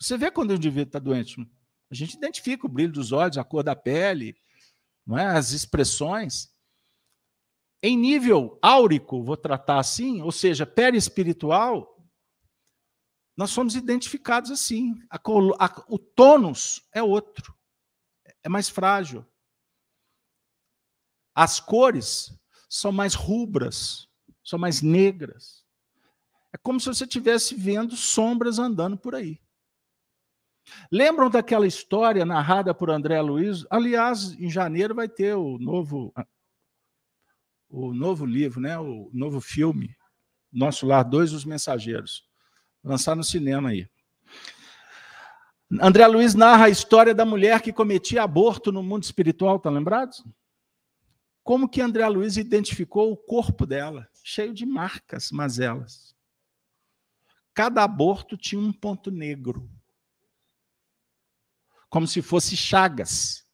Você 0.00 0.16
vê 0.18 0.30
quando 0.30 0.50
o 0.50 0.54
indivíduo 0.54 0.88
está 0.88 0.98
doente. 0.98 1.36
A 1.90 1.94
gente 1.94 2.14
identifica 2.16 2.66
o 2.66 2.70
brilho 2.70 2.92
dos 2.92 3.12
olhos, 3.12 3.38
a 3.38 3.44
cor 3.44 3.62
da 3.62 3.76
pele, 3.76 4.36
não 5.06 5.18
é? 5.18 5.26
as 5.26 5.52
expressões. 5.52 6.50
Em 7.82 7.96
nível 7.96 8.58
áurico, 8.62 9.22
vou 9.22 9.36
tratar 9.36 9.78
assim, 9.78 10.22
ou 10.22 10.30
seja, 10.30 10.64
perispiritual, 10.64 11.92
nós 13.36 13.50
somos 13.50 13.74
identificados 13.74 14.50
assim. 14.50 14.94
A, 15.10 15.16
a, 15.16 15.84
o 15.88 15.98
tônus 15.98 16.86
é 16.92 17.02
outro, 17.02 17.54
é 18.42 18.48
mais 18.48 18.68
frágil. 18.68 19.26
As 21.34 21.58
cores 21.58 22.38
são 22.72 22.90
mais 22.90 23.12
rubras, 23.12 24.08
são 24.42 24.58
mais 24.58 24.80
negras. 24.80 25.62
É 26.50 26.56
como 26.56 26.80
se 26.80 26.86
você 26.86 27.04
estivesse 27.04 27.54
vendo 27.54 27.94
sombras 27.94 28.58
andando 28.58 28.96
por 28.96 29.14
aí. 29.14 29.38
Lembram 30.90 31.28
daquela 31.28 31.66
história 31.66 32.24
narrada 32.24 32.72
por 32.72 32.88
André 32.88 33.20
Luiz? 33.20 33.66
Aliás, 33.68 34.32
em 34.40 34.48
janeiro 34.48 34.94
vai 34.94 35.06
ter 35.06 35.34
o 35.34 35.58
novo 35.58 36.14
o 37.68 37.92
novo 37.92 38.24
livro, 38.24 38.58
né? 38.58 38.78
O 38.78 39.10
novo 39.12 39.38
filme, 39.38 39.94
Nosso 40.50 40.86
Lar 40.86 41.04
2, 41.04 41.34
Os 41.34 41.44
Mensageiros 41.44 42.26
lançar 42.82 43.14
no 43.14 43.22
cinema 43.22 43.68
aí. 43.68 43.86
André 45.78 46.06
Luiz 46.06 46.34
narra 46.34 46.64
a 46.64 46.70
história 46.70 47.14
da 47.14 47.24
mulher 47.26 47.60
que 47.60 47.72
cometia 47.72 48.22
aborto 48.22 48.72
no 48.72 48.82
mundo 48.82 49.02
espiritual, 49.02 49.58
tá 49.58 49.68
lembrados? 49.68 50.24
Como 51.42 51.68
que 51.68 51.80
André 51.80 52.06
Luiz 52.08 52.36
identificou 52.36 53.12
o 53.12 53.16
corpo 53.16 53.66
dela, 53.66 54.08
cheio 54.22 54.54
de 54.54 54.64
marcas, 54.64 55.30
mazelas. 55.30 56.14
Cada 57.52 57.82
aborto 57.82 58.36
tinha 58.36 58.60
um 58.60 58.72
ponto 58.72 59.10
negro, 59.10 59.70
como 61.90 62.06
se 62.06 62.22
fosse 62.22 62.56
chagas. 62.56 63.46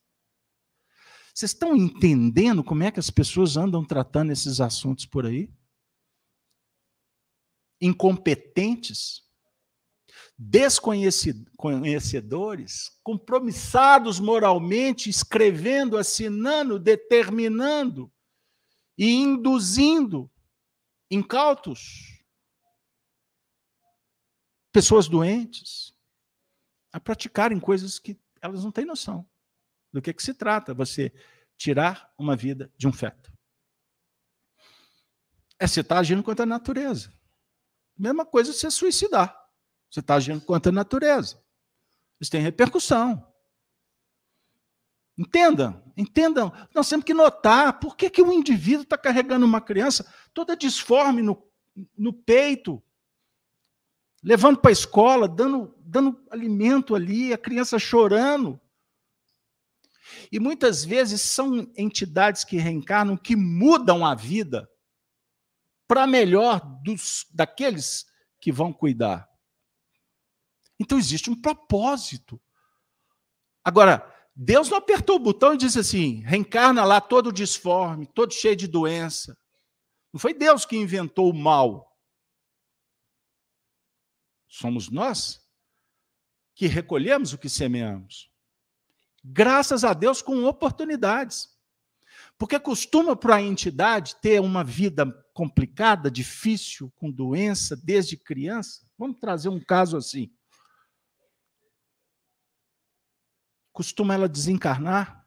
Vocês 1.35 1.53
estão 1.53 1.75
entendendo 1.75 2.63
como 2.63 2.83
é 2.83 2.91
que 2.91 3.01
as 3.01 3.11
pessoas 3.11 3.57
andam 3.57 3.85
tratando 3.85 4.33
esses 4.33 4.61
assuntos 4.61 5.07
por 5.07 5.27
aí? 5.27 5.51
incompetentes, 7.81 9.23
desconhecedores, 10.39 12.97
compromissados 13.03 14.21
moralmente, 14.21 15.11
escrevendo, 15.11 15.99
assinando, 15.99 16.79
determinando 16.79 18.09
e 18.97 19.11
induzindo 19.11 20.31
incautos, 21.11 22.23
pessoas 24.71 25.09
doentes, 25.09 25.93
a 26.93 27.01
praticarem 27.01 27.59
coisas 27.59 27.99
que 27.99 28.17
elas 28.41 28.63
não 28.63 28.71
têm 28.71 28.85
noção 28.85 29.29
do 29.93 30.01
que, 30.01 30.13
que 30.13 30.23
se 30.23 30.35
trata, 30.35 30.73
você 30.73 31.13
tirar 31.57 32.15
uma 32.17 32.37
vida 32.37 32.73
de 32.77 32.87
um 32.87 32.93
feto. 32.93 33.33
É 35.59 35.67
você 35.67 35.81
está 35.81 35.99
agindo 35.99 36.23
contra 36.23 36.45
a 36.45 36.47
natureza. 36.47 37.13
Mesma 37.97 38.25
coisa 38.25 38.53
você 38.53 38.71
suicidar. 38.71 39.38
Você 39.91 40.01
está 40.01 40.15
agindo 40.15 40.41
contra 40.41 40.71
a 40.71 40.75
natureza. 40.75 41.43
Isso 42.21 42.31
tem 42.31 42.41
repercussão. 42.41 43.27
Entendam, 45.17 45.83
entendam. 45.97 46.53
Nós 46.75 46.89
temos 46.89 47.05
que 47.05 47.15
notar 47.15 47.81
por 47.81 47.97
que, 47.97 48.09
que 48.09 48.23
o 48.23 48.33
indivíduo 48.33 48.83
está 48.83 48.97
carregando 48.97 49.45
uma 49.45 49.61
criança 49.61 50.07
toda 50.33 50.57
disforme 50.57 51.23
no, 51.23 51.43
no 51.97 52.13
peito, 52.13 52.81
levando 54.23 54.59
para 54.59 54.71
a 54.71 54.73
escola, 54.73 55.29
dando, 55.29 55.75
dando 55.81 56.25
alimento 56.31 56.95
ali, 56.95 57.33
a 57.33 57.39
criança 57.39 57.79
chorando. 57.79 58.61
E 60.31 60.39
muitas 60.39 60.85
vezes 60.85 61.21
são 61.21 61.71
entidades 61.77 62.45
que 62.45 62.57
reencarnam 62.57 63.17
que 63.17 63.35
mudam 63.35 64.07
a 64.07 64.15
vida 64.15 64.69
para 65.87 66.07
melhor 66.07 66.61
dos, 66.83 67.27
daqueles 67.31 68.07
que 68.41 68.53
vão 68.53 68.73
cuidar. 68.73 69.28
Então 70.79 70.99
existe 70.99 71.31
um 71.31 71.41
propósito. 71.41 72.41
Agora, 73.65 74.15
Deus 74.35 74.69
não 74.69 74.79
apertou 74.79 75.17
o 75.17 75.21
botão 75.21 75.55
e 75.55 75.59
disse 75.59 75.79
assim: 75.79 76.21
reencarna 76.21 76.85
lá 76.85 77.01
todo 77.01 77.33
disforme, 77.33 78.07
todo 78.07 78.33
cheio 78.33 78.55
de 78.55 78.69
doença. 78.69 79.37
Não 80.13 80.21
foi 80.21 80.33
Deus 80.33 80.65
que 80.65 80.77
inventou 80.77 81.31
o 81.31 81.35
mal. 81.35 81.97
Somos 84.49 84.89
nós 84.89 85.45
que 86.55 86.67
recolhemos 86.67 87.33
o 87.33 87.39
que 87.39 87.49
semeamos. 87.49 88.31
Graças 89.23 89.85
a 89.85 89.93
Deus 89.93 90.23
com 90.23 90.45
oportunidades. 90.45 91.57
Porque 92.39 92.59
costuma 92.59 93.17
para 93.17 93.37
a 93.37 93.43
entidade 93.43 94.17
ter 94.17 94.41
uma 94.41 94.63
vida 94.63 95.07
complicada, 95.35 96.11
difícil, 96.11 96.93
com 96.97 97.11
doença 97.11 97.77
desde 97.77 98.17
criança. 98.17 98.87
Vamos 98.97 99.19
trazer 99.21 99.49
um 99.49 99.61
caso 99.61 99.97
assim. 99.97 100.31
Costuma 103.79 104.13
ela 104.13 104.29
desencarnar 104.29 105.25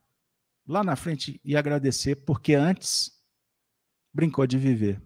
lá 0.68 0.84
na 0.84 0.98
frente 0.98 1.40
e 1.42 1.56
agradecer, 1.56 2.18
porque 2.18 2.54
antes 2.54 3.18
brincou 4.14 4.46
de 4.46 4.58
viver. 4.58 5.02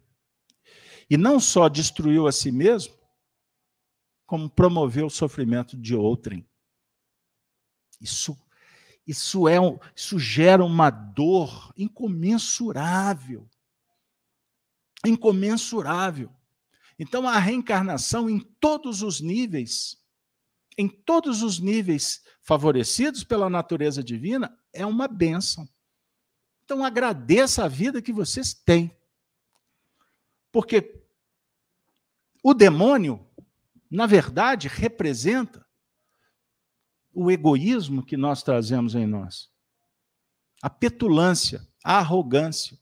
E 1.08 1.16
não 1.16 1.39
só 1.39 1.70
destruiu 1.70 2.26
a 2.26 2.32
si 2.32 2.52
mesmo, 2.52 2.96
como 4.26 4.50
promoveu 4.50 5.06
o 5.06 5.12
sofrimento 5.12 5.78
de 5.78 5.93
outrem. 5.93 6.43
Isso 8.02 8.36
isso 9.06 9.48
é 9.48 9.58
isso 9.96 10.18
gera 10.18 10.66
uma 10.66 10.89
dor 10.89 11.72
incomensurável 11.78 13.48
incomensurável. 15.06 16.34
Então, 16.98 17.28
a 17.28 17.38
reencarnação 17.38 18.28
em 18.28 18.39
todos 18.39 19.04
os 19.04 19.22
níveis, 19.22 20.04
em 20.78 20.88
todos 20.88 21.41
os 21.41 21.59
níveis 21.59 22.23
favorecidos 22.41 23.23
pela 23.23 23.49
natureza 23.49 24.03
divina, 24.03 24.57
é 24.73 24.86
uma 24.86 25.07
bênção. 25.07 25.67
Então, 26.63 26.84
agradeça 26.84 27.63
a 27.63 27.67
vida 27.67 28.01
que 28.01 28.11
vocês 28.11 28.53
têm. 28.53 28.95
Porque 30.51 31.03
o 32.43 32.53
demônio, 32.53 33.28
na 33.89 34.05
verdade, 34.05 34.67
representa 34.67 35.65
o 37.13 37.32
egoísmo 37.32 38.05
que 38.05 38.17
nós 38.17 38.43
trazemos 38.43 38.93
em 38.93 39.07
nós, 39.07 39.49
a 40.61 40.69
petulância, 40.69 41.65
a 41.84 41.99
arrogância 41.99 42.78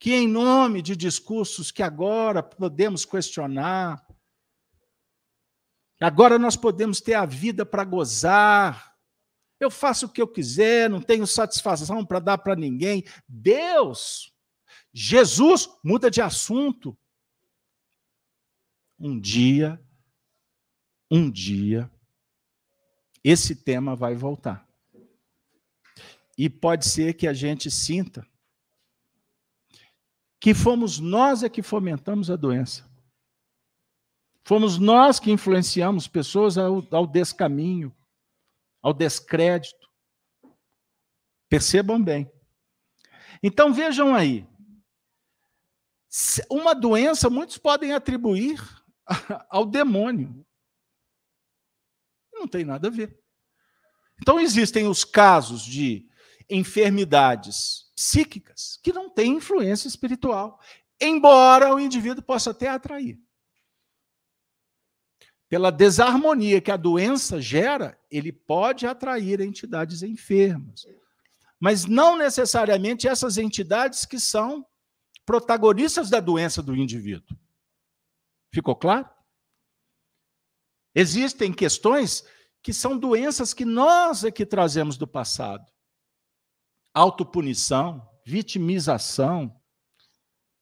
que, 0.00 0.14
em 0.14 0.26
nome 0.26 0.80
de 0.80 0.96
discursos 0.96 1.70
que 1.70 1.82
agora 1.82 2.42
podemos 2.42 3.04
questionar, 3.04 4.02
agora 6.00 6.38
nós 6.38 6.56
podemos 6.56 7.00
ter 7.00 7.14
a 7.14 7.26
vida 7.26 7.64
para 7.64 7.84
gozar, 7.84 8.94
eu 9.58 9.70
faço 9.70 10.06
o 10.06 10.08
que 10.08 10.22
eu 10.22 10.28
quiser, 10.28 10.88
não 10.88 11.00
tenho 11.00 11.26
satisfação 11.26 12.04
para 12.04 12.18
dar 12.18 12.38
para 12.38 12.56
ninguém. 12.56 13.04
Deus 13.28 14.32
Jesus 14.92 15.68
muda 15.82 16.10
de 16.10 16.20
assunto. 16.20 16.96
Um 18.98 19.18
dia, 19.18 19.82
um 21.10 21.30
dia, 21.30 21.90
esse 23.24 23.56
tema 23.56 23.96
vai 23.96 24.14
voltar. 24.14 24.68
E 26.36 26.50
pode 26.50 26.86
ser 26.86 27.14
que 27.14 27.26
a 27.26 27.32
gente 27.32 27.70
sinta 27.70 28.26
que 30.38 30.54
fomos 30.54 30.98
nós 30.98 31.42
é 31.42 31.48
que 31.48 31.62
fomentamos 31.62 32.30
a 32.30 32.36
doença. 32.36 32.89
Fomos 34.44 34.78
nós 34.78 35.20
que 35.20 35.30
influenciamos 35.30 36.08
pessoas 36.08 36.56
ao, 36.58 36.86
ao 36.90 37.06
descaminho, 37.06 37.94
ao 38.82 38.92
descrédito. 38.92 39.88
Percebam 41.48 42.02
bem. 42.02 42.30
Então 43.42 43.72
vejam 43.72 44.14
aí. 44.14 44.46
Uma 46.50 46.74
doença 46.74 47.30
muitos 47.30 47.58
podem 47.58 47.92
atribuir 47.92 48.60
ao 49.48 49.64
demônio. 49.64 50.44
Não 52.32 52.48
tem 52.48 52.64
nada 52.64 52.88
a 52.88 52.90
ver. 52.90 53.20
Então 54.20 54.38
existem 54.40 54.86
os 54.86 55.04
casos 55.04 55.62
de 55.62 56.08
enfermidades 56.48 57.90
psíquicas 57.94 58.78
que 58.82 58.92
não 58.92 59.08
têm 59.08 59.34
influência 59.36 59.86
espiritual, 59.86 60.60
embora 61.00 61.74
o 61.74 61.78
indivíduo 61.78 62.22
possa 62.22 62.50
até 62.50 62.68
atrair. 62.68 63.18
Pela 65.50 65.70
desarmonia 65.70 66.60
que 66.60 66.70
a 66.70 66.76
doença 66.76 67.42
gera, 67.42 68.00
ele 68.10 68.32
pode 68.32 68.86
atrair 68.86 69.40
entidades 69.40 70.02
enfermas. 70.02 70.86
Mas 71.58 71.84
não 71.84 72.16
necessariamente 72.16 73.06
essas 73.06 73.36
entidades 73.36 74.06
que 74.06 74.18
são 74.18 74.64
protagonistas 75.26 76.08
da 76.08 76.20
doença 76.20 76.62
do 76.62 76.74
indivíduo. 76.74 77.36
Ficou 78.50 78.74
claro? 78.74 79.10
Existem 80.94 81.52
questões 81.52 82.24
que 82.62 82.72
são 82.72 82.96
doenças 82.96 83.52
que 83.52 83.66
nós 83.66 84.24
é 84.24 84.30
que 84.30 84.46
trazemos 84.46 84.96
do 84.96 85.06
passado 85.06 85.70
autopunição, 86.94 88.08
vitimização, 88.26 89.60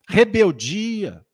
rebeldia. 0.09 1.25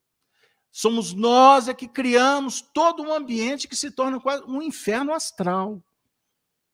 Somos 0.76 1.14
nós 1.14 1.68
é 1.68 1.72
que 1.72 1.86
criamos 1.86 2.60
todo 2.60 3.00
um 3.00 3.14
ambiente 3.14 3.68
que 3.68 3.76
se 3.76 3.92
torna 3.92 4.20
um 4.44 4.60
inferno 4.60 5.14
astral. 5.14 5.80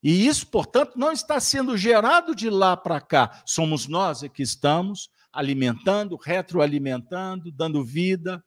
E 0.03 0.27
isso, 0.27 0.47
portanto, 0.47 0.99
não 0.99 1.13
está 1.13 1.39
sendo 1.39 1.77
gerado 1.77 2.35
de 2.35 2.49
lá 2.49 2.79
para 2.79 2.99
cá. 2.99 3.43
Somos 3.45 3.87
nós 3.87 4.23
é 4.23 4.29
que 4.31 4.43
estamos 4.43 5.11
alimentando, 5.31 6.17
retroalimentando, 6.17 7.53
dando 7.53 7.85
vida 7.85 8.43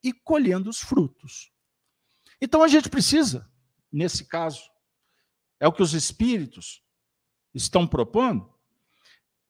e 0.00 0.12
colhendo 0.12 0.70
os 0.70 0.78
frutos. 0.78 1.50
Então 2.40 2.62
a 2.62 2.68
gente 2.68 2.88
precisa, 2.88 3.50
nesse 3.90 4.24
caso, 4.24 4.62
é 5.58 5.66
o 5.66 5.72
que 5.72 5.82
os 5.82 5.92
espíritos 5.92 6.84
estão 7.52 7.84
propondo, 7.84 8.48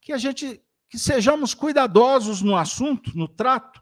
que 0.00 0.10
a 0.10 0.16
gente 0.16 0.64
que 0.88 0.98
sejamos 0.98 1.52
cuidadosos 1.52 2.40
no 2.40 2.56
assunto, 2.56 3.14
no 3.14 3.28
trato, 3.28 3.80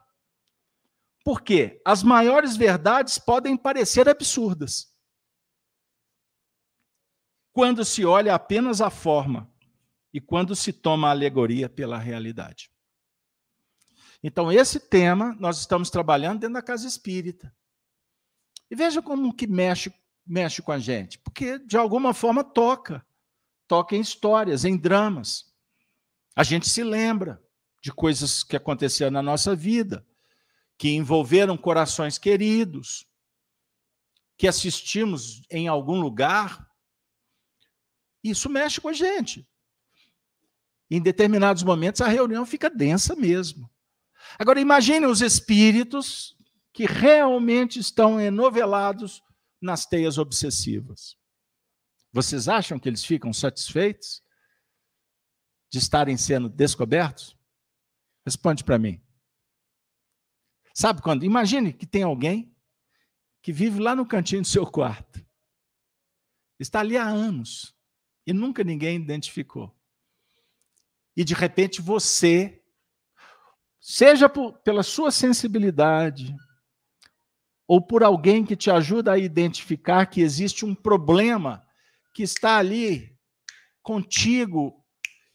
porque 1.29 1.79
as 1.85 2.01
maiores 2.01 2.57
verdades 2.57 3.19
podem 3.19 3.55
parecer 3.55 4.09
absurdas 4.09 4.91
quando 7.53 7.85
se 7.85 8.03
olha 8.03 8.33
apenas 8.33 8.81
a 8.81 8.89
forma 8.89 9.47
e 10.11 10.19
quando 10.19 10.55
se 10.55 10.73
toma 10.73 11.07
a 11.07 11.11
alegoria 11.11 11.69
pela 11.69 11.99
realidade. 11.99 12.71
Então, 14.23 14.51
esse 14.51 14.79
tema 14.79 15.37
nós 15.39 15.59
estamos 15.59 15.91
trabalhando 15.91 16.39
dentro 16.39 16.55
da 16.55 16.63
casa 16.63 16.87
espírita. 16.87 17.55
E 18.67 18.75
veja 18.75 18.99
como 18.99 19.31
que 19.31 19.45
mexe, 19.45 19.93
mexe 20.25 20.63
com 20.63 20.71
a 20.71 20.79
gente, 20.79 21.19
porque 21.19 21.59
de 21.59 21.77
alguma 21.77 22.11
forma 22.11 22.43
toca 22.43 23.05
toca 23.67 23.95
em 23.95 24.01
histórias, 24.01 24.65
em 24.65 24.75
dramas. 24.75 25.53
A 26.35 26.41
gente 26.41 26.67
se 26.67 26.83
lembra 26.83 27.39
de 27.79 27.93
coisas 27.93 28.41
que 28.41 28.55
aconteceram 28.55 29.11
na 29.11 29.21
nossa 29.21 29.55
vida, 29.55 30.03
que 30.79 30.89
envolveram 30.91 31.57
corações 31.57 32.17
queridos, 32.17 33.05
que 34.37 34.47
assistimos 34.47 35.41
em 35.51 35.67
algum 35.67 35.99
lugar. 35.99 36.65
Isso 38.23 38.49
mexe 38.49 38.79
com 38.79 38.87
a 38.87 38.93
gente. 38.93 39.45
Em 40.89 41.01
determinados 41.01 41.63
momentos, 41.63 41.99
a 41.99 42.07
reunião 42.07 42.45
fica 42.45 42.69
densa 42.69 43.13
mesmo. 43.13 43.69
Agora, 44.39 44.61
imagine 44.61 45.05
os 45.05 45.21
espíritos 45.21 46.33
que 46.71 46.85
realmente 46.85 47.77
estão 47.77 48.19
enovelados 48.19 49.21
nas 49.61 49.85
teias 49.85 50.17
obsessivas. 50.17 51.17
Vocês 52.13 52.47
acham 52.47 52.79
que 52.79 52.87
eles 52.87 53.03
ficam 53.03 53.33
satisfeitos 53.33 54.23
de 55.69 55.77
estarem 55.77 56.15
sendo 56.15 56.47
descobertos? 56.47 57.37
Responde 58.25 58.63
para 58.63 58.79
mim. 58.79 59.03
Sabe 60.73 61.01
quando? 61.01 61.25
Imagine 61.25 61.73
que 61.73 61.85
tem 61.85 62.03
alguém 62.03 62.55
que 63.41 63.51
vive 63.51 63.79
lá 63.79 63.95
no 63.95 64.05
cantinho 64.05 64.41
do 64.41 64.47
seu 64.47 64.65
quarto. 64.65 65.25
Está 66.59 66.81
ali 66.81 66.97
há 66.97 67.05
anos 67.05 67.75
e 68.25 68.33
nunca 68.33 68.63
ninguém 68.63 68.97
identificou. 68.97 69.75
E 71.15 71.23
de 71.23 71.33
repente 71.33 71.81
você, 71.81 72.61
seja 73.79 74.29
por, 74.29 74.53
pela 74.59 74.83
sua 74.83 75.11
sensibilidade, 75.11 76.35
ou 77.69 77.79
por 77.79 78.03
alguém 78.03 78.43
que 78.43 78.55
te 78.55 78.71
ajuda 78.71 79.13
a 79.13 79.17
identificar 79.17 80.07
que 80.07 80.21
existe 80.21 80.65
um 80.65 80.73
problema 80.73 81.63
que 82.15 82.23
está 82.23 82.57
ali 82.57 83.15
contigo 83.83 84.83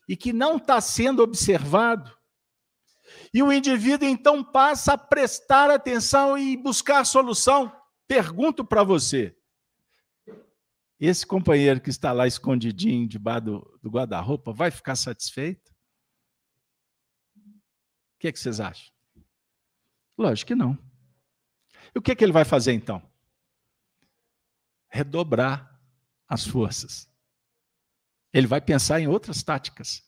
e 0.09 0.17
que 0.17 0.33
não 0.33 0.57
está 0.57 0.81
sendo 0.81 1.23
observado. 1.23 2.13
E 3.33 3.43
o 3.43 3.53
indivíduo 3.53 4.09
então 4.09 4.43
passa 4.43 4.95
a 4.95 4.99
prestar 4.99 5.71
atenção 5.71 6.39
e 6.39 6.57
buscar 6.57 7.05
solução. 7.05 7.75
Pergunto 8.07 8.65
para 8.65 8.83
você: 8.83 9.37
esse 11.01 11.27
companheiro 11.27 11.81
que 11.81 11.91
está 11.91 12.13
lá 12.13 12.27
escondidinho 12.27 13.09
debaixo 13.09 13.45
do, 13.45 13.81
do 13.83 13.91
guarda-roupa 13.91 14.53
vai 14.53 14.71
ficar 14.71 14.97
satisfeito? 14.97 15.73
O 17.37 18.19
que, 18.21 18.29
é 18.29 18.33
que 18.33 18.39
vocês 18.39 18.61
acham? 18.61 18.93
Lógico 20.17 20.49
que 20.49 20.55
não. 20.55 20.79
E 21.95 21.99
o 21.99 22.03
que, 22.03 22.13
é 22.13 22.15
que 22.15 22.25
ele 22.25 22.33
vai 22.33 22.45
fazer 22.45 22.73
então? 22.73 23.03
Redobrar 24.89 25.79
as 26.29 26.47
forças. 26.47 27.09
Ele 28.33 28.47
vai 28.47 28.61
pensar 28.61 29.01
em 29.01 29.07
outras 29.07 29.43
táticas. 29.43 30.03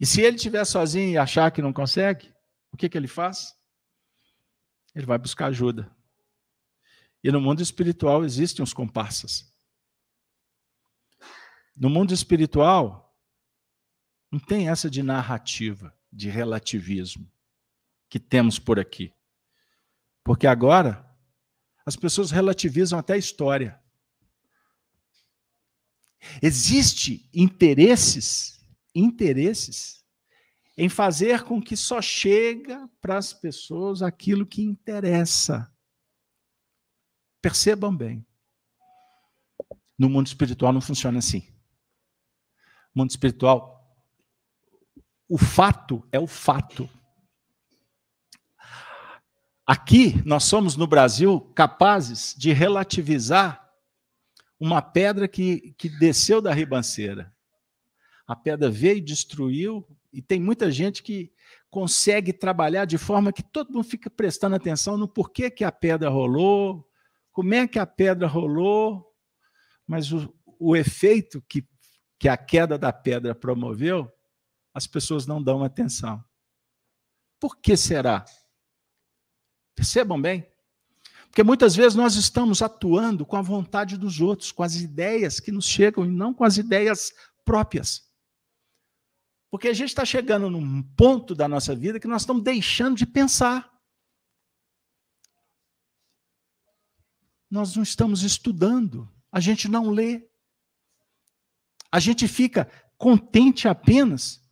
E 0.00 0.06
se 0.06 0.20
ele 0.20 0.36
estiver 0.36 0.64
sozinho 0.64 1.10
e 1.10 1.18
achar 1.18 1.50
que 1.50 1.62
não 1.62 1.72
consegue, 1.72 2.32
o 2.72 2.76
que, 2.76 2.88
que 2.88 2.96
ele 2.96 3.08
faz? 3.08 3.56
Ele 4.94 5.06
vai 5.06 5.18
buscar 5.18 5.46
ajuda. 5.46 5.90
E 7.22 7.32
no 7.32 7.40
mundo 7.40 7.60
espiritual 7.62 8.24
existem 8.24 8.62
os 8.62 8.72
comparsas. 8.72 9.52
No 11.76 11.90
mundo 11.90 12.12
espiritual, 12.12 13.16
não 14.30 14.38
tem 14.38 14.68
essa 14.68 14.90
de 14.90 15.02
narrativa, 15.02 15.96
de 16.12 16.28
relativismo 16.28 17.30
que 18.08 18.18
temos 18.18 18.58
por 18.58 18.78
aqui. 18.78 19.12
Porque 20.24 20.46
agora 20.46 21.04
as 21.84 21.96
pessoas 21.96 22.30
relativizam 22.30 22.98
até 22.98 23.14
a 23.14 23.18
história. 23.18 23.80
Existe 26.42 27.28
interesses, 27.32 28.57
interesses 28.94 30.04
em 30.76 30.88
fazer 30.88 31.42
com 31.42 31.60
que 31.60 31.76
só 31.76 32.00
chega 32.00 32.88
para 33.00 33.18
as 33.18 33.32
pessoas 33.32 34.00
aquilo 34.00 34.46
que 34.46 34.62
interessa. 34.62 35.68
Percebam 37.42 37.94
bem. 37.94 38.24
No 39.98 40.08
mundo 40.08 40.28
espiritual 40.28 40.72
não 40.72 40.80
funciona 40.80 41.18
assim. 41.18 41.52
No 42.94 43.02
mundo 43.02 43.10
espiritual, 43.10 43.78
o 45.28 45.36
fato 45.36 46.06
é 46.12 46.18
o 46.20 46.26
fato. 46.26 46.88
Aqui, 49.66 50.22
nós 50.24 50.44
somos 50.44 50.76
no 50.76 50.86
Brasil 50.86 51.40
capazes 51.54 52.34
de 52.38 52.52
relativizar 52.52 53.68
uma 54.58 54.80
pedra 54.80 55.28
que, 55.28 55.74
que 55.76 55.88
desceu 55.88 56.40
da 56.40 56.54
ribanceira. 56.54 57.34
A 58.28 58.36
pedra 58.36 58.70
veio 58.70 58.98
e 58.98 59.00
destruiu, 59.00 59.88
e 60.12 60.20
tem 60.20 60.38
muita 60.38 60.70
gente 60.70 61.02
que 61.02 61.32
consegue 61.70 62.30
trabalhar 62.30 62.84
de 62.84 62.98
forma 62.98 63.32
que 63.32 63.42
todo 63.42 63.72
mundo 63.72 63.84
fica 63.84 64.10
prestando 64.10 64.54
atenção 64.54 64.98
no 64.98 65.08
porquê 65.08 65.50
que 65.50 65.64
a 65.64 65.72
pedra 65.72 66.10
rolou, 66.10 66.86
como 67.32 67.54
é 67.54 67.66
que 67.66 67.78
a 67.78 67.86
pedra 67.86 68.26
rolou, 68.26 69.10
mas 69.86 70.12
o, 70.12 70.30
o 70.58 70.76
efeito 70.76 71.42
que, 71.48 71.66
que 72.18 72.28
a 72.28 72.36
queda 72.36 72.76
da 72.76 72.92
pedra 72.92 73.34
promoveu, 73.34 74.10
as 74.74 74.86
pessoas 74.86 75.26
não 75.26 75.42
dão 75.42 75.64
atenção. 75.64 76.22
Por 77.40 77.56
que 77.56 77.76
será? 77.76 78.26
Percebam 79.74 80.20
bem. 80.20 80.46
Porque 81.28 81.42
muitas 81.42 81.76
vezes 81.76 81.94
nós 81.94 82.16
estamos 82.16 82.60
atuando 82.60 83.24
com 83.24 83.36
a 83.36 83.42
vontade 83.42 83.96
dos 83.96 84.20
outros, 84.20 84.50
com 84.50 84.62
as 84.62 84.76
ideias 84.76 85.40
que 85.40 85.52
nos 85.52 85.66
chegam 85.66 86.04
e 86.04 86.08
não 86.08 86.34
com 86.34 86.44
as 86.44 86.56
ideias 86.56 87.12
próprias. 87.44 88.07
Porque 89.50 89.68
a 89.68 89.72
gente 89.72 89.88
está 89.88 90.04
chegando 90.04 90.50
num 90.50 90.82
ponto 90.82 91.34
da 91.34 91.48
nossa 91.48 91.74
vida 91.74 91.98
que 91.98 92.06
nós 92.06 92.22
estamos 92.22 92.42
deixando 92.42 92.96
de 92.96 93.06
pensar. 93.06 93.72
Nós 97.50 97.74
não 97.74 97.82
estamos 97.82 98.22
estudando, 98.22 99.10
a 99.32 99.40
gente 99.40 99.68
não 99.68 99.90
lê. 99.90 100.28
A 101.90 101.98
gente 101.98 102.28
fica 102.28 102.70
contente 102.98 103.66
apenas 103.66 104.42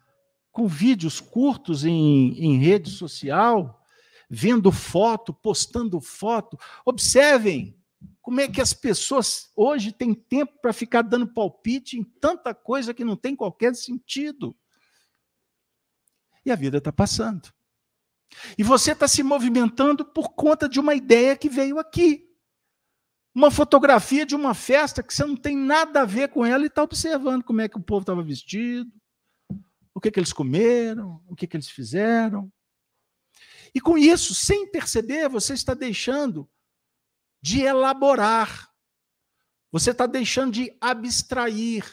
com 0.51 0.67
vídeos 0.67 1.21
curtos 1.21 1.85
em, 1.85 2.33
em 2.39 2.59
rede 2.59 2.91
social, 2.91 3.85
vendo 4.31 4.73
foto, 4.73 5.35
postando 5.35 6.01
foto. 6.01 6.59
Observem 6.87 7.79
como 8.23 8.41
é 8.41 8.49
que 8.49 8.63
as 8.63 8.73
pessoas 8.73 9.51
hoje 9.55 9.93
têm 9.93 10.15
tempo 10.15 10.59
para 10.63 10.73
ficar 10.73 11.03
dando 11.03 11.29
palpite 11.29 11.99
em 11.99 12.03
tanta 12.03 12.55
coisa 12.55 12.95
que 12.95 13.05
não 13.05 13.17
tem 13.17 13.37
qualquer 13.37 13.75
sentido. 13.75 14.57
E 16.47 16.53
a 16.53 16.55
vida 16.55 16.79
está 16.79 16.93
passando. 16.93 17.53
E 18.57 18.63
você 18.63 18.93
está 18.93 19.09
se 19.09 19.23
movimentando 19.23 20.05
por 20.05 20.31
conta 20.31 20.69
de 20.69 20.79
uma 20.79 20.95
ideia 20.95 21.37
que 21.37 21.49
veio 21.49 21.79
aqui. 21.79 22.25
Uma 23.35 23.51
fotografia 23.51 24.25
de 24.25 24.35
uma 24.35 24.55
festa 24.55 25.03
que 25.03 25.13
você 25.13 25.25
não 25.25 25.37
tem 25.37 25.57
nada 25.57 26.03
a 26.03 26.05
ver 26.07 26.29
com 26.29 26.47
ela 26.47 26.65
e 26.65 26.69
está 26.69 26.83
observando 26.83 27.43
como 27.43 27.61
é 27.61 27.69
que 27.69 27.77
o 27.77 27.83
povo 27.83 28.01
estava 28.01 28.23
vestido, 28.23 28.91
o 29.93 30.01
que, 30.01 30.11
que 30.11 30.19
eles 30.19 30.33
comeram, 30.33 31.23
o 31.27 31.37
que, 31.37 31.47
que 31.47 31.57
eles 31.57 31.69
fizeram. 31.69 32.51
E 33.75 33.81
com 33.81 33.99
isso, 33.99 34.35
sem 34.35 34.71
perceber, 34.71 35.29
você 35.29 35.53
está 35.53 35.75
deixando 35.75 36.49
de 37.43 37.61
elaborar, 37.61 38.71
você 39.71 39.91
está 39.91 40.07
deixando 40.07 40.53
de 40.53 40.75
abstrair, 40.81 41.85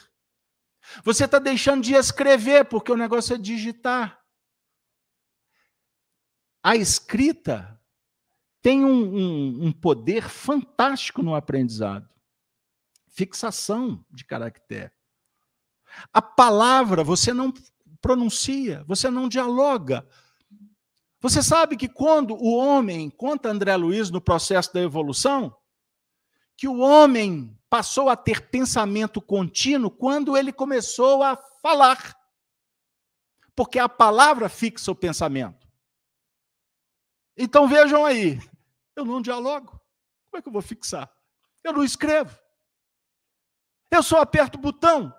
você 1.03 1.25
está 1.25 1.39
deixando 1.39 1.83
de 1.83 1.93
escrever, 1.93 2.65
porque 2.65 2.91
o 2.91 2.97
negócio 2.97 3.35
é 3.35 3.37
digitar. 3.37 4.22
A 6.63 6.75
escrita 6.75 7.79
tem 8.61 8.85
um, 8.85 9.17
um, 9.17 9.65
um 9.65 9.71
poder 9.71 10.29
fantástico 10.29 11.21
no 11.21 11.35
aprendizado 11.35 12.09
fixação 13.13 14.03
de 14.09 14.25
caractere. 14.25 14.91
A 16.11 16.21
palavra 16.21 17.03
você 17.03 17.31
não 17.31 17.53
pronuncia, 18.01 18.83
você 18.87 19.09
não 19.09 19.29
dialoga, 19.29 20.07
você 21.21 21.41
sabe 21.41 21.77
que 21.77 21.87
quando 21.87 22.33
o 22.33 22.57
homem, 22.57 23.09
conta 23.09 23.49
André 23.49 23.75
Luiz 23.77 24.09
no 24.09 24.19
processo 24.19 24.73
da 24.73 24.81
evolução, 24.81 25.55
que 26.57 26.67
o 26.67 26.79
homem 26.79 27.57
passou 27.69 28.09
a 28.09 28.15
ter 28.17 28.49
pensamento 28.49 29.21
contínuo 29.21 29.89
quando 29.89 30.35
ele 30.35 30.51
começou 30.51 31.23
a 31.23 31.37
falar. 31.61 32.13
Porque 33.55 33.79
a 33.79 33.87
palavra 33.87 34.49
fixa 34.49 34.91
o 34.91 34.95
pensamento. 34.95 35.62
Então 37.35 37.67
vejam 37.67 38.05
aí, 38.05 38.39
eu 38.95 39.03
não 39.05 39.21
dialogo. 39.21 39.71
Como 40.29 40.39
é 40.39 40.41
que 40.41 40.47
eu 40.47 40.53
vou 40.53 40.61
fixar? 40.61 41.11
Eu 41.63 41.73
não 41.73 41.83
escrevo. 41.83 42.37
Eu 43.89 44.01
só 44.01 44.19
aperto 44.21 44.57
o 44.57 44.61
botão. 44.61 45.13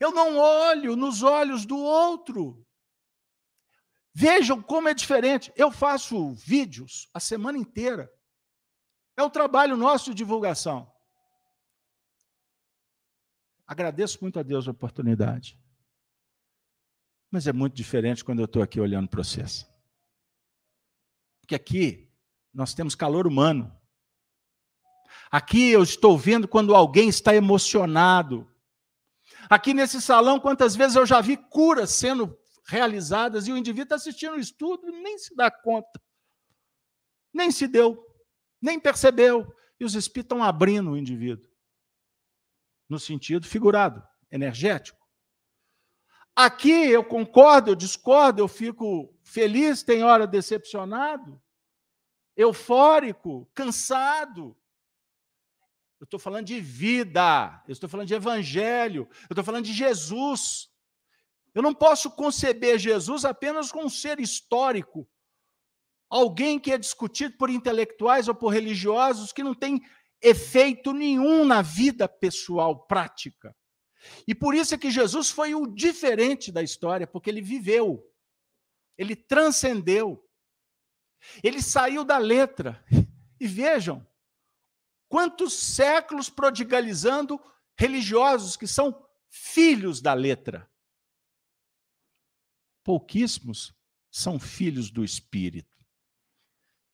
Eu 0.00 0.12
não 0.12 0.36
olho 0.38 0.96
nos 0.96 1.22
olhos 1.22 1.64
do 1.66 1.76
outro. 1.76 2.64
Vejam 4.12 4.62
como 4.62 4.88
é 4.88 4.94
diferente. 4.94 5.52
Eu 5.56 5.70
faço 5.72 6.34
vídeos 6.34 7.08
a 7.12 7.18
semana 7.18 7.58
inteira. 7.58 8.12
É 9.16 9.22
o 9.22 9.30
trabalho 9.30 9.76
nosso 9.76 10.10
de 10.10 10.16
divulgação. 10.16 10.92
Agradeço 13.66 14.18
muito 14.20 14.38
a 14.38 14.42
Deus 14.42 14.68
a 14.68 14.72
oportunidade. 14.72 15.58
Mas 17.30 17.46
é 17.46 17.52
muito 17.52 17.74
diferente 17.74 18.24
quando 18.24 18.40
eu 18.40 18.44
estou 18.44 18.62
aqui 18.62 18.80
olhando 18.80 19.08
para 19.08 19.24
vocês. 19.24 19.66
Porque 21.44 21.54
aqui 21.54 22.10
nós 22.54 22.72
temos 22.72 22.94
calor 22.94 23.26
humano. 23.26 23.70
Aqui 25.30 25.68
eu 25.70 25.82
estou 25.82 26.16
vendo 26.16 26.48
quando 26.48 26.74
alguém 26.74 27.10
está 27.10 27.34
emocionado. 27.34 28.50
Aqui 29.50 29.74
nesse 29.74 30.00
salão, 30.00 30.40
quantas 30.40 30.74
vezes 30.74 30.96
eu 30.96 31.04
já 31.04 31.20
vi 31.20 31.36
curas 31.36 31.90
sendo 31.90 32.34
realizadas 32.66 33.46
e 33.46 33.52
o 33.52 33.58
indivíduo 33.58 33.82
está 33.82 33.96
assistindo 33.96 34.32
o 34.32 34.40
estudo 34.40 34.88
e 34.88 35.02
nem 35.02 35.18
se 35.18 35.36
dá 35.36 35.50
conta. 35.50 36.00
Nem 37.30 37.50
se 37.50 37.68
deu, 37.68 38.02
nem 38.58 38.80
percebeu. 38.80 39.46
E 39.78 39.84
os 39.84 39.94
espíritos 39.94 40.34
estão 40.34 40.42
abrindo 40.42 40.92
o 40.92 40.96
indivíduo. 40.96 41.50
No 42.88 42.98
sentido 42.98 43.46
figurado, 43.46 44.02
energético. 44.30 45.03
Aqui 46.36 46.88
eu 46.88 47.04
concordo, 47.04 47.70
eu 47.70 47.74
discordo, 47.76 48.42
eu 48.42 48.48
fico 48.48 49.14
feliz, 49.22 49.84
tem 49.84 50.02
hora 50.02 50.26
decepcionado, 50.26 51.40
eufórico, 52.36 53.48
cansado. 53.54 54.56
Eu 56.00 56.04
estou 56.04 56.18
falando 56.18 56.46
de 56.46 56.60
vida, 56.60 57.62
eu 57.68 57.72
estou 57.72 57.88
falando 57.88 58.08
de 58.08 58.14
evangelho, 58.14 59.08
eu 59.22 59.26
estou 59.30 59.44
falando 59.44 59.64
de 59.64 59.72
Jesus. 59.72 60.68
Eu 61.54 61.62
não 61.62 61.72
posso 61.72 62.10
conceber 62.10 62.80
Jesus 62.80 63.24
apenas 63.24 63.70
como 63.70 63.86
um 63.86 63.88
ser 63.88 64.18
histórico, 64.18 65.08
alguém 66.10 66.58
que 66.58 66.72
é 66.72 66.78
discutido 66.78 67.36
por 67.36 67.48
intelectuais 67.48 68.26
ou 68.26 68.34
por 68.34 68.48
religiosos 68.48 69.32
que 69.32 69.42
não 69.42 69.54
tem 69.54 69.80
efeito 70.20 70.92
nenhum 70.92 71.44
na 71.44 71.62
vida 71.62 72.08
pessoal 72.08 72.86
prática. 72.86 73.54
E 74.26 74.34
por 74.34 74.54
isso 74.54 74.74
é 74.74 74.78
que 74.78 74.90
Jesus 74.90 75.30
foi 75.30 75.54
o 75.54 75.66
diferente 75.66 76.52
da 76.52 76.62
história, 76.62 77.06
porque 77.06 77.30
ele 77.30 77.40
viveu, 77.42 78.04
ele 78.96 79.16
transcendeu, 79.16 80.28
ele 81.42 81.62
saiu 81.62 82.04
da 82.04 82.18
letra. 82.18 82.84
E 83.40 83.46
vejam, 83.46 84.06
quantos 85.08 85.52
séculos 85.54 86.30
prodigalizando 86.30 87.40
religiosos 87.78 88.56
que 88.56 88.66
são 88.66 89.06
filhos 89.28 90.00
da 90.00 90.14
letra 90.14 90.70
pouquíssimos 92.84 93.74
são 94.10 94.38
filhos 94.38 94.90
do 94.90 95.02
Espírito, 95.02 95.84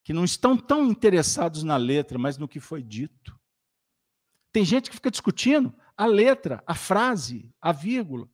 que 0.03 0.13
não 0.13 0.23
estão 0.23 0.57
tão 0.57 0.87
interessados 0.87 1.61
na 1.61 1.77
letra, 1.77 2.17
mas 2.17 2.37
no 2.37 2.47
que 2.47 2.59
foi 2.59 2.81
dito. 2.81 3.39
Tem 4.51 4.65
gente 4.65 4.89
que 4.89 4.95
fica 4.95 5.11
discutindo 5.11 5.75
a 5.95 6.05
letra, 6.05 6.63
a 6.65 6.75
frase, 6.75 7.53
a 7.59 7.71
vírgula. 7.71 8.29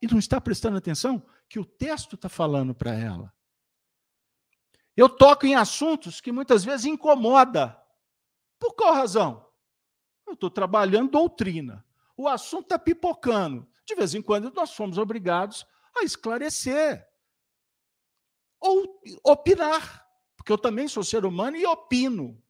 E 0.00 0.06
não 0.06 0.18
está 0.18 0.40
prestando 0.40 0.76
atenção 0.76 1.24
que 1.48 1.58
o 1.58 1.64
texto 1.64 2.14
está 2.14 2.28
falando 2.28 2.74
para 2.74 2.92
ela. 2.92 3.32
Eu 4.96 5.08
toco 5.08 5.46
em 5.46 5.54
assuntos 5.54 6.20
que 6.20 6.30
muitas 6.30 6.64
vezes 6.64 6.86
incomoda. 6.86 7.80
Por 8.58 8.74
qual 8.74 8.94
razão? 8.94 9.46
Eu 10.26 10.34
estou 10.34 10.50
trabalhando 10.50 11.10
doutrina. 11.10 11.84
O 12.16 12.28
assunto 12.28 12.64
está 12.64 12.78
pipocando 12.78 13.68
de 13.84 13.94
vez 13.94 14.14
em 14.14 14.22
quando 14.22 14.50
nós 14.52 14.70
somos 14.70 14.98
obrigados 14.98 15.66
a 15.96 16.02
esclarecer 16.02 17.06
ou 18.60 19.00
opinar, 19.22 20.08
porque 20.36 20.50
eu 20.50 20.56
também 20.56 20.88
sou 20.88 21.04
ser 21.04 21.24
humano 21.26 21.56
e 21.56 21.66
opino. 21.66 22.42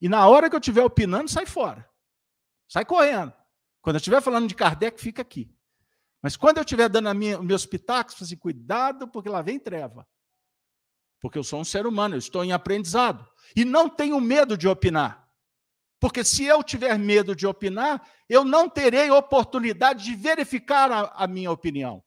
E 0.00 0.08
na 0.08 0.26
hora 0.26 0.48
que 0.48 0.56
eu 0.56 0.60
estiver 0.60 0.82
opinando, 0.82 1.30
sai 1.30 1.44
fora. 1.44 1.88
Sai 2.72 2.86
correndo. 2.86 3.34
Quando 3.82 3.96
eu 3.96 3.98
estiver 3.98 4.22
falando 4.22 4.48
de 4.48 4.54
Kardec, 4.54 4.98
fica 4.98 5.20
aqui. 5.20 5.54
Mas 6.22 6.38
quando 6.38 6.56
eu 6.56 6.62
estiver 6.62 6.88
dando 6.88 7.14
minha, 7.14 7.38
meus 7.42 7.66
pitacos, 7.66 8.16
assim, 8.22 8.34
cuidado, 8.34 9.06
porque 9.08 9.28
lá 9.28 9.42
vem 9.42 9.58
treva. 9.58 10.08
Porque 11.20 11.36
eu 11.36 11.44
sou 11.44 11.60
um 11.60 11.64
ser 11.64 11.86
humano, 11.86 12.14
eu 12.14 12.18
estou 12.18 12.42
em 12.42 12.50
aprendizado. 12.50 13.28
E 13.54 13.62
não 13.62 13.90
tenho 13.90 14.18
medo 14.18 14.56
de 14.56 14.66
opinar. 14.66 15.28
Porque 16.00 16.24
se 16.24 16.46
eu 16.46 16.62
tiver 16.62 16.98
medo 16.98 17.36
de 17.36 17.46
opinar, 17.46 18.08
eu 18.26 18.42
não 18.42 18.70
terei 18.70 19.10
oportunidade 19.10 20.04
de 20.04 20.14
verificar 20.14 20.90
a, 20.90 21.00
a 21.24 21.26
minha 21.26 21.50
opinião. 21.50 22.02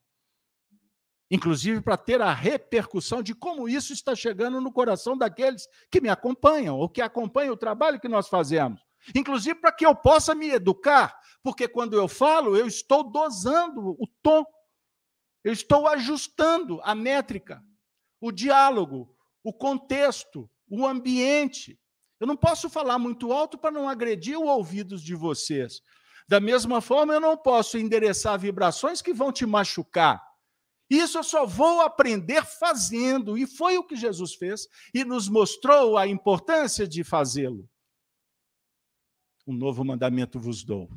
Inclusive 1.30 1.80
para 1.80 1.96
ter 1.96 2.24
a 2.24 2.34
repercussão 2.34 3.22
de 3.22 3.36
como 3.36 3.70
isso 3.70 3.94
está 3.94 4.16
chegando 4.16 4.60
no 4.60 4.74
coração 4.74 5.16
daqueles 5.16 5.68
que 5.92 6.02
me 6.02 6.10
acompanham, 6.10 6.76
ou 6.76 6.90
que 6.90 7.04
acompanham 7.04 7.54
o 7.54 7.58
trabalho 7.58 8.00
que 8.00 8.08
nós 8.08 8.28
fazemos. 8.28 8.85
Inclusive 9.14 9.56
para 9.60 9.72
que 9.72 9.86
eu 9.86 9.94
possa 9.94 10.34
me 10.34 10.50
educar, 10.50 11.20
porque 11.44 11.68
quando 11.68 11.96
eu 11.96 12.08
falo, 12.08 12.56
eu 12.56 12.66
estou 12.66 13.04
dosando 13.04 13.92
o 14.00 14.08
tom, 14.24 14.44
eu 15.44 15.54
estou 15.54 15.88
ajustando 15.88 16.80
a 16.84 16.96
métrica, 16.96 17.62
o 18.20 18.32
diálogo, 18.32 19.16
o 19.44 19.54
contexto, 19.54 20.50
o 20.68 20.88
ambiente. 20.88 21.80
Eu 22.20 22.26
não 22.26 22.36
posso 22.36 22.70
falar 22.70 22.98
muito 22.98 23.32
alto 23.32 23.58
para 23.58 23.70
não 23.70 23.88
agredir 23.88 24.40
os 24.40 24.48
ouvidos 24.48 25.04
de 25.04 25.14
vocês. 25.14 25.82
Da 26.28 26.40
mesma 26.40 26.82
forma, 26.82 27.14
eu 27.14 27.20
não 27.20 27.38
posso 27.38 27.78
endereçar 27.78 28.40
vibrações 28.40 29.02
que 29.02 29.14
vão 29.14 29.32
te 29.32 29.46
machucar. 29.46 30.20
Isso 30.90 31.18
eu 31.18 31.24
só 31.24 31.46
vou 31.46 31.82
aprender 31.82 32.44
fazendo, 32.44 33.38
e 33.38 33.46
foi 33.46 33.78
o 33.78 33.84
que 33.84 33.96
Jesus 33.96 34.36
fez 34.36 34.68
e 34.94 35.04
nos 35.04 35.28
mostrou 35.28 35.98
a 35.98 36.08
importância 36.08 36.88
de 36.88 37.04
fazê-lo. 37.04 37.70
Um 39.46 39.54
novo 39.54 39.84
mandamento 39.84 40.40
vos 40.40 40.64
dou: 40.64 40.90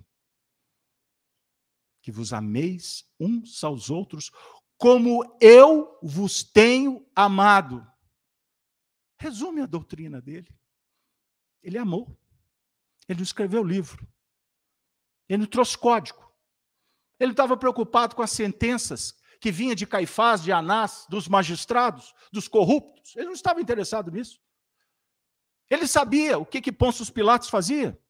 que 2.03 2.11
vos 2.11 2.33
ameis 2.33 3.05
uns 3.19 3.63
aos 3.63 3.91
outros, 3.91 4.31
como 4.77 5.37
eu 5.41 5.99
vos 6.03 6.43
tenho 6.43 7.07
amado. 7.15 7.87
Resume 9.21 9.63
a 9.63 9.67
doutrina 9.67 10.21
dele. 10.21 10.49
Ele 11.63 11.77
amou. 11.77 12.17
Ele 13.09 13.23
escreveu 13.23 13.63
o 13.63 13.67
livro. 13.67 14.07
Ele 15.29 15.47
trouxe 15.47 15.77
código. 15.77 16.33
Ele 17.19 17.33
estava 17.33 17.57
preocupado 17.57 18.15
com 18.15 18.23
as 18.23 18.31
sentenças 18.31 19.19
que 19.41 19.51
vinha 19.51 19.75
de 19.75 19.87
Caifás, 19.87 20.43
de 20.43 20.53
Anás, 20.53 21.07
dos 21.09 21.29
magistrados, 21.29 22.15
dos 22.33 22.49
corruptos. 22.49 23.17
Ele 23.17 23.27
não 23.27 23.33
estava 23.33 23.61
interessado 23.61 24.11
nisso. 24.11 24.41
Ele 25.69 25.87
sabia 25.87 26.39
o 26.39 26.47
que, 26.47 26.61
que 26.61 26.73
Pôncio 26.73 27.13
Pilatos 27.13 27.49
fazia, 27.49 28.01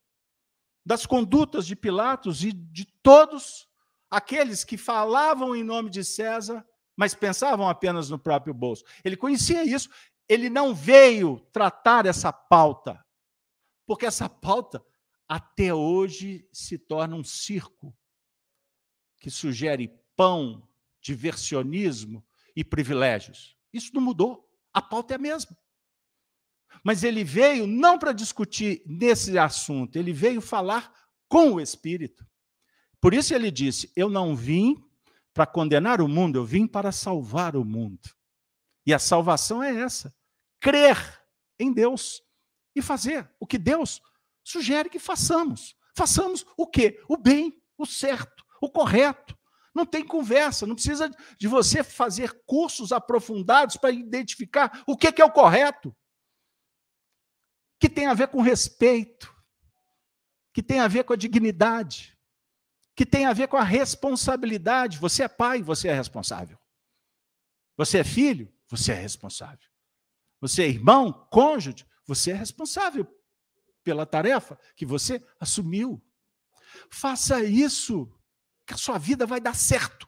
das 0.89 1.05
condutas 1.05 1.67
de 1.67 1.75
Pilatos 1.75 2.43
e 2.43 2.51
de 2.51 2.83
todos 2.83 3.69
aqueles 4.09 4.63
que 4.63 4.75
falavam 4.75 5.55
em 5.55 5.63
nome 5.63 5.87
de 5.87 6.03
César, 6.03 6.65
mas 6.97 7.13
pensavam 7.13 7.69
apenas 7.69 8.09
no 8.09 8.17
próprio 8.17 8.55
bolso. 8.55 8.83
Ele 9.05 9.15
conhecia 9.15 9.63
isso. 9.63 9.87
Ele 10.27 10.49
não 10.49 10.73
veio 10.73 11.41
tratar 11.53 12.07
essa 12.07 12.33
pauta, 12.33 13.05
porque 13.85 14.07
essa 14.07 14.27
pauta 14.27 14.83
até 15.27 15.71
hoje 15.71 16.49
se 16.51 16.79
torna 16.79 17.15
um 17.15 17.23
circo 17.23 17.95
que 19.19 19.29
sugere 19.29 19.93
pão, 20.15 20.67
diversionismo 20.99 22.25
e 22.55 22.63
privilégios. 22.63 23.55
Isso 23.71 23.93
não 23.93 24.01
mudou. 24.01 24.51
A 24.73 24.81
pauta 24.81 25.13
é 25.13 25.17
a 25.17 25.19
mesma. 25.19 25.55
Mas 26.83 27.03
ele 27.03 27.23
veio 27.23 27.67
não 27.67 27.97
para 27.97 28.11
discutir 28.11 28.81
nesse 28.85 29.37
assunto, 29.37 29.97
ele 29.97 30.13
veio 30.13 30.41
falar 30.41 30.93
com 31.27 31.53
o 31.53 31.61
Espírito. 31.61 32.25
Por 33.01 33.13
isso 33.13 33.33
ele 33.33 33.51
disse: 33.51 33.91
Eu 33.95 34.09
não 34.09 34.35
vim 34.35 34.75
para 35.33 35.45
condenar 35.45 36.01
o 36.01 36.07
mundo, 36.07 36.37
eu 36.37 36.45
vim 36.45 36.67
para 36.67 36.91
salvar 36.91 37.55
o 37.55 37.63
mundo. 37.63 38.09
E 38.85 38.93
a 38.93 38.99
salvação 38.99 39.61
é 39.61 39.75
essa: 39.75 40.13
crer 40.59 40.97
em 41.59 41.71
Deus 41.71 42.21
e 42.75 42.81
fazer 42.81 43.29
o 43.39 43.45
que 43.45 43.57
Deus 43.57 44.01
sugere 44.43 44.89
que 44.89 44.99
façamos. 44.99 45.75
Façamos 45.95 46.45
o 46.57 46.65
quê? 46.65 47.01
O 47.07 47.17
bem, 47.17 47.53
o 47.77 47.85
certo, 47.85 48.43
o 48.61 48.69
correto. 48.69 49.37
Não 49.73 49.85
tem 49.85 50.03
conversa, 50.03 50.65
não 50.65 50.75
precisa 50.75 51.09
de 51.37 51.47
você 51.47 51.83
fazer 51.83 52.41
cursos 52.45 52.91
aprofundados 52.91 53.77
para 53.77 53.91
identificar 53.91 54.83
o 54.87 54.97
que 54.97 55.21
é 55.21 55.25
o 55.25 55.31
correto. 55.31 55.95
Que 57.79 57.89
tem 57.89 58.07
a 58.07 58.13
ver 58.13 58.27
com 58.27 58.41
respeito, 58.41 59.33
que 60.53 60.61
tem 60.61 60.79
a 60.79 60.87
ver 60.87 61.03
com 61.05 61.13
a 61.13 61.17
dignidade, 61.17 62.17
que 62.95 63.05
tem 63.05 63.25
a 63.25 63.33
ver 63.33 63.47
com 63.47 63.55
a 63.55 63.63
responsabilidade. 63.63 64.97
Você 64.97 65.23
é 65.23 65.27
pai, 65.27 65.61
você 65.61 65.87
é 65.87 65.93
responsável. 65.93 66.59
Você 67.77 67.99
é 67.99 68.03
filho, 68.03 68.53
você 68.67 68.91
é 68.91 68.95
responsável. 68.95 69.69
Você 70.41 70.63
é 70.63 70.67
irmão, 70.67 71.27
cônjuge, 71.31 71.85
você 72.05 72.31
é 72.31 72.35
responsável 72.35 73.07
pela 73.83 74.05
tarefa 74.05 74.59
que 74.75 74.85
você 74.85 75.25
assumiu. 75.39 76.03
Faça 76.89 77.43
isso, 77.43 78.13
que 78.65 78.73
a 78.73 78.77
sua 78.77 78.97
vida 78.97 79.25
vai 79.25 79.39
dar 79.39 79.55
certo. 79.55 80.07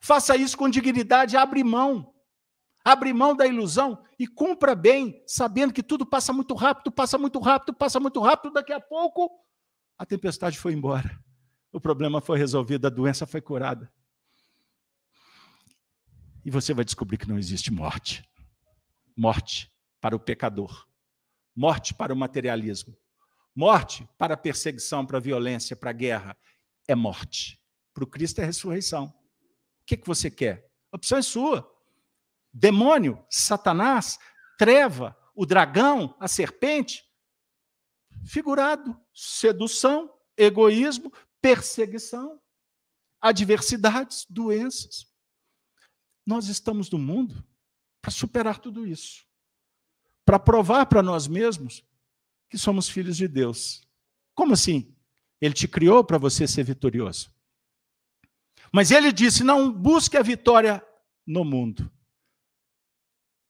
Faça 0.00 0.36
isso 0.36 0.56
com 0.56 0.68
dignidade, 0.68 1.36
abre 1.36 1.64
mão. 1.64 2.14
Abre 2.84 3.12
mão 3.12 3.34
da 3.34 3.46
ilusão 3.46 4.04
e 4.18 4.26
cumpra 4.26 4.74
bem, 4.74 5.22
sabendo 5.26 5.72
que 5.72 5.82
tudo 5.82 6.04
passa 6.04 6.32
muito 6.32 6.54
rápido, 6.54 6.90
passa 6.90 7.16
muito 7.16 7.38
rápido, 7.38 7.74
passa 7.74 8.00
muito 8.00 8.20
rápido, 8.20 8.52
daqui 8.52 8.72
a 8.72 8.80
pouco 8.80 9.30
a 9.96 10.04
tempestade 10.04 10.58
foi 10.58 10.72
embora. 10.72 11.18
O 11.72 11.80
problema 11.80 12.20
foi 12.20 12.38
resolvido, 12.38 12.86
a 12.86 12.90
doença 12.90 13.26
foi 13.26 13.40
curada. 13.40 13.92
E 16.44 16.50
você 16.50 16.72
vai 16.72 16.84
descobrir 16.84 17.18
que 17.18 17.28
não 17.28 17.38
existe 17.38 17.72
morte. 17.72 18.24
Morte 19.16 19.70
para 20.00 20.16
o 20.16 20.20
pecador 20.20 20.88
morte 21.58 21.92
para 21.92 22.14
o 22.14 22.16
materialismo, 22.16 22.96
morte 23.52 24.08
para 24.16 24.34
a 24.34 24.36
perseguição, 24.36 25.04
para 25.04 25.18
a 25.18 25.20
violência, 25.20 25.74
para 25.74 25.90
a 25.90 25.92
guerra, 25.92 26.38
é 26.86 26.94
morte. 26.94 27.60
Para 27.92 28.04
o 28.04 28.06
Cristo 28.06 28.40
é 28.40 28.44
ressurreição. 28.44 29.06
O 29.06 29.84
que, 29.84 29.96
que 29.96 30.06
você 30.06 30.30
quer? 30.30 30.70
A 30.92 30.96
opção 30.96 31.18
é 31.18 31.22
sua. 31.22 31.68
Demônio, 32.58 33.24
Satanás, 33.30 34.18
treva, 34.58 35.16
o 35.34 35.46
dragão, 35.46 36.16
a 36.18 36.26
serpente, 36.26 37.04
figurado, 38.26 38.98
sedução, 39.14 40.12
egoísmo, 40.36 41.12
perseguição, 41.40 42.40
adversidades, 43.20 44.26
doenças. 44.28 45.06
Nós 46.26 46.48
estamos 46.48 46.90
no 46.90 46.98
mundo 46.98 47.46
para 48.02 48.10
superar 48.10 48.58
tudo 48.58 48.86
isso 48.86 49.28
para 50.28 50.38
provar 50.38 50.84
para 50.84 51.02
nós 51.02 51.26
mesmos 51.26 51.82
que 52.50 52.58
somos 52.58 52.86
filhos 52.86 53.16
de 53.16 53.26
Deus. 53.26 53.80
Como 54.34 54.52
assim? 54.52 54.94
Ele 55.40 55.54
te 55.54 55.66
criou 55.66 56.04
para 56.04 56.18
você 56.18 56.46
ser 56.46 56.64
vitorioso. 56.64 57.32
Mas 58.70 58.90
ele 58.90 59.10
disse: 59.10 59.42
não 59.42 59.72
busque 59.72 60.18
a 60.18 60.22
vitória 60.22 60.84
no 61.26 61.46
mundo. 61.46 61.90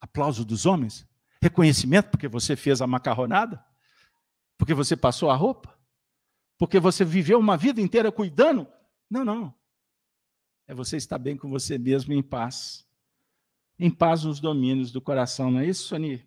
Aplauso 0.00 0.44
dos 0.44 0.66
homens? 0.66 1.06
Reconhecimento 1.42 2.10
porque 2.10 2.28
você 2.28 2.56
fez 2.56 2.80
a 2.80 2.86
macarronada? 2.86 3.64
Porque 4.56 4.74
você 4.74 4.96
passou 4.96 5.30
a 5.30 5.36
roupa? 5.36 5.78
Porque 6.58 6.80
você 6.80 7.04
viveu 7.04 7.38
uma 7.38 7.56
vida 7.56 7.80
inteira 7.80 8.10
cuidando? 8.10 8.66
Não, 9.08 9.24
não. 9.24 9.54
É 10.66 10.74
você 10.74 10.96
estar 10.96 11.18
bem 11.18 11.36
com 11.36 11.48
você 11.48 11.78
mesmo 11.78 12.12
em 12.12 12.22
paz. 12.22 12.86
Em 13.78 13.90
paz 13.90 14.24
nos 14.24 14.40
domínios 14.40 14.90
do 14.90 15.00
coração, 15.00 15.50
não 15.50 15.60
é 15.60 15.66
isso, 15.66 15.86
Soni? 15.86 16.26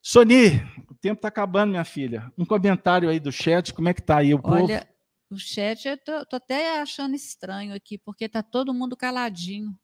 Soni, 0.00 0.56
o 0.90 0.94
tempo 0.94 1.18
está 1.18 1.28
acabando, 1.28 1.70
minha 1.70 1.84
filha. 1.84 2.32
Um 2.36 2.44
comentário 2.44 3.08
aí 3.08 3.20
do 3.20 3.30
chat, 3.30 3.72
como 3.72 3.88
é 3.88 3.94
que 3.94 4.00
está 4.00 4.18
aí 4.18 4.34
o 4.34 4.40
povo? 4.40 4.64
Olha, 4.64 4.88
o 5.30 5.38
chat, 5.38 5.86
eu 5.86 5.96
tô, 5.96 6.26
tô 6.26 6.36
até 6.36 6.80
achando 6.80 7.14
estranho 7.14 7.74
aqui, 7.74 7.98
porque 7.98 8.24
está 8.24 8.42
todo 8.42 8.74
mundo 8.74 8.96
caladinho. 8.96 9.78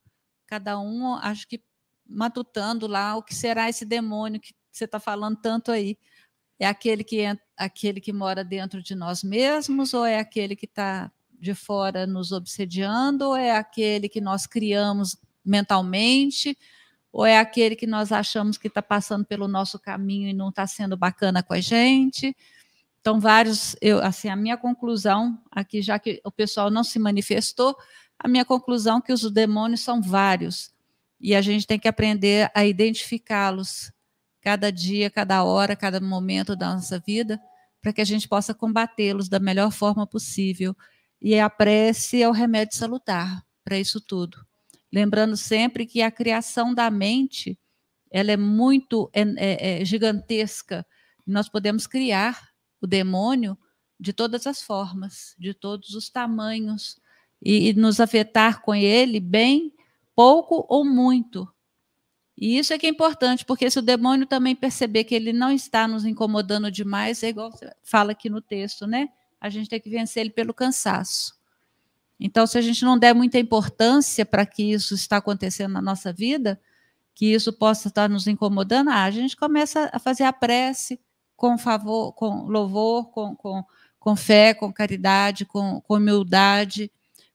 Cada 0.46 0.80
um, 0.80 1.14
acho 1.14 1.46
que 1.46 1.62
matutando 2.08 2.86
lá 2.86 3.16
o 3.16 3.22
que 3.22 3.34
será 3.34 3.68
esse 3.68 3.84
demônio 3.84 4.40
que 4.40 4.54
você 4.72 4.84
está 4.84 4.98
falando 4.98 5.36
tanto 5.36 5.70
aí. 5.70 5.98
É 6.58 6.66
aquele 6.66 7.04
que, 7.04 7.20
é, 7.20 7.36
aquele 7.56 8.00
que 8.00 8.12
mora 8.12 8.42
dentro 8.42 8.82
de 8.82 8.94
nós 8.94 9.22
mesmos, 9.22 9.94
ou 9.94 10.04
é 10.04 10.18
aquele 10.18 10.56
que 10.56 10.66
está 10.66 11.12
de 11.38 11.54
fora 11.54 12.06
nos 12.06 12.32
obsediando, 12.32 13.26
ou 13.26 13.36
é 13.36 13.52
aquele 13.52 14.08
que 14.08 14.20
nós 14.20 14.46
criamos 14.46 15.16
mentalmente? 15.44 16.56
Ou 17.12 17.24
é 17.24 17.38
aquele 17.38 17.76
que 17.76 17.86
nós 17.86 18.12
achamos 18.12 18.58
que 18.58 18.68
está 18.68 18.82
passando 18.82 19.24
pelo 19.24 19.48
nosso 19.48 19.78
caminho 19.78 20.28
e 20.28 20.34
não 20.34 20.50
está 20.50 20.66
sendo 20.66 20.96
bacana 20.96 21.42
com 21.42 21.54
a 21.54 21.60
gente? 21.60 22.36
Então, 23.00 23.20
vários, 23.20 23.76
eu, 23.80 24.00
assim, 24.02 24.28
a 24.28 24.36
minha 24.36 24.56
conclusão 24.56 25.40
aqui, 25.50 25.80
já 25.80 25.98
que 25.98 26.20
o 26.24 26.30
pessoal 26.30 26.70
não 26.70 26.84
se 26.84 26.98
manifestou, 26.98 27.76
a 28.18 28.28
minha 28.28 28.44
conclusão 28.44 28.98
é 28.98 29.00
que 29.00 29.12
os 29.12 29.30
demônios 29.30 29.80
são 29.80 30.02
vários 30.02 30.72
e 31.20 31.34
a 31.34 31.40
gente 31.40 31.66
tem 31.66 31.78
que 31.78 31.88
aprender 31.88 32.50
a 32.54 32.64
identificá-los 32.64 33.92
cada 34.40 34.70
dia, 34.70 35.10
cada 35.10 35.42
hora, 35.42 35.74
cada 35.74 36.00
momento 36.00 36.54
da 36.54 36.74
nossa 36.74 36.98
vida, 36.98 37.40
para 37.80 37.92
que 37.92 38.00
a 38.00 38.04
gente 38.04 38.28
possa 38.28 38.54
combatê-los 38.54 39.28
da 39.28 39.38
melhor 39.38 39.72
forma 39.72 40.06
possível. 40.06 40.76
E 41.20 41.38
a 41.38 41.50
prece 41.50 42.22
é 42.22 42.28
o 42.28 42.32
remédio 42.32 42.76
salutar 42.76 43.44
para 43.64 43.78
isso 43.78 44.00
tudo. 44.00 44.46
Lembrando 44.92 45.36
sempre 45.36 45.84
que 45.84 46.00
a 46.00 46.10
criação 46.10 46.72
da 46.72 46.90
mente 46.90 47.58
ela 48.10 48.32
é 48.32 48.36
muito 48.36 49.10
é, 49.12 49.22
é, 49.22 49.82
é 49.82 49.84
gigantesca. 49.84 50.86
Nós 51.26 51.48
podemos 51.48 51.86
criar 51.86 52.48
o 52.80 52.86
demônio 52.86 53.58
de 54.00 54.12
todas 54.12 54.46
as 54.46 54.62
formas, 54.62 55.34
de 55.38 55.52
todos 55.52 55.90
os 55.90 56.08
tamanhos, 56.08 56.98
e, 57.42 57.68
e 57.68 57.72
nos 57.74 58.00
afetar 58.00 58.62
com 58.62 58.74
ele 58.74 59.20
bem, 59.20 59.72
pouco 60.18 60.66
ou 60.68 60.84
muito. 60.84 61.48
E 62.36 62.58
isso 62.58 62.72
é 62.72 62.78
que 62.78 62.88
é 62.88 62.90
importante, 62.90 63.44
porque 63.44 63.70
se 63.70 63.78
o 63.78 63.82
demônio 63.82 64.26
também 64.26 64.56
perceber 64.56 65.04
que 65.04 65.14
ele 65.14 65.32
não 65.32 65.52
está 65.52 65.86
nos 65.86 66.04
incomodando 66.04 66.72
demais, 66.72 67.22
é 67.22 67.28
igual 67.28 67.52
fala 67.84 68.10
aqui 68.10 68.28
no 68.28 68.40
texto, 68.40 68.84
né? 68.84 69.10
A 69.40 69.48
gente 69.48 69.70
tem 69.70 69.80
que 69.80 69.88
vencer 69.88 70.22
ele 70.22 70.30
pelo 70.30 70.52
cansaço. 70.52 71.38
Então, 72.18 72.48
se 72.48 72.58
a 72.58 72.60
gente 72.60 72.84
não 72.84 72.98
der 72.98 73.14
muita 73.14 73.38
importância 73.38 74.26
para 74.26 74.44
que 74.44 74.64
isso 74.64 74.92
está 74.92 75.18
acontecendo 75.18 75.74
na 75.74 75.82
nossa 75.82 76.12
vida, 76.12 76.60
que 77.14 77.26
isso 77.32 77.52
possa 77.52 77.86
estar 77.86 78.08
nos 78.08 78.26
incomodando, 78.26 78.90
ah, 78.90 79.04
a 79.04 79.10
gente 79.12 79.36
começa 79.36 79.88
a 79.92 80.00
fazer 80.00 80.24
a 80.24 80.32
prece 80.32 80.98
com 81.36 81.56
favor, 81.56 82.12
com 82.14 82.42
louvor, 82.48 83.08
com, 83.10 83.36
com, 83.36 83.64
com 84.00 84.16
fé, 84.16 84.52
com 84.52 84.72
caridade, 84.72 85.44
com, 85.44 85.80
com 85.80 85.94
humildade, 85.94 86.90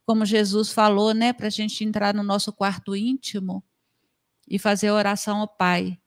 como 0.05 0.25
Jesus 0.25 0.71
falou, 0.71 1.13
né, 1.13 1.33
para 1.33 1.47
a 1.47 1.51
gente 1.51 1.83
entrar 1.83 2.13
no 2.13 2.23
nosso 2.23 2.51
quarto 2.51 2.95
íntimo 2.95 3.63
e 4.47 4.59
fazer 4.59 4.91
oração 4.91 5.39
ao 5.39 5.47
Pai. 5.47 5.99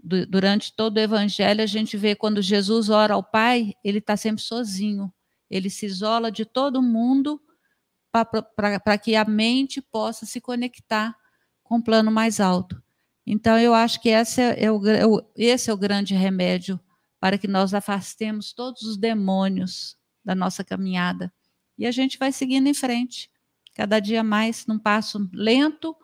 Durante 0.00 0.74
todo 0.76 0.98
o 0.98 1.00
Evangelho, 1.00 1.62
a 1.62 1.66
gente 1.66 1.96
vê 1.96 2.14
quando 2.14 2.40
Jesus 2.40 2.88
ora 2.88 3.14
ao 3.14 3.22
Pai, 3.22 3.74
ele 3.82 3.98
está 3.98 4.16
sempre 4.16 4.42
sozinho. 4.42 5.12
Ele 5.50 5.70
se 5.70 5.86
isola 5.86 6.30
de 6.30 6.44
todo 6.44 6.82
mundo 6.82 7.40
para 8.12 8.98
que 8.98 9.16
a 9.16 9.24
mente 9.24 9.80
possa 9.80 10.26
se 10.26 10.40
conectar 10.40 11.16
com 11.62 11.76
o 11.76 11.82
plano 11.82 12.10
mais 12.10 12.40
alto. 12.40 12.82
Então, 13.26 13.58
eu 13.58 13.74
acho 13.74 14.00
que 14.00 14.08
esse 14.08 14.40
é, 14.40 14.64
é 14.64 14.72
o, 14.72 14.80
esse 15.36 15.70
é 15.70 15.72
o 15.72 15.76
grande 15.76 16.14
remédio 16.14 16.80
para 17.20 17.36
que 17.36 17.48
nós 17.48 17.74
afastemos 17.74 18.52
todos 18.52 18.82
os 18.82 18.96
demônios 18.96 19.96
da 20.24 20.34
nossa 20.34 20.62
caminhada. 20.62 21.32
E 21.76 21.86
a 21.86 21.90
gente 21.90 22.18
vai 22.18 22.32
seguindo 22.32 22.66
em 22.68 22.74
frente, 22.74 23.30
cada 23.78 24.00
dia 24.00 24.24
mais, 24.24 24.66
num 24.66 24.76
passo 24.76 25.30
lento, 25.32 25.96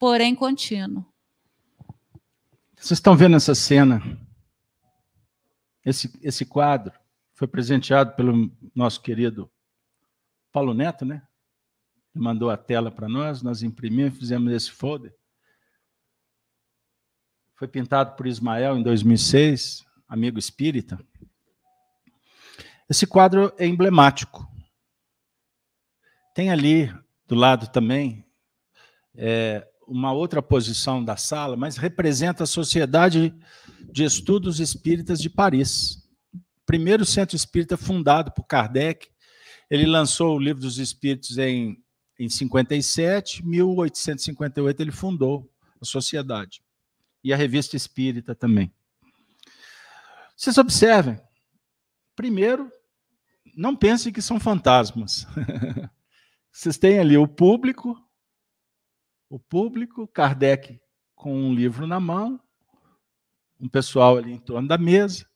porém 0.00 0.34
contínuo. 0.34 1.06
Vocês 2.76 2.98
estão 2.98 3.16
vendo 3.16 3.36
essa 3.36 3.54
cena? 3.54 4.02
Esse, 5.84 6.10
esse 6.22 6.44
quadro 6.44 6.92
foi 7.32 7.46
presenteado 7.46 8.16
pelo 8.16 8.50
nosso 8.74 9.00
querido 9.00 9.48
Paulo 10.50 10.74
Neto, 10.74 11.04
né? 11.04 11.22
Ele 12.12 12.24
mandou 12.24 12.50
a 12.50 12.56
tela 12.56 12.90
para 12.90 13.08
nós, 13.08 13.42
nós 13.42 13.62
imprimimos, 13.62 14.18
fizemos 14.18 14.52
esse 14.52 14.72
folder. 14.72 15.14
Foi 17.54 17.68
pintado 17.68 18.16
por 18.16 18.26
Ismael 18.26 18.76
em 18.76 18.82
2006, 18.82 19.86
amigo 20.08 20.36
espírita. 20.36 20.98
Esse 22.88 23.06
quadro 23.06 23.54
é 23.56 23.68
emblemático. 23.68 24.44
Tem 26.34 26.50
ali 26.50 26.92
do 27.30 27.36
lado 27.36 27.68
também 27.68 28.26
é, 29.14 29.64
uma 29.86 30.12
outra 30.12 30.42
posição 30.42 31.02
da 31.04 31.16
sala, 31.16 31.56
mas 31.56 31.76
representa 31.76 32.42
a 32.42 32.46
Sociedade 32.46 33.32
de 33.92 34.02
Estudos 34.02 34.58
Espíritas 34.58 35.20
de 35.20 35.30
Paris. 35.30 36.08
Primeiro 36.66 37.04
centro 37.04 37.36
espírita 37.36 37.76
fundado 37.76 38.32
por 38.32 38.44
Kardec. 38.48 39.08
Ele 39.70 39.86
lançou 39.86 40.36
o 40.36 40.40
Livro 40.40 40.60
dos 40.60 40.78
Espíritos 40.78 41.38
em, 41.38 41.80
em 42.18 42.28
57, 42.28 43.46
1858 43.46 44.82
ele 44.82 44.90
fundou 44.90 45.48
a 45.80 45.84
sociedade. 45.84 46.60
E 47.22 47.32
a 47.32 47.36
Revista 47.36 47.76
Espírita 47.76 48.34
também. 48.34 48.72
Vocês 50.36 50.58
observem, 50.58 51.16
primeiro, 52.16 52.68
não 53.56 53.76
pensem 53.76 54.12
que 54.12 54.20
são 54.20 54.40
fantasmas. 54.40 55.28
Vocês 56.60 56.76
têm 56.76 56.98
ali 56.98 57.16
o 57.16 57.26
público, 57.26 57.98
o 59.30 59.38
público, 59.38 60.06
Kardec 60.06 60.78
com 61.14 61.34
um 61.34 61.54
livro 61.54 61.86
na 61.86 61.98
mão, 61.98 62.38
um 63.58 63.66
pessoal 63.66 64.18
ali 64.18 64.32
em 64.32 64.38
torno 64.38 64.68
da 64.68 64.76
mesa. 64.76 65.26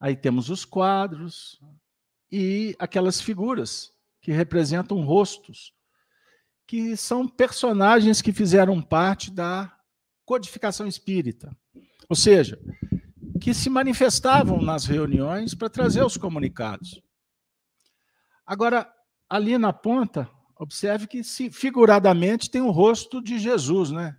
Aí 0.00 0.16
temos 0.16 0.50
os 0.50 0.64
quadros 0.64 1.60
e 2.28 2.74
aquelas 2.76 3.20
figuras 3.20 3.94
que 4.20 4.32
representam 4.32 5.00
rostos, 5.04 5.72
que 6.66 6.96
são 6.96 7.28
personagens 7.28 8.20
que 8.20 8.32
fizeram 8.32 8.82
parte 8.82 9.30
da 9.30 9.72
codificação 10.24 10.88
espírita. 10.88 11.56
Ou 12.08 12.16
seja, 12.16 12.60
que 13.40 13.54
se 13.54 13.70
manifestavam 13.70 14.60
nas 14.60 14.86
reuniões 14.86 15.54
para 15.54 15.70
trazer 15.70 16.02
os 16.02 16.16
comunicados. 16.16 17.00
Agora, 18.44 18.92
ali 19.28 19.58
na 19.58 19.72
ponta, 19.72 20.30
observe 20.56 21.06
que 21.06 21.22
figuradamente 21.50 22.50
tem 22.50 22.60
o 22.60 22.70
rosto 22.70 23.22
de 23.22 23.38
Jesus, 23.38 23.90
né? 23.90 24.16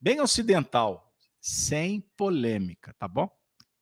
Bem 0.00 0.20
ocidental, 0.20 1.12
sem 1.40 2.00
polêmica, 2.16 2.94
tá 2.98 3.06
bom? 3.06 3.30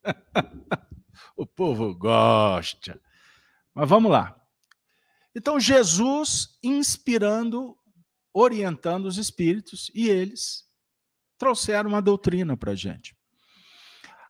o 1.37 1.47
povo 1.47 1.95
gosta. 1.95 3.01
Mas 3.75 3.89
vamos 3.89 4.11
lá. 4.11 4.35
Então, 5.35 5.61
Jesus 5.61 6.59
inspirando, 6.63 7.77
orientando 8.33 9.05
os 9.05 9.19
espíritos, 9.19 9.91
e 9.95 10.09
eles 10.09 10.65
trouxeram 11.37 11.91
uma 11.91 12.01
doutrina 12.01 12.57
para 12.57 12.73
a 12.73 12.75
gente. 12.75 13.15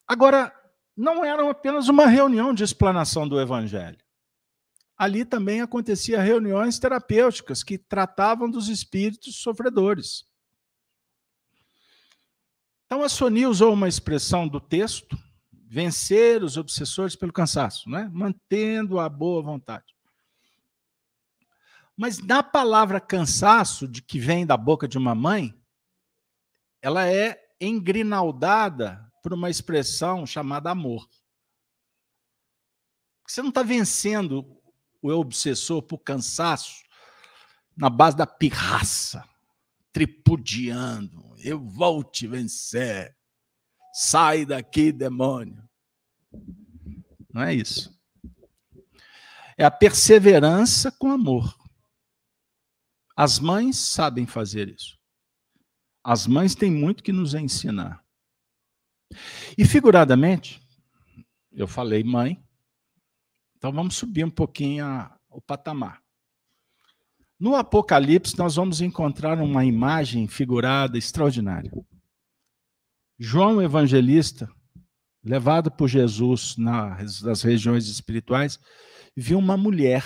Agora, 0.07 0.53
não 0.97 1.25
era 1.25 1.49
apenas 1.49 1.89
uma 1.89 2.07
reunião 2.07 2.53
de 2.53 2.65
explanação 2.65 3.29
do 3.29 3.41
Evangelho. 3.41 3.99
Ali 4.97 5.25
também 5.25 5.61
acontecia 5.61 6.23
reuniões 6.23 6.79
terapêuticas 6.79 7.63
que 7.63 7.77
tratavam 7.77 8.51
dos 8.51 8.69
espíritos 8.69 9.37
sofredores. 9.37 10.25
Então, 12.87 13.03
a 13.03 13.09
Sony 13.09 13.47
usou 13.47 13.73
uma 13.73 13.89
expressão 13.89 14.49
do 14.49 14.61
texto, 14.61 15.19
vencer 15.69 16.43
os 16.43 16.57
obsessores 16.57 17.17
pelo 17.17 17.33
cansaço, 17.33 17.91
né? 17.91 18.09
mantendo 18.13 18.99
a 18.99 19.09
boa 19.09 19.43
vontade. 19.43 19.95
Mas 21.97 22.19
na 22.19 22.43
palavra 22.43 23.01
cansaço, 23.01 23.89
de 23.89 24.01
que 24.01 24.19
vem 24.19 24.47
da 24.47 24.57
boca 24.57 24.87
de 24.87 24.97
uma 24.97 25.15
mãe, 25.15 25.55
ela 26.81 27.07
é 27.07 27.43
engrinaldada 27.61 29.11
por 29.23 29.33
uma 29.33 29.51
expressão 29.51 30.25
chamada 30.25 30.71
amor. 30.71 31.09
Você 33.27 33.43
não 33.43 33.49
está 33.49 33.63
vencendo 33.63 34.56
o 35.07 35.21
obsessor 35.21 35.83
por 35.83 35.99
cansaço 35.99 36.85
na 37.77 37.91
base 37.91 38.17
da 38.17 38.27
pirraça, 38.27 39.29
tripudiando. 39.93 41.35
Eu 41.39 41.61
vou 41.61 42.03
te 42.03 42.27
vencer. 42.27 43.17
Sai 43.93 44.45
daqui, 44.47 44.93
demônio. 44.93 45.63
Não 47.33 47.43
é 47.43 47.55
isso. 47.55 47.95
É 49.59 49.65
a 49.65 49.71
perseverança 49.71 50.91
com 50.91 51.11
amor. 51.11 51.55
As 53.17 53.39
mães 53.39 53.79
sabem 53.79 54.27
fazer 54.27 54.69
isso. 54.69 54.99
As 56.05 56.27
mães 56.27 56.55
têm 56.55 56.71
muito 56.71 57.03
que 57.03 57.13
nos 57.13 57.35
ensinar. 57.35 58.05
E 59.57 59.65
figuradamente, 59.65 60.63
eu 61.53 61.67
falei 61.67 62.05
mãe, 62.05 62.46
então 63.67 63.75
vamos 63.75 63.97
subir 63.97 64.25
um 64.25 64.31
pouquinho 64.31 64.85
a, 64.87 65.19
o 65.29 65.41
patamar. 65.41 66.01
No 67.37 67.57
Apocalipse, 67.57 68.39
nós 68.39 68.55
vamos 68.55 68.81
encontrar 68.81 69.41
uma 69.41 69.65
imagem 69.65 70.29
figurada 70.29 70.97
extraordinária. 70.97 71.73
João 73.19 73.61
Evangelista, 73.61 74.49
levado 75.21 75.69
por 75.69 75.89
Jesus 75.89 76.57
nas, 76.57 77.21
nas 77.23 77.43
regiões 77.43 77.89
espirituais, 77.89 78.57
viu 79.17 79.37
uma 79.37 79.57
mulher. 79.57 80.05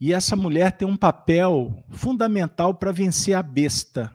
E 0.00 0.12
essa 0.12 0.34
mulher 0.34 0.76
tem 0.76 0.88
um 0.88 0.96
papel 0.96 1.86
fundamental 1.90 2.74
para 2.74 2.90
vencer 2.90 3.36
a 3.36 3.42
besta. 3.42 4.12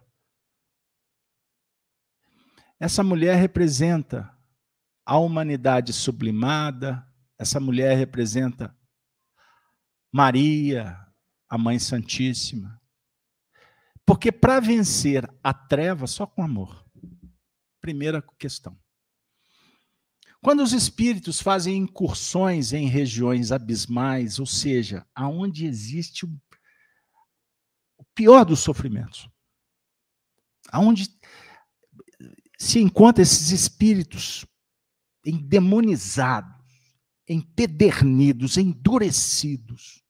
Essa 2.77 3.01
mulher 3.05 3.37
representa 3.37 4.37
a 5.09 5.17
humanidade 5.17 5.91
sublimada, 5.91 7.03
essa 7.35 7.59
mulher 7.59 7.97
representa 7.97 8.77
Maria, 10.13 10.95
a 11.49 11.57
Mãe 11.57 11.79
Santíssima. 11.79 12.79
Porque 14.05 14.31
para 14.31 14.59
vencer 14.59 15.27
a 15.43 15.51
treva, 15.51 16.05
só 16.05 16.27
com 16.27 16.43
amor. 16.43 16.85
Primeira 17.81 18.21
questão. 18.37 18.79
Quando 20.43 20.61
os 20.61 20.73
espíritos 20.73 21.41
fazem 21.41 21.77
incursões 21.77 22.71
em 22.71 22.87
regiões 22.87 23.51
abismais, 23.51 24.37
ou 24.37 24.45
seja, 24.45 25.07
aonde 25.15 25.65
existe 25.65 26.27
o 26.27 28.05
pior 28.13 28.45
dos 28.45 28.59
sofrimentos, 28.59 29.27
aonde 30.71 31.09
se 32.59 32.79
encontra 32.79 33.23
esses 33.23 33.49
espíritos 33.49 34.45
endemonizados, 35.25 36.55
empedernidos, 37.27 38.57
endurecidos. 38.57 40.03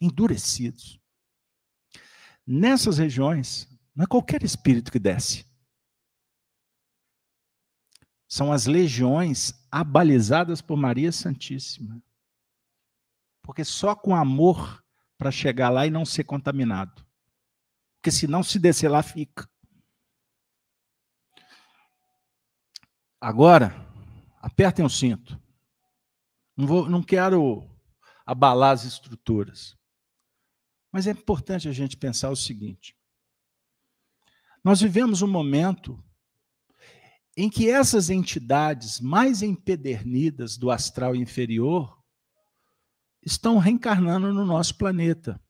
Endurecidos. 0.00 1.00
Nessas 2.46 2.98
regiões, 2.98 3.68
não 3.94 4.04
é 4.04 4.06
qualquer 4.06 4.42
espírito 4.42 4.90
que 4.90 4.98
desce. 4.98 5.46
São 8.26 8.50
as 8.50 8.66
legiões 8.66 9.54
abalizadas 9.70 10.62
por 10.62 10.76
Maria 10.76 11.12
Santíssima. 11.12 12.02
Porque 13.42 13.64
só 13.64 13.94
com 13.94 14.16
amor 14.16 14.82
para 15.18 15.30
chegar 15.30 15.68
lá 15.68 15.86
e 15.86 15.90
não 15.90 16.04
ser 16.04 16.24
contaminado. 16.24 17.06
Porque 17.96 18.10
senão, 18.10 18.42
se 18.42 18.58
descer 18.58 18.88
lá, 18.88 19.02
fica. 19.02 19.48
Agora, 23.22 23.72
apertem 24.40 24.84
o 24.84 24.90
cinto. 24.90 25.40
Não, 26.56 26.66
vou, 26.66 26.90
não 26.90 27.00
quero 27.00 27.64
abalar 28.26 28.72
as 28.72 28.82
estruturas. 28.82 29.76
Mas 30.90 31.06
é 31.06 31.12
importante 31.12 31.68
a 31.68 31.72
gente 31.72 31.96
pensar 31.96 32.30
o 32.30 32.36
seguinte: 32.36 32.96
nós 34.64 34.80
vivemos 34.80 35.22
um 35.22 35.28
momento 35.28 36.02
em 37.36 37.48
que 37.48 37.70
essas 37.70 38.10
entidades 38.10 38.98
mais 38.98 39.40
empedernidas 39.40 40.56
do 40.56 40.68
astral 40.68 41.14
inferior 41.14 41.96
estão 43.24 43.56
reencarnando 43.56 44.32
no 44.34 44.44
nosso 44.44 44.76
planeta. 44.76 45.40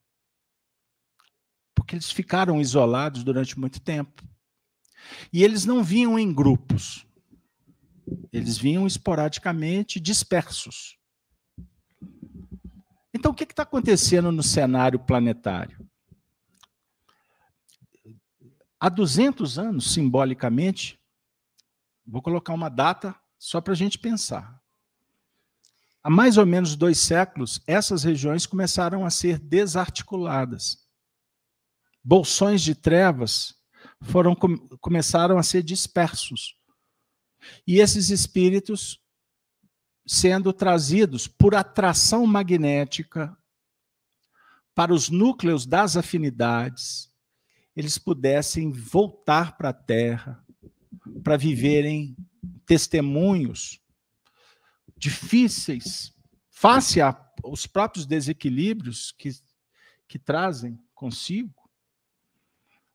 Porque 1.74 1.94
eles 1.94 2.12
ficaram 2.12 2.60
isolados 2.60 3.24
durante 3.24 3.58
muito 3.58 3.80
tempo. 3.80 4.22
E 5.32 5.42
eles 5.42 5.64
não 5.64 5.82
vinham 5.82 6.18
em 6.18 6.30
grupos. 6.30 7.10
Eles 8.32 8.58
vinham 8.58 8.86
esporadicamente 8.86 10.00
dispersos. 10.00 10.98
Então, 13.14 13.30
o 13.30 13.34
que 13.34 13.44
está 13.44 13.62
acontecendo 13.62 14.32
no 14.32 14.42
cenário 14.42 14.98
planetário? 14.98 15.78
Há 18.80 18.88
200 18.88 19.58
anos, 19.58 19.92
simbolicamente, 19.92 20.98
vou 22.06 22.20
colocar 22.20 22.52
uma 22.52 22.68
data 22.68 23.14
só 23.38 23.60
para 23.60 23.74
a 23.74 23.76
gente 23.76 23.98
pensar. 23.98 24.60
Há 26.02 26.10
mais 26.10 26.36
ou 26.36 26.44
menos 26.44 26.74
dois 26.74 26.98
séculos, 26.98 27.62
essas 27.64 28.02
regiões 28.02 28.44
começaram 28.44 29.04
a 29.04 29.10
ser 29.10 29.38
desarticuladas. 29.38 30.88
Bolsões 32.02 32.60
de 32.60 32.74
trevas 32.74 33.54
foram 34.00 34.34
começaram 34.80 35.38
a 35.38 35.44
ser 35.44 35.62
dispersos. 35.62 36.56
E 37.66 37.78
esses 37.80 38.10
espíritos 38.10 39.02
sendo 40.06 40.52
trazidos 40.52 41.26
por 41.28 41.54
atração 41.54 42.26
magnética 42.26 43.36
para 44.74 44.92
os 44.92 45.08
núcleos 45.08 45.66
das 45.66 45.96
afinidades, 45.96 47.12
eles 47.76 47.98
pudessem 47.98 48.70
voltar 48.70 49.56
para 49.56 49.70
a 49.70 49.74
Terra 49.74 50.44
para 51.22 51.36
viverem 51.36 52.16
testemunhos 52.66 53.80
difíceis, 54.96 56.12
face 56.48 57.00
aos 57.00 57.66
próprios 57.66 58.06
desequilíbrios 58.06 59.12
que, 59.12 59.30
que 60.06 60.18
trazem 60.18 60.78
consigo, 60.94 61.68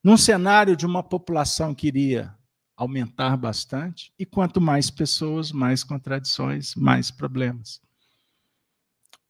num 0.03 0.15
cenário 0.15 0.75
de 0.75 0.85
uma 0.85 1.03
população 1.03 1.75
que 1.75 1.87
iria 1.87 2.36
aumentar 2.77 3.35
bastante, 3.35 4.13
e 4.19 4.25
quanto 4.25 4.61
mais 4.61 4.91
pessoas, 4.91 5.51
mais 5.51 5.83
contradições, 5.83 6.75
mais 6.75 7.09
problemas. 7.09 7.81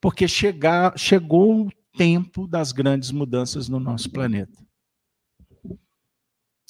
Porque 0.01 0.27
chegar, 0.27 0.99
chegou 0.99 1.65
o 1.65 1.71
tempo 1.97 2.45
das 2.45 2.73
grandes 2.73 3.09
mudanças 3.09 3.69
no 3.69 3.79
nosso 3.79 4.11
planeta. 4.11 4.67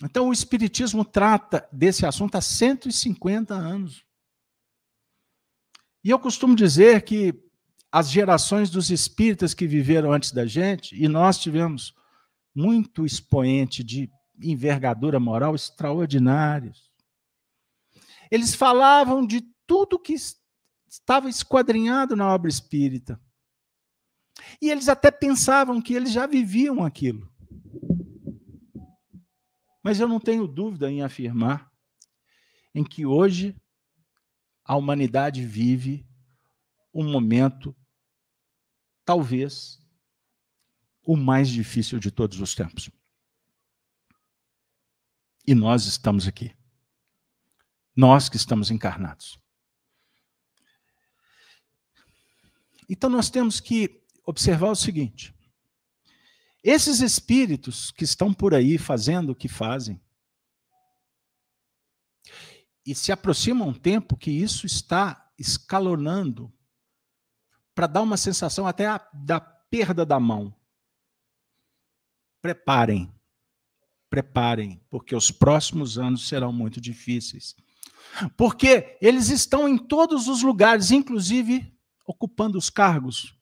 Então, 0.03 0.29
o 0.29 0.33
Espiritismo 0.33 1.03
trata 1.03 1.67
desse 1.73 2.05
assunto 2.05 2.35
há 2.35 2.41
150 2.41 3.55
anos. 3.55 4.05
E 6.03 6.11
eu 6.11 6.19
costumo 6.19 6.55
dizer 6.55 7.01
que 7.01 7.33
as 7.91 8.11
gerações 8.11 8.69
dos 8.69 8.91
espíritas 8.91 9.55
que 9.55 9.65
viveram 9.65 10.11
antes 10.11 10.31
da 10.31 10.45
gente, 10.45 10.95
e 10.95 11.07
nós 11.07 11.39
tivemos 11.39 11.95
muito 12.53 13.05
expoente 13.05 13.83
de 13.83 14.11
envergadura 14.41 15.19
moral 15.19 15.55
extraordinários. 15.55 16.91
Eles 18.29 18.53
falavam 18.53 19.25
de 19.25 19.41
tudo 19.65 19.99
que 19.99 20.15
estava 20.87 21.29
esquadrinhado 21.29 22.15
na 22.15 22.33
obra 22.33 22.49
espírita. 22.49 23.19
E 24.61 24.69
eles 24.69 24.87
até 24.87 25.09
pensavam 25.11 25.81
que 25.81 25.93
eles 25.93 26.11
já 26.11 26.25
viviam 26.25 26.83
aquilo. 26.83 27.31
Mas 29.83 29.99
eu 29.99 30.07
não 30.07 30.19
tenho 30.19 30.47
dúvida 30.47 30.91
em 30.91 31.01
afirmar 31.01 31.71
em 32.75 32.83
que 32.83 33.05
hoje 33.05 33.55
a 34.63 34.75
humanidade 34.75 35.45
vive 35.45 36.05
um 36.93 37.09
momento, 37.09 37.75
talvez, 39.05 39.79
o 41.03 41.15
mais 41.15 41.47
difícil 41.47 41.99
de 41.99 42.11
todos 42.11 42.39
os 42.41 42.53
tempos. 42.53 42.89
E 45.47 45.55
nós 45.55 45.85
estamos 45.85 46.27
aqui. 46.27 46.53
Nós 47.95 48.27
que 48.27 48.35
estamos 48.35 48.69
encarnados. 48.69 49.39
Então 52.89 53.09
nós 53.09 53.29
temos 53.29 53.59
que 53.59 54.03
observar 54.25 54.69
o 54.69 54.75
seguinte: 54.75 55.33
esses 56.63 56.99
espíritos 56.99 57.91
que 57.91 58.03
estão 58.03 58.33
por 58.33 58.53
aí 58.53 58.77
fazendo 58.77 59.31
o 59.31 59.35
que 59.35 59.47
fazem, 59.47 59.99
e 62.85 62.93
se 62.95 63.11
aproxima 63.11 63.65
um 63.65 63.73
tempo 63.73 64.15
que 64.15 64.31
isso 64.31 64.65
está 64.65 65.29
escalonando 65.37 66.53
para 67.75 67.85
dar 67.85 68.01
uma 68.01 68.15
sensação 68.15 68.65
até 68.65 68.85
a, 68.85 68.97
da 69.13 69.39
perda 69.39 70.05
da 70.05 70.19
mão. 70.19 70.55
Preparem, 72.41 73.13
preparem, 74.09 74.81
porque 74.89 75.15
os 75.15 75.31
próximos 75.31 75.97
anos 75.97 76.27
serão 76.27 76.51
muito 76.51 76.79
difíceis. 76.79 77.55
Porque 78.35 78.97
eles 79.01 79.29
estão 79.29 79.67
em 79.67 79.77
todos 79.77 80.27
os 80.27 80.41
lugares, 80.41 80.91
inclusive 80.91 81.73
ocupando 82.05 82.57
os 82.57 82.69
cargos 82.69 83.35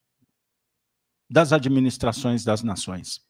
das 1.30 1.54
administrações 1.54 2.44
das 2.44 2.64
nações. 2.64 3.22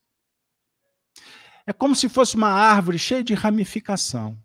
É 1.67 1.73
como 1.73 1.95
se 1.95 2.07
fosse 2.07 2.35
uma 2.35 2.49
árvore 2.49 2.99
cheia 2.99 3.23
de 3.23 3.33
ramificação. 3.33 4.41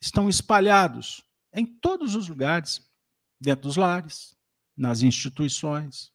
Estão 0.00 0.28
espalhados 0.28 1.24
em 1.54 1.64
todos 1.64 2.14
os 2.14 2.28
lugares, 2.28 2.80
dentro 3.40 3.68
dos 3.68 3.76
lares, 3.76 4.36
nas 4.76 5.02
instituições, 5.02 6.12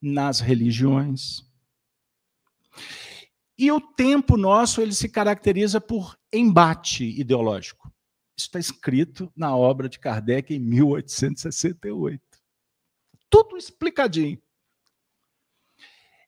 nas 0.00 0.40
religiões. 0.40 1.42
E 3.56 3.70
o 3.70 3.80
tempo 3.80 4.36
nosso 4.36 4.80
ele 4.80 4.92
se 4.92 5.08
caracteriza 5.08 5.80
por 5.80 6.18
embate 6.32 7.04
ideológico. 7.04 7.92
Isso 8.36 8.48
está 8.48 8.58
escrito 8.58 9.32
na 9.36 9.56
obra 9.56 9.88
de 9.88 9.98
Kardec 9.98 10.52
em 10.52 10.58
1868. 10.58 12.20
Tudo 13.30 13.56
explicadinho. 13.56 14.42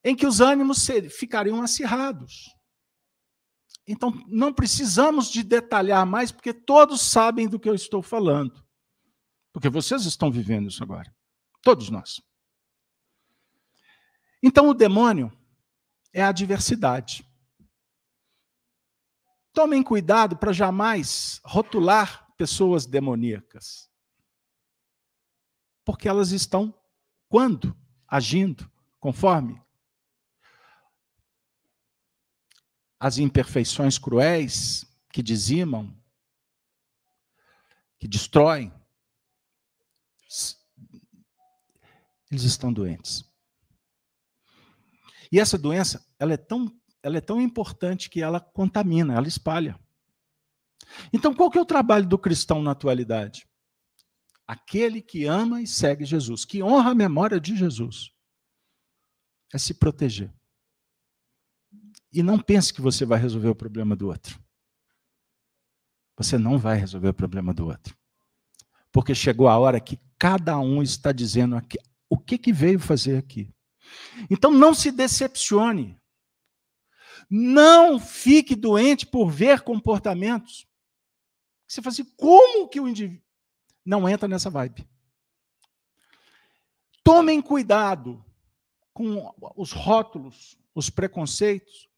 Em 0.05 0.15
que 0.15 0.27
os 0.27 0.41
ânimos 0.41 0.87
ficariam 1.11 1.61
acirrados. 1.61 2.55
Então, 3.89 4.13
não 4.29 4.53
precisamos 4.53 5.31
de 5.31 5.43
detalhar 5.43 6.07
mais, 6.07 6.31
porque 6.31 6.53
todos 6.53 7.01
sabem 7.01 7.49
do 7.49 7.59
que 7.59 7.69
eu 7.69 7.75
estou 7.75 8.03
falando. 8.03 8.65
Porque 9.53 9.69
vocês 9.69 10.05
estão 10.05 10.31
vivendo 10.31 10.69
isso 10.69 10.83
agora. 10.83 11.13
Todos 11.63 11.91
nós. 11.91 12.21
Então, 14.43 14.69
o 14.69 14.75
demônio 14.75 15.33
é 16.17 16.23
a 16.23 16.33
diversidade. 16.33 17.31
Tomem 19.53 19.83
cuidado 19.83 20.35
para 20.35 20.51
jamais 20.51 21.43
rotular 21.45 22.27
pessoas 22.39 22.87
demoníacas. 22.87 23.91
Porque 25.85 26.09
elas 26.09 26.31
estão 26.31 26.75
quando? 27.29 27.77
Agindo 28.09 28.71
conforme 28.99 29.63
as 32.99 33.19
imperfeições 33.19 33.99
cruéis 33.99 34.87
que 35.13 35.23
dizimam, 35.23 35.95
que 37.99 38.09
destroem. 38.09 38.73
Eles 42.31 42.43
estão 42.43 42.73
doentes. 42.73 43.36
E 45.37 45.39
essa 45.39 45.59
doença, 45.59 46.03
ela 46.19 46.33
é 46.33 46.37
tão, 46.39 46.75
ela 47.03 47.19
é 47.19 47.21
tão 47.21 47.39
importante 47.43 48.09
que 48.09 48.23
ela 48.23 48.41
contamina, 48.41 49.13
ela 49.13 49.29
espalha. 49.29 49.79
Então, 51.13 51.35
qual 51.35 51.51
que 51.51 51.59
é 51.59 51.61
o 51.61 51.67
trabalho 51.67 52.07
do 52.07 52.19
cristão 52.19 52.63
na 52.63 52.71
atualidade? 52.71 53.47
Aquele 54.47 55.03
que 55.03 55.27
ama 55.27 55.61
e 55.61 55.67
segue 55.67 56.07
Jesus, 56.07 56.47
que 56.47 56.63
honra 56.63 56.93
a 56.93 56.95
memória 56.95 57.39
de 57.39 57.55
Jesus, 57.55 58.11
é 59.53 59.59
se 59.59 59.75
proteger. 59.75 60.33
E 62.11 62.23
não 62.23 62.39
pense 62.39 62.73
que 62.73 62.81
você 62.81 63.05
vai 63.05 63.19
resolver 63.19 63.51
o 63.51 63.55
problema 63.55 63.95
do 63.95 64.07
outro. 64.07 64.43
Você 66.17 66.39
não 66.39 66.57
vai 66.57 66.79
resolver 66.79 67.11
o 67.11 67.15
problema 67.15 67.53
do 67.53 67.67
outro. 67.67 67.95
Porque 68.91 69.15
chegou 69.15 69.49
a 69.49 69.59
hora 69.59 69.81
que 69.81 70.01
cada 70.19 70.59
um 70.59 70.83
está 70.83 71.13
dizendo 71.13 71.57
aqui, 71.57 71.77
o 72.09 72.17
que, 72.17 72.39
que 72.39 72.55
veio 72.55 72.81
fazer 72.81 73.19
aqui. 73.19 73.55
Então 74.31 74.51
não 74.51 74.75
se 74.75 74.91
decepcione. 74.91 76.01
Não 77.29 77.99
fique 77.99 78.55
doente 78.55 79.07
por 79.07 79.31
ver 79.31 79.63
comportamentos. 79.63 80.67
Você 81.67 81.83
fala 81.83 81.93
assim, 81.93 82.05
como 82.17 82.69
que 82.69 82.81
o 82.81 82.89
indivíduo. 82.89 83.25
Não 83.85 84.09
entra 84.09 84.29
nessa 84.29 84.51
vibe. 84.51 84.89
tomem 87.05 87.41
cuidado 87.41 88.25
com 88.93 89.33
os 89.55 89.71
rótulos, 89.71 90.59
os 90.75 90.91
preconceitos, 90.91 91.89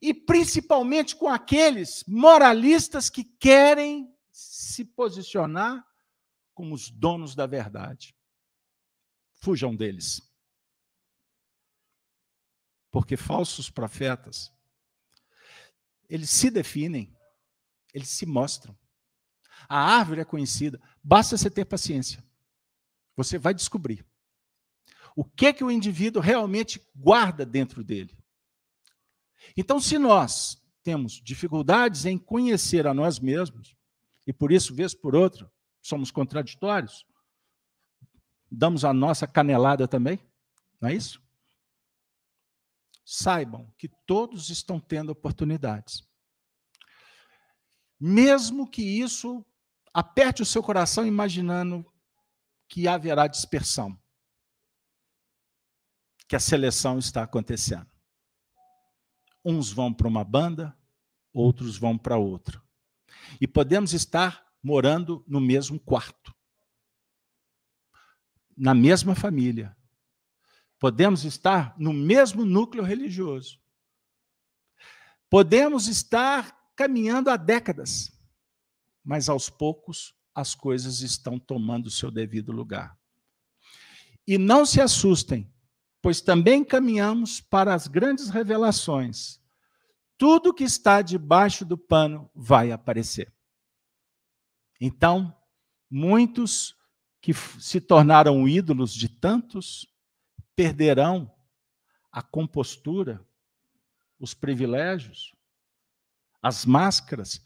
e 0.00 0.14
principalmente 0.14 1.16
com 1.16 1.28
aqueles 1.28 2.04
moralistas 2.06 3.10
que 3.10 3.24
querem 3.24 4.14
se 4.30 4.84
posicionar 4.84 5.84
como 6.54 6.74
os 6.74 6.90
donos 6.90 7.34
da 7.34 7.46
verdade. 7.46 8.14
Fujam 9.40 9.74
deles. 9.74 10.25
Porque 12.96 13.14
falsos 13.14 13.68
profetas, 13.68 14.50
eles 16.08 16.30
se 16.30 16.50
definem, 16.50 17.14
eles 17.92 18.08
se 18.08 18.24
mostram. 18.24 18.74
A 19.68 19.78
árvore 19.78 20.22
é 20.22 20.24
conhecida, 20.24 20.80
basta 21.04 21.36
você 21.36 21.50
ter 21.50 21.66
paciência. 21.66 22.24
Você 23.14 23.36
vai 23.36 23.52
descobrir 23.52 24.02
o 25.14 25.22
que 25.22 25.52
que 25.52 25.62
o 25.62 25.70
indivíduo 25.70 26.22
realmente 26.22 26.82
guarda 26.96 27.44
dentro 27.44 27.84
dele. 27.84 28.16
Então, 29.54 29.78
se 29.78 29.98
nós 29.98 30.58
temos 30.82 31.20
dificuldades 31.22 32.06
em 32.06 32.16
conhecer 32.16 32.86
a 32.86 32.94
nós 32.94 33.18
mesmos, 33.18 33.76
e 34.26 34.32
por 34.32 34.50
isso, 34.50 34.74
vez 34.74 34.94
por 34.94 35.14
outra, 35.14 35.52
somos 35.82 36.10
contraditórios, 36.10 37.04
damos 38.50 38.86
a 38.86 38.94
nossa 38.94 39.26
canelada 39.26 39.86
também, 39.86 40.18
não 40.80 40.88
é 40.88 40.94
isso? 40.94 41.25
Saibam 43.08 43.72
que 43.78 43.88
todos 44.04 44.50
estão 44.50 44.80
tendo 44.80 45.10
oportunidades. 45.10 46.02
Mesmo 48.00 48.68
que 48.68 48.82
isso 48.82 49.46
aperte 49.94 50.42
o 50.42 50.46
seu 50.46 50.60
coração 50.60 51.06
imaginando 51.06 51.86
que 52.68 52.88
haverá 52.88 53.28
dispersão, 53.28 53.96
que 56.26 56.34
a 56.34 56.40
seleção 56.40 56.98
está 56.98 57.22
acontecendo. 57.22 57.88
Uns 59.44 59.70
vão 59.70 59.94
para 59.94 60.08
uma 60.08 60.24
banda, 60.24 60.76
outros 61.32 61.78
vão 61.78 61.96
para 61.96 62.18
outra. 62.18 62.60
E 63.40 63.46
podemos 63.46 63.92
estar 63.92 64.44
morando 64.60 65.24
no 65.28 65.40
mesmo 65.40 65.78
quarto, 65.78 66.34
na 68.56 68.74
mesma 68.74 69.14
família. 69.14 69.76
Podemos 70.78 71.24
estar 71.24 71.74
no 71.78 71.92
mesmo 71.92 72.44
núcleo 72.44 72.84
religioso. 72.84 73.58
Podemos 75.28 75.88
estar 75.88 76.56
caminhando 76.76 77.30
há 77.30 77.36
décadas, 77.36 78.12
mas 79.02 79.28
aos 79.28 79.48
poucos 79.48 80.14
as 80.34 80.54
coisas 80.54 81.00
estão 81.00 81.38
tomando 81.38 81.86
o 81.86 81.90
seu 81.90 82.10
devido 82.10 82.52
lugar. 82.52 82.96
E 84.26 84.36
não 84.36 84.66
se 84.66 84.80
assustem, 84.80 85.50
pois 86.02 86.20
também 86.20 86.62
caminhamos 86.62 87.40
para 87.40 87.74
as 87.74 87.86
grandes 87.86 88.28
revelações. 88.28 89.40
Tudo 90.18 90.52
que 90.52 90.64
está 90.64 91.00
debaixo 91.00 91.64
do 91.64 91.78
pano 91.78 92.30
vai 92.34 92.70
aparecer. 92.70 93.32
Então, 94.80 95.34
muitos 95.90 96.76
que 97.20 97.32
se 97.34 97.80
tornaram 97.80 98.46
ídolos 98.46 98.92
de 98.92 99.08
tantos 99.08 99.86
perderão 100.56 101.32
a 102.10 102.22
compostura, 102.22 103.24
os 104.18 104.34
privilégios, 104.34 105.32
as 106.42 106.64
máscaras. 106.64 107.44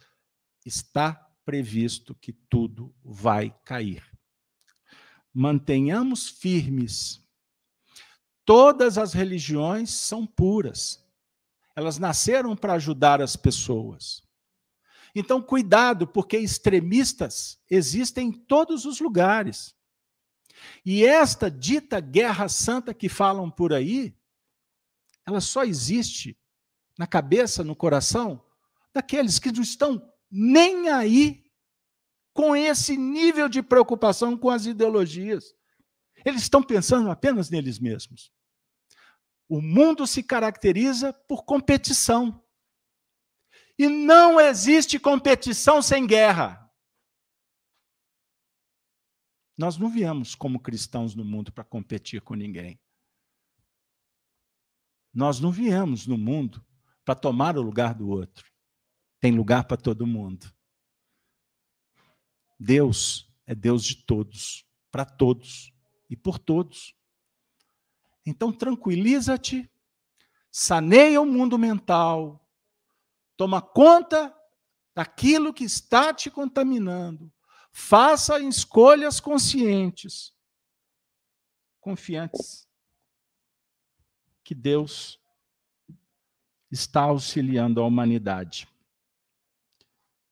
Está 0.65 1.15
previsto 1.45 2.15
que 2.15 2.33
tudo 2.33 2.95
vai 3.03 3.55
cair. 3.65 4.05
Mantenhamos 5.35 6.29
firmes 6.29 7.21
Todas 8.53 8.99
as 8.99 9.13
religiões 9.13 9.91
são 9.91 10.27
puras. 10.27 11.01
Elas 11.77 11.99
nasceram 11.99 12.57
para 12.57 12.73
ajudar 12.73 13.23
as 13.23 13.37
pessoas. 13.37 14.25
Então, 15.15 15.41
cuidado, 15.41 16.05
porque 16.05 16.37
extremistas 16.37 17.61
existem 17.71 18.27
em 18.27 18.33
todos 18.33 18.85
os 18.85 18.99
lugares. 18.99 19.73
E 20.85 21.05
esta 21.05 21.51
dita 21.51 22.01
guerra 22.01 22.49
santa 22.49 22.95
que 22.95 23.09
falam 23.09 23.51
por 23.51 23.73
aí, 23.73 24.15
ela 25.27 25.41
só 25.41 25.65
existe 25.65 26.39
na 26.99 27.07
cabeça, 27.07 27.65
no 27.65 27.77
coração 27.77 28.45
daqueles 28.93 29.39
que 29.39 29.53
não 29.53 29.63
estão 29.63 30.13
nem 30.31 30.89
aí 30.89 31.45
com 32.33 32.55
esse 32.55 32.97
nível 32.97 33.49
de 33.49 33.63
preocupação 33.63 34.37
com 34.37 34.51
as 34.51 34.67
ideologias. 34.67 35.55
Eles 36.25 36.43
estão 36.43 36.63
pensando 36.63 37.11
apenas 37.11 37.51
neles 37.51 37.79
mesmos. 37.79 38.33
O 39.49 39.61
mundo 39.61 40.07
se 40.07 40.23
caracteriza 40.23 41.13
por 41.13 41.45
competição. 41.45 42.43
E 43.79 43.89
não 43.89 44.41
existe 44.41 44.99
competição 44.99 45.83
sem 45.83 46.07
guerra. 46.07 46.70
Nós 49.61 49.77
não 49.77 49.91
viemos 49.91 50.35
como 50.35 50.59
cristãos 50.59 51.15
no 51.15 51.23
mundo 51.23 51.53
para 51.53 51.63
competir 51.63 52.23
com 52.23 52.33
ninguém. 52.33 52.81
Nós 55.13 55.39
não 55.39 55.53
viemos 55.53 56.07
no 56.07 56.17
mundo 56.17 56.65
para 57.05 57.15
tomar 57.15 57.59
o 57.59 57.61
lugar 57.61 57.93
do 57.93 58.09
outro. 58.09 58.51
Tem 59.21 59.37
lugar 59.37 59.65
para 59.65 59.77
todo 59.77 60.07
mundo. 60.07 60.51
Deus 62.59 63.31
é 63.45 63.55
Deus 63.55 63.85
de 63.85 63.97
todos, 63.97 64.65
para 64.91 65.05
todos 65.05 65.71
e 66.09 66.17
por 66.17 66.39
todos. 66.39 66.97
Então, 68.25 68.51
tranquiliza-te, 68.51 69.71
saneia 70.51 71.21
o 71.21 71.27
mundo 71.27 71.59
mental, 71.59 72.49
toma 73.37 73.61
conta 73.61 74.35
daquilo 74.95 75.53
que 75.53 75.65
está 75.65 76.15
te 76.15 76.31
contaminando, 76.31 77.31
faça 77.73 78.41
escolhas 78.41 79.21
conscientes, 79.21 80.35
confiantes, 81.81 82.69
que 84.43 84.55
Deus 84.55 85.21
está 86.71 87.03
auxiliando 87.03 87.81
a 87.81 87.87
humanidade. 87.87 88.69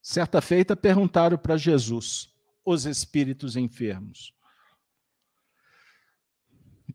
Certa 0.01 0.40
feita 0.40 0.77
perguntaram 0.77 1.36
para 1.39 1.56
Jesus 1.56 2.35
os 2.65 2.85
espíritos 2.85 3.56
enfermos: 3.56 4.35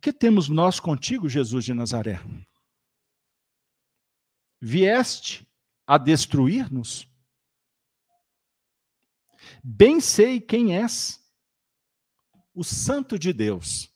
que 0.04 0.12
temos 0.12 0.50
nós 0.50 0.82
contigo, 0.82 1.30
Jesus 1.30 1.64
de 1.64 1.74
Nazaré? 1.74 2.20
Vieste 4.60 5.48
a 5.88 5.98
destruir-nos? 5.98 7.08
Bem 9.64 10.00
sei 10.00 10.40
quem 10.40 10.76
és, 10.76 11.24
o 12.54 12.64
Santo 12.64 13.18
de 13.18 13.34
Deus. 13.34 13.92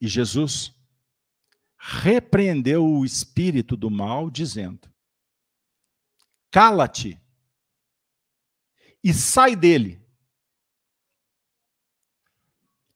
E 0.00 0.08
Jesus 0.08 0.74
repreendeu 1.78 2.84
o 2.84 3.04
espírito 3.04 3.76
do 3.76 3.90
mal, 3.90 4.30
dizendo: 4.30 4.92
Cala-te 6.50 7.20
e 9.02 9.12
sai 9.12 9.56
dele. 9.56 10.00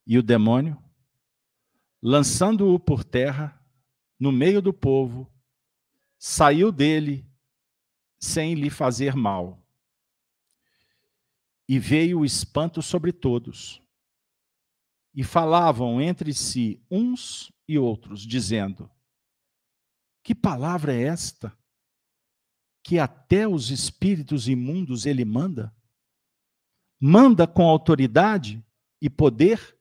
E 0.07 0.17
o 0.17 0.23
demônio, 0.23 0.81
lançando-o 2.01 2.79
por 2.79 3.03
terra, 3.03 3.61
no 4.19 4.31
meio 4.31 4.63
do 4.63 4.73
povo, 4.73 5.33
saiu 6.17 6.71
dele 6.71 7.29
sem 8.19 8.55
lhe 8.55 8.71
fazer 8.71 9.15
mal. 9.15 9.63
E 11.69 11.79
veio 11.79 12.21
o 12.21 12.25
espanto 12.25 12.81
sobre 12.81 13.13
todos. 13.13 13.83
E 15.15 15.25
falavam 15.25 16.01
entre 16.01 16.33
si 16.33 16.81
uns 16.91 17.53
e 17.67 17.79
outros, 17.79 18.21
dizendo: 18.21 18.91
Que 20.23 20.35
palavra 20.35 20.95
é 20.95 21.03
esta? 21.03 21.57
Que 22.83 22.99
até 22.99 23.49
os 23.49 23.71
espíritos 23.71 24.49
imundos 24.49 25.07
ele 25.07 25.25
manda? 25.25 25.75
Manda 27.01 27.47
com 27.47 27.67
autoridade 27.67 28.65
e 29.01 29.11
poder? 29.11 29.77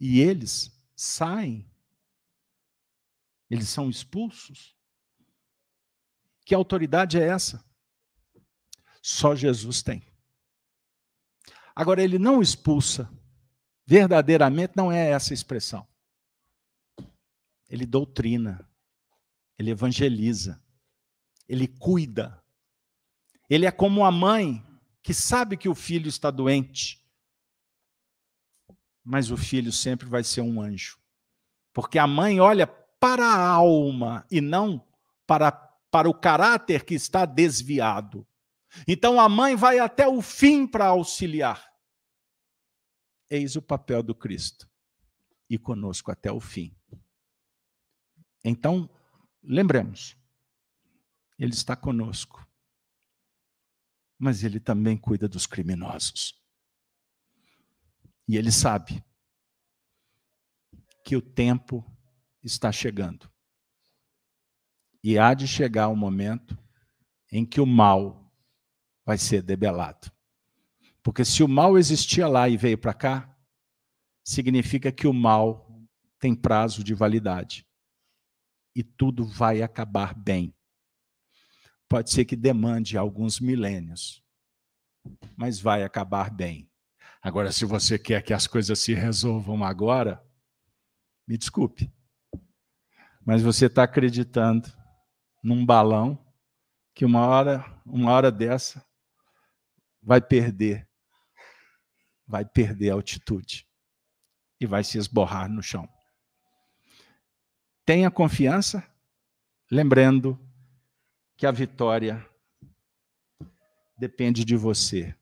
e 0.00 0.20
eles 0.20 0.72
saem. 0.96 1.70
Eles 3.50 3.68
são 3.68 3.90
expulsos. 3.90 4.74
Que 6.50 6.54
autoridade 6.56 7.16
é 7.16 7.28
essa? 7.28 7.64
Só 9.00 9.36
Jesus 9.36 9.84
tem. 9.84 10.02
Agora, 11.76 12.02
ele 12.02 12.18
não 12.18 12.42
expulsa. 12.42 13.08
Verdadeiramente 13.86 14.72
não 14.74 14.90
é 14.90 15.10
essa 15.10 15.32
expressão. 15.32 15.86
Ele 17.68 17.86
doutrina. 17.86 18.68
Ele 19.56 19.70
evangeliza. 19.70 20.60
Ele 21.48 21.68
cuida. 21.68 22.42
Ele 23.48 23.64
é 23.64 23.70
como 23.70 24.04
a 24.04 24.10
mãe 24.10 24.60
que 25.04 25.14
sabe 25.14 25.56
que 25.56 25.68
o 25.68 25.74
filho 25.76 26.08
está 26.08 26.32
doente 26.32 27.00
mas 29.04 29.30
o 29.30 29.36
filho 29.36 29.70
sempre 29.70 30.08
vai 30.08 30.24
ser 30.24 30.40
um 30.40 30.60
anjo. 30.60 30.98
Porque 31.72 31.96
a 31.96 32.08
mãe 32.08 32.40
olha 32.40 32.66
para 32.66 33.24
a 33.24 33.48
alma 33.48 34.26
e 34.28 34.40
não 34.40 34.84
para, 35.28 35.69
para 35.90 36.08
o 36.08 36.14
caráter 36.14 36.84
que 36.84 36.94
está 36.94 37.24
desviado. 37.24 38.26
Então 38.86 39.20
a 39.20 39.28
mãe 39.28 39.56
vai 39.56 39.78
até 39.78 40.06
o 40.06 40.22
fim 40.22 40.66
para 40.66 40.86
auxiliar. 40.86 41.70
Eis 43.28 43.56
o 43.56 43.62
papel 43.62 44.02
do 44.02 44.14
Cristo. 44.14 44.68
E 45.48 45.58
conosco 45.58 46.10
até 46.10 46.30
o 46.30 46.40
fim. 46.40 46.74
Então, 48.44 48.88
lembremos, 49.42 50.16
Ele 51.38 51.52
está 51.52 51.76
conosco, 51.76 52.46
mas 54.18 54.42
Ele 54.44 54.58
também 54.58 54.96
cuida 54.96 55.28
dos 55.28 55.46
criminosos. 55.46 56.40
E 58.26 58.36
Ele 58.36 58.52
sabe 58.52 59.04
que 61.04 61.16
o 61.16 61.22
tempo 61.22 61.84
está 62.42 62.70
chegando. 62.70 63.29
E 65.02 65.18
há 65.18 65.32
de 65.34 65.46
chegar 65.46 65.88
um 65.88 65.96
momento 65.96 66.58
em 67.32 67.44
que 67.44 67.60
o 67.60 67.66
mal 67.66 68.30
vai 69.04 69.16
ser 69.16 69.42
debelado. 69.42 70.12
Porque 71.02 71.24
se 71.24 71.42
o 71.42 71.48
mal 71.48 71.78
existia 71.78 72.28
lá 72.28 72.48
e 72.48 72.56
veio 72.56 72.76
para 72.76 72.92
cá, 72.92 73.36
significa 74.22 74.92
que 74.92 75.06
o 75.06 75.12
mal 75.12 75.66
tem 76.18 76.34
prazo 76.34 76.84
de 76.84 76.94
validade. 76.94 77.66
E 78.74 78.82
tudo 78.82 79.24
vai 79.24 79.62
acabar 79.62 80.14
bem. 80.14 80.54
Pode 81.88 82.10
ser 82.10 82.24
que 82.24 82.36
demande 82.36 82.96
alguns 82.96 83.40
milênios, 83.40 84.22
mas 85.36 85.58
vai 85.58 85.82
acabar 85.82 86.30
bem. 86.30 86.70
Agora, 87.20 87.50
se 87.50 87.64
você 87.64 87.98
quer 87.98 88.22
que 88.22 88.32
as 88.32 88.46
coisas 88.46 88.78
se 88.78 88.94
resolvam 88.94 89.64
agora, 89.64 90.24
me 91.26 91.36
desculpe, 91.36 91.92
mas 93.24 93.42
você 93.42 93.66
está 93.66 93.82
acreditando 93.82 94.70
num 95.42 95.64
balão 95.64 96.18
que 96.94 97.04
uma 97.04 97.26
hora, 97.26 97.82
uma 97.86 98.10
hora 98.10 98.30
dessa, 98.30 98.84
vai 100.02 100.20
perder, 100.20 100.88
vai 102.26 102.44
perder 102.44 102.90
a 102.90 102.94
altitude 102.94 103.66
e 104.60 104.66
vai 104.66 104.84
se 104.84 104.98
esborrar 104.98 105.48
no 105.48 105.62
chão. 105.62 105.88
Tenha 107.84 108.10
confiança, 108.10 108.86
lembrando 109.70 110.38
que 111.36 111.46
a 111.46 111.50
vitória 111.50 112.24
depende 113.96 114.44
de 114.44 114.56
você. 114.56 115.14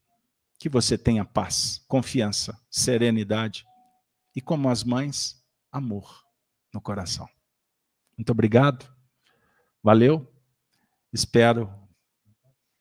Que 0.59 0.69
você 0.69 0.99
tenha 0.99 1.24
paz, 1.24 1.85
confiança, 1.86 2.61
serenidade 2.69 3.65
e, 4.35 4.40
como 4.40 4.69
as 4.69 4.82
mães, 4.82 5.40
amor 5.70 6.24
no 6.74 6.81
coração. 6.81 7.28
Muito 8.16 8.31
obrigado. 8.31 8.98
Valeu. 9.82 10.26
Espero 11.12 11.72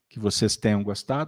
que 0.09 0.19
vocês 0.19 0.55
tenham 0.55 0.83
gostado. 0.83 1.25